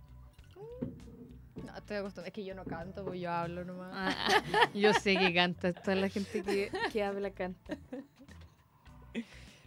No, 1.55 1.77
estoy 1.77 1.97
acostumbrada. 1.97 2.27
Es 2.27 2.33
que 2.33 2.43
yo 2.43 2.55
no 2.55 2.65
canto, 2.65 3.05
pues 3.05 3.19
yo 3.19 3.31
hablo 3.31 3.63
nomás. 3.63 3.91
Ah, 3.93 4.43
yo 4.73 4.93
sé 4.93 5.15
que 5.17 5.33
canta, 5.33 5.73
toda 5.73 5.95
la 5.95 6.09
gente 6.09 6.43
que, 6.43 6.71
que 6.91 7.03
habla 7.03 7.31
canta. 7.31 7.77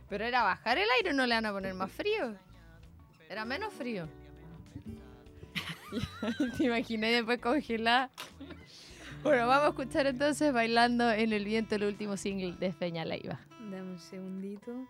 Pero 0.08 0.24
era 0.24 0.42
bajar 0.42 0.78
el 0.78 0.88
aire, 0.98 1.12
no 1.12 1.26
le 1.26 1.34
van 1.34 1.46
a 1.46 1.52
poner 1.52 1.74
más 1.74 1.90
frío. 1.90 2.36
Era 3.28 3.44
menos 3.44 3.72
frío. 3.72 4.08
Te 6.56 6.64
imaginé 6.64 7.10
después 7.10 7.40
congelada. 7.40 8.10
Bueno, 9.22 9.48
vamos 9.48 9.66
a 9.66 9.68
escuchar 9.70 10.06
entonces 10.06 10.52
Bailando 10.52 11.10
en 11.10 11.32
el 11.32 11.44
Viento, 11.44 11.74
el 11.74 11.84
último 11.84 12.16
single 12.16 12.52
de 12.52 12.72
Feña 12.72 13.04
Leiva. 13.04 13.40
Dame 13.58 13.82
un 13.82 13.98
segundito. 13.98 14.86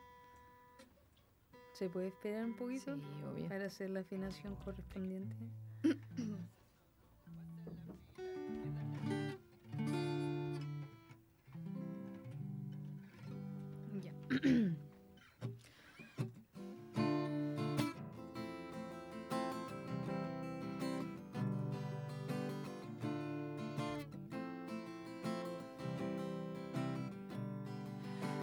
¿Se 1.72 1.88
puede 1.88 2.08
esperar 2.08 2.44
un 2.44 2.56
poquito? 2.56 2.92
obvio. 3.30 3.48
Para 3.48 3.66
hacer 3.66 3.90
la 3.90 4.00
afinación 4.00 4.54
correspondiente. 4.56 5.36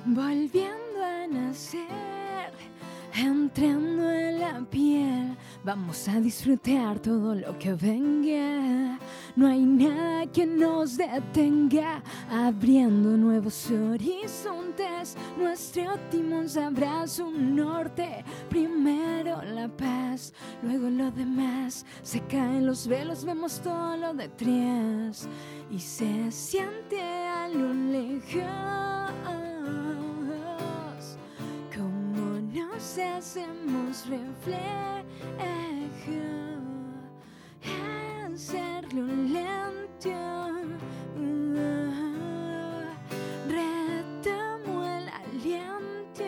Volviendo 0.06 1.02
a 1.02 1.28
nacer, 1.28 2.52
entrando 3.16 4.12
en 4.12 4.40
la 4.40 4.62
piel, 4.70 5.36
vamos 5.64 6.07
a 6.09 6.20
disfrutar 6.20 6.99
todo 6.99 7.34
lo 7.36 7.57
que 7.57 7.74
venga. 7.74 8.99
No 9.36 9.47
hay 9.47 9.66
nada 9.66 10.28
que 10.28 10.45
nos 10.45 10.97
detenga, 10.97 12.03
abriendo 12.30 13.18
nuevos 13.18 13.72
horizontes. 13.72 15.16
Nuestro 15.38 15.97
timón 16.11 16.49
sabrá 16.49 17.07
su 17.07 17.32
norte. 17.32 18.24
Primero 18.49 19.41
la 19.41 19.68
paz, 19.70 20.34
luego 20.61 20.89
lo 20.89 21.11
demás. 21.11 21.86
Se 22.01 22.20
caen 22.22 22.66
los 22.66 22.88
velos, 22.88 23.26
vemos 23.26 23.59
todo 23.59 23.97
lo 23.97 24.14
detrás 24.14 25.28
y 25.72 25.80
se 25.80 26.32
siente 26.32 27.01
a 27.01 27.47
lo 27.47 27.74
lejos 27.74 29.03
nos 32.84 32.98
hacemos 32.98 34.06
reflejo 34.10 34.74
hacerlo 38.28 39.06
lento. 39.06 40.12
Retomo 43.48 44.86
el 44.86 45.08
aliento. 45.22 46.26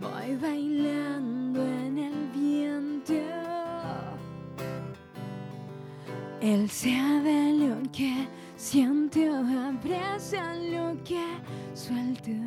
Voy 0.00 0.36
bailando 0.36 1.62
en 1.62 1.98
el 1.98 2.28
viento. 2.34 3.14
Él 6.40 6.68
sabe 6.68 7.52
lo 7.54 7.80
que 7.92 8.26
siento, 8.56 9.20
abraza 9.20 10.52
lo 10.56 11.00
que 11.04 11.24
suelto. 11.74 12.41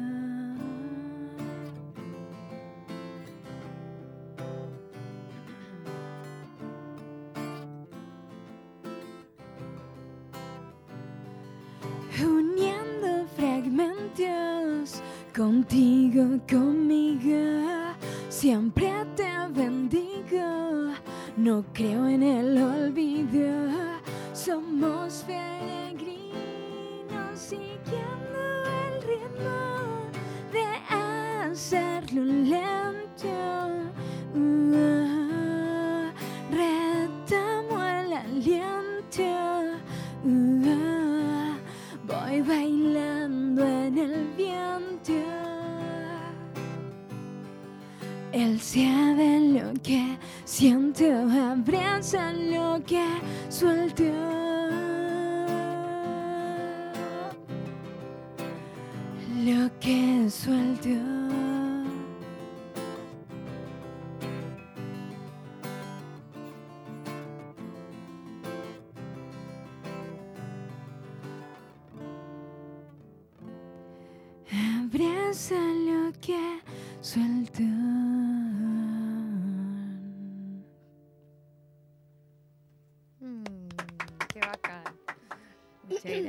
Abraza 75.35 75.55
lo 75.55 76.13
que 76.21 76.61
suelto. 77.01 78.14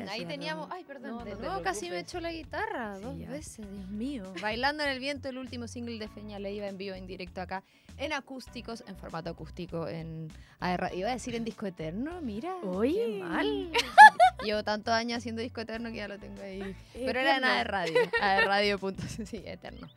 Ahí 0.09 0.25
teníamos, 0.27 0.69
ay, 0.71 0.85
perdón, 0.85 1.11
No, 1.19 1.25
de 1.25 1.33
no 1.33 1.39
nuevo 1.41 1.63
casi 1.63 1.91
me 1.91 2.01
echó 2.01 2.21
la 2.21 2.33
guitarra 2.33 2.97
Sí, 2.97 3.03
dos 3.03 3.19
ya. 3.19 3.31
veces, 3.31 3.67
Dios 3.71 3.89
mío. 3.91 4.33
Bailando 4.41 4.83
en 4.85 4.91
el 4.91 4.99
viento, 4.99 5.29
el 5.29 5.39
último 5.39 5.69
single 5.69 5.99
de 5.99 6.09
Feña 6.09 6.39
Leiva 6.39 6.67
en 6.69 6.77
vivo, 6.79 6.95
en 6.95 7.07
directo 7.07 7.41
acá, 7.41 7.63
en 7.99 8.13
acústicos, 8.13 8.85
en 8.87 8.97
formato 8.97 9.31
acústico, 9.31 9.89
en. 9.89 10.29
Iba 10.95 11.09
a 11.11 11.13
decir 11.13 11.35
en 11.35 11.45
disco 11.45 11.67
eterno, 11.67 12.21
mira, 12.21 12.55
qué 12.83 13.19
mal. 13.23 13.71
Llevo 14.45 14.63
tantos 14.63 14.93
años 14.93 15.19
haciendo 15.19 15.41
disco 15.43 15.61
eterno 15.63 15.91
que 15.91 15.97
ya 15.97 16.09
lo 16.09 16.19
tengo 16.19 16.43
ahí. 16.43 16.77
Pero 16.93 17.19
era 17.21 17.37
en. 17.39 17.45
AR 17.45 17.67
Radio, 17.71 17.99
AR 18.21 18.79
punto- 18.79 19.03
sí, 19.25 19.43
eterno. 19.47 19.89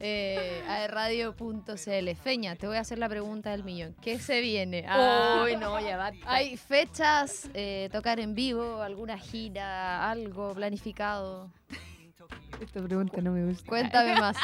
Eh, 0.00 0.62
ARradio.cl. 0.68 2.14
Feña, 2.16 2.56
te 2.56 2.66
voy 2.66 2.76
a 2.76 2.80
hacer 2.80 2.98
la 2.98 3.08
pregunta 3.08 3.50
del 3.50 3.64
millón. 3.64 3.94
¿Qué 4.00 4.18
se 4.18 4.40
viene? 4.40 4.84
Ah, 4.88 5.42
Uy, 5.44 5.56
no, 5.56 5.80
ya 5.80 5.96
va. 5.96 6.12
¿Hay 6.26 6.56
fechas, 6.56 7.48
eh, 7.54 7.88
tocar 7.92 8.20
en 8.20 8.34
vivo, 8.34 8.82
alguna 8.82 9.18
gira, 9.18 10.10
algo 10.10 10.54
planificado? 10.54 11.50
Esta 12.60 12.82
pregunta 12.82 13.20
no 13.20 13.32
me 13.32 13.44
gusta. 13.46 13.68
Cuéntame 13.68 14.14
más. 14.20 14.36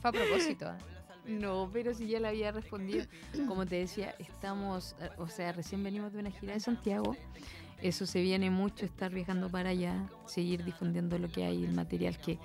Fue 0.00 0.10
a 0.10 0.12
propósito. 0.12 0.66
¿ah? 0.68 0.78
No, 1.26 1.70
pero 1.72 1.94
si 1.94 2.06
ya 2.08 2.20
la 2.20 2.28
había 2.28 2.52
respondido. 2.52 3.06
Como 3.46 3.66
te 3.66 3.76
decía, 3.76 4.14
estamos, 4.18 4.96
eh, 5.00 5.10
o 5.18 5.28
sea, 5.28 5.52
recién 5.52 5.82
venimos 5.82 6.12
de 6.12 6.18
una 6.18 6.30
gira 6.30 6.54
de 6.54 6.60
Santiago. 6.60 7.16
Eso 7.82 8.04
se 8.04 8.20
viene 8.20 8.50
mucho, 8.50 8.84
estar 8.84 9.10
viajando 9.10 9.48
para 9.48 9.70
allá, 9.70 10.06
seguir 10.26 10.64
difundiendo 10.64 11.18
lo 11.18 11.28
que 11.28 11.44
hay, 11.44 11.64
el 11.64 11.72
material 11.72 12.18
que, 12.18 12.38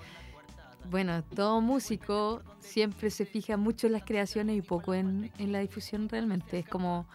bueno, 0.90 1.22
todo 1.22 1.60
músico 1.60 2.42
siempre 2.60 3.10
se 3.10 3.24
fija 3.24 3.56
mucho 3.56 3.86
en 3.86 3.94
las 3.94 4.04
creaciones 4.04 4.56
y 4.56 4.62
poco 4.62 4.94
en, 4.94 5.32
en 5.38 5.52
la 5.52 5.60
difusión 5.60 6.08
realmente. 6.08 6.58
Es 6.58 6.68
como, 6.68 7.06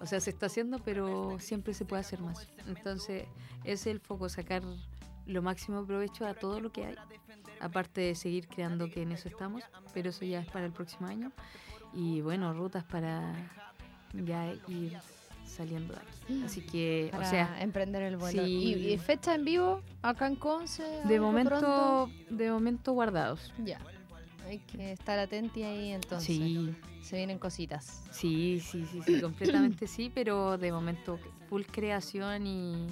o 0.00 0.06
sea, 0.06 0.20
se 0.20 0.30
está 0.30 0.46
haciendo, 0.46 0.78
pero 0.78 1.38
siempre 1.38 1.74
se 1.74 1.84
puede 1.84 2.00
hacer 2.00 2.20
más. 2.20 2.46
Entonces, 2.66 3.24
ese 3.64 3.72
es 3.72 3.86
el 3.86 4.00
foco, 4.00 4.28
sacar 4.28 4.62
lo 5.26 5.42
máximo 5.42 5.84
provecho 5.84 6.26
a 6.26 6.34
todo 6.34 6.60
lo 6.60 6.70
que 6.70 6.86
hay. 6.86 6.96
Aparte 7.60 8.00
de 8.02 8.14
seguir 8.14 8.48
creando 8.48 8.88
que 8.90 9.02
en 9.02 9.12
eso 9.12 9.28
estamos, 9.28 9.62
pero 9.92 10.10
eso 10.10 10.24
ya 10.24 10.40
es 10.40 10.46
para 10.46 10.66
el 10.66 10.72
próximo 10.72 11.06
año. 11.06 11.32
Y 11.92 12.20
bueno, 12.20 12.52
rutas 12.52 12.84
para 12.84 13.32
ya 14.12 14.52
ir 14.68 14.98
saliendo 15.46 15.94
de 15.94 16.00
aquí. 16.00 16.42
Así 16.44 16.60
que, 16.60 17.08
Para 17.12 17.26
o 17.26 17.30
sea, 17.30 17.56
emprender 17.62 18.02
el 18.02 18.16
vuelo. 18.16 18.44
sí. 18.44 18.74
¿Y, 18.76 18.92
y 18.92 18.98
fecha 18.98 19.34
en 19.34 19.44
vivo 19.44 19.82
acá 20.02 20.26
en 20.26 20.36
Conce? 20.36 20.84
de 21.04 21.20
momento, 21.20 21.50
pronto? 21.50 22.10
de 22.30 22.50
momento 22.50 22.92
guardados. 22.92 23.52
Ya. 23.64 23.78
Hay 24.46 24.58
que 24.60 24.92
estar 24.92 25.18
atenti 25.18 25.62
ahí 25.64 25.90
entonces. 25.90 26.26
Sí, 26.26 26.74
Se 27.02 27.16
vienen 27.16 27.38
cositas. 27.38 28.04
sí, 28.12 28.60
sí, 28.60 28.84
sí, 28.90 29.00
sí, 29.04 29.20
completamente 29.20 29.86
sí, 29.88 30.10
pero 30.14 30.56
de 30.58 30.70
momento 30.72 31.18
full 31.48 31.62
creación 31.62 32.46
y, 32.46 32.86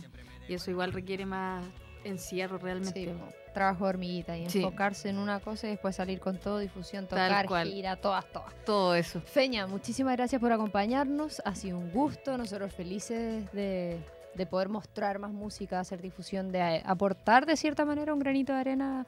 y 0.49 0.55
eso 0.55 0.71
igual 0.71 0.93
requiere 0.93 1.27
más 1.27 1.65
encierro 2.05 2.59
realmente. 2.59 3.05
Sí, 3.07 3.13
trabajo 3.53 3.85
de 3.85 3.91
hormiguita 3.91 4.37
y 4.37 4.49
Sí. 4.51 4.59
enfocarse 4.63 5.09
en 5.09 5.19
una 5.19 5.41
cosa 5.41 5.67
y 5.67 5.71
después 5.71 5.95
salir 5.97 6.21
con 6.21 6.39
todo, 6.39 6.59
difusión, 6.59 7.07
tocar, 7.07 7.47
gira, 7.65 7.97
todas, 7.97 8.25
todas. 8.33 8.53
Todo 8.65 8.95
eso. 8.95 9.21
Feña, 9.21 9.67
muchísimas 9.67 10.17
gracias 10.17 10.41
por 10.41 10.53
acompañarnos. 10.53 11.41
Ha 11.45 11.55
sido 11.55 11.79
un 11.79 11.91
gusto. 11.93 12.37
Nosotros 12.37 12.73
felices 12.75 13.51
de, 13.53 13.99
de 14.35 14.47
poder 14.47 14.69
mostrar 14.69 15.19
más 15.19 15.33
música, 15.33 15.79
hacer 15.81 16.03
difusión, 16.03 16.51
de 16.51 16.59
eh, 16.77 16.83
aportar 16.85 17.47
de 17.47 17.57
cierta 17.57 17.85
manera 17.85 18.13
un 18.13 18.19
granito 18.21 18.53
de 18.53 18.59
arena 18.59 19.07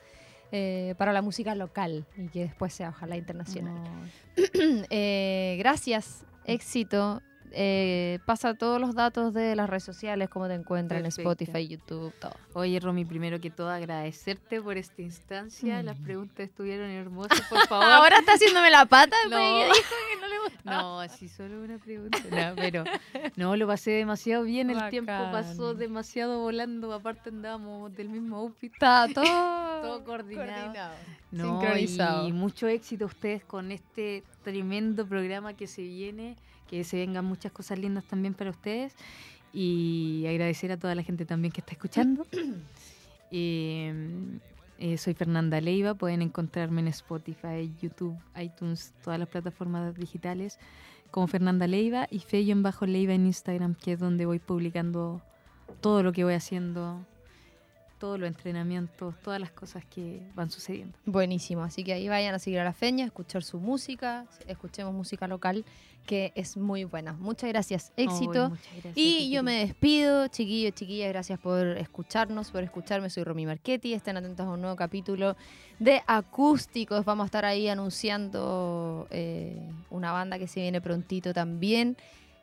eh, 0.52 0.94
para 0.96 1.12
la 1.12 1.22
música 1.22 1.56
local 1.56 2.06
y 2.16 2.28
que 2.28 2.42
después 2.44 2.72
sea 2.72 2.90
ojalá 2.90 3.16
internacional. 3.16 3.74
No, 3.82 3.90
Eh, 4.90 5.56
gracias, 5.58 6.24
éxito. 6.44 7.20
Eh, 7.58 8.18
pasa 8.26 8.52
todos 8.52 8.78
los 8.78 8.94
datos 8.94 9.32
de 9.32 9.56
las 9.56 9.70
redes 9.70 9.82
sociales, 9.84 10.28
cómo 10.28 10.46
te 10.46 10.52
encuentran, 10.52 11.02
Perfecto. 11.02 11.30
Spotify, 11.30 11.66
YouTube, 11.66 12.12
todo. 12.20 12.34
Oye, 12.52 12.78
Romy, 12.80 13.06
primero 13.06 13.40
que 13.40 13.48
todo 13.50 13.70
agradecerte 13.70 14.60
por 14.60 14.76
esta 14.76 15.00
instancia. 15.00 15.82
Las 15.82 15.98
Mm. 15.98 16.04
preguntas 16.04 16.40
estuvieron 16.40 16.90
hermosas, 16.90 17.40
por 17.48 17.58
favor. 17.68 17.86
Ahora 17.86 18.18
está 18.18 18.34
haciéndome 18.34 18.70
la 18.70 18.84
pata. 18.84 19.16
No. 19.24 19.30
porque 19.30 19.64
dijo 19.74 19.94
que 20.12 20.20
no 20.20 20.28
le 20.28 20.38
gustaba. 20.40 20.82
No, 20.82 21.00
así 21.00 21.28
solo 21.30 21.62
una 21.64 21.78
pregunta. 21.78 22.18
No, 22.30 22.56
pero 22.56 22.84
no, 23.36 23.56
lo 23.56 23.66
pasé 23.66 23.92
demasiado 23.92 24.44
bien. 24.44 24.68
El 24.68 24.90
tiempo 24.90 25.12
pasó 25.32 25.62
Bacán. 25.68 25.78
demasiado 25.78 26.40
volando. 26.40 26.92
Aparte 26.92 27.30
andábamos 27.30 27.96
del 27.96 28.10
mismo 28.10 28.36
outfit. 28.36 28.70
Está 28.74 29.06
todo, 29.14 29.24
Todo 29.82 30.04
coordinado. 30.04 30.74
No, 31.30 31.58
Sincronizado. 31.60 32.28
y 32.28 32.32
mucho 32.32 32.66
éxito 32.68 33.04
a 33.04 33.08
ustedes 33.08 33.44
con 33.44 33.72
este 33.72 34.24
tremendo 34.44 35.06
programa 35.06 35.54
que 35.54 35.66
se 35.66 35.80
viene. 35.80 36.36
Que 36.68 36.84
se 36.84 36.96
vengan 36.96 37.24
muchas 37.24 37.52
cosas 37.52 37.78
lindas 37.78 38.04
también 38.04 38.34
para 38.34 38.50
ustedes. 38.50 38.94
Y 39.52 40.24
agradecer 40.28 40.72
a 40.72 40.76
toda 40.76 40.94
la 40.94 41.02
gente 41.02 41.24
también 41.24 41.52
que 41.52 41.60
está 41.60 41.72
escuchando. 41.72 42.26
Eh, 43.32 43.92
eh, 44.78 44.96
soy 44.98 45.14
Fernanda 45.14 45.60
Leiva. 45.60 45.94
Pueden 45.94 46.22
encontrarme 46.22 46.80
en 46.80 46.86
Spotify, 46.86 47.74
YouTube, 47.82 48.16
iTunes, 48.40 48.94
todas 49.02 49.18
las 49.18 49.28
plataformas 49.28 49.96
digitales 49.96 50.60
como 51.10 51.26
Fernanda 51.26 51.66
Leiva 51.66 52.06
y 52.10 52.20
Feyo 52.20 52.52
en 52.52 52.62
bajo 52.62 52.86
Leiva 52.86 53.14
en 53.14 53.26
Instagram, 53.26 53.74
que 53.74 53.92
es 53.92 53.98
donde 53.98 54.26
voy 54.26 54.38
publicando 54.38 55.22
todo 55.80 56.02
lo 56.02 56.12
que 56.12 56.24
voy 56.24 56.34
haciendo, 56.34 57.04
todos 57.98 58.18
los 58.18 58.26
entrenamientos, 58.28 59.14
todas 59.22 59.40
las 59.40 59.50
cosas 59.50 59.84
que 59.84 60.22
van 60.34 60.50
sucediendo. 60.50 60.98
Buenísimo, 61.04 61.62
así 61.62 61.84
que 61.84 61.92
ahí 61.92 62.08
vayan 62.08 62.34
a 62.34 62.38
seguir 62.38 62.60
a 62.60 62.64
la 62.64 62.72
Feña, 62.72 63.04
escuchar 63.04 63.42
su 63.42 63.58
música, 63.58 64.26
escuchemos 64.46 64.92
música 64.92 65.26
local, 65.26 65.64
que 66.06 66.32
es 66.36 66.56
muy 66.56 66.84
buena. 66.84 67.12
Muchas 67.14 67.50
gracias, 67.50 67.92
éxito. 67.96 68.50
Muchas 68.50 68.72
gracias, 68.72 68.94
Y 68.96 69.30
yo 69.30 69.42
me 69.42 69.66
despido, 69.66 70.28
chiquillos, 70.28 70.72
chiquillas, 70.74 71.08
gracias 71.08 71.38
por 71.38 71.66
escucharnos, 71.66 72.50
por 72.50 72.62
escucharme. 72.62 73.10
Soy 73.10 73.24
Romy 73.24 73.44
Marchetti, 73.44 73.92
estén 73.92 74.16
atentos 74.16 74.46
a 74.46 74.50
un 74.50 74.60
nuevo 74.60 74.76
capítulo 74.76 75.36
de 75.78 76.02
Acústicos. 76.06 77.04
Vamos 77.04 77.24
a 77.24 77.26
estar 77.26 77.44
ahí 77.44 77.68
anunciando 77.68 79.08
eh, 79.10 79.68
una 79.90 80.12
banda 80.12 80.38
que 80.38 80.46
se 80.46 80.60
viene 80.60 80.80
prontito 80.80 81.34
también. 81.34 81.96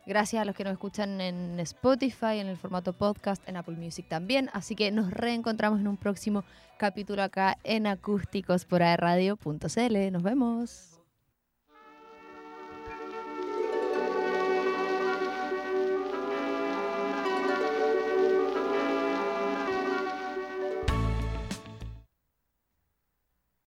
Gracias 0.06 0.42
a 0.42 0.44
los 0.44 0.54
que 0.54 0.64
nos 0.64 0.74
escuchan 0.74 1.20
en 1.20 1.58
Spotify, 1.60 2.38
en 2.38 2.48
el 2.48 2.58
formato 2.58 2.92
podcast, 2.92 3.46
en 3.48 3.56
Apple 3.56 3.76
Music 3.76 4.06
también. 4.06 4.50
Así 4.52 4.74
que 4.74 4.90
nos 4.90 5.10
reencontramos 5.10 5.80
en 5.80 5.88
un 5.88 5.96
próximo 5.96 6.44
capítulo 6.76 7.22
acá 7.22 7.56
en 7.64 7.86
Acústicos 7.86 8.66
por 8.66 8.82
aerradio.cl. 8.82 10.12
Nos 10.12 10.22
vemos. 10.22 10.93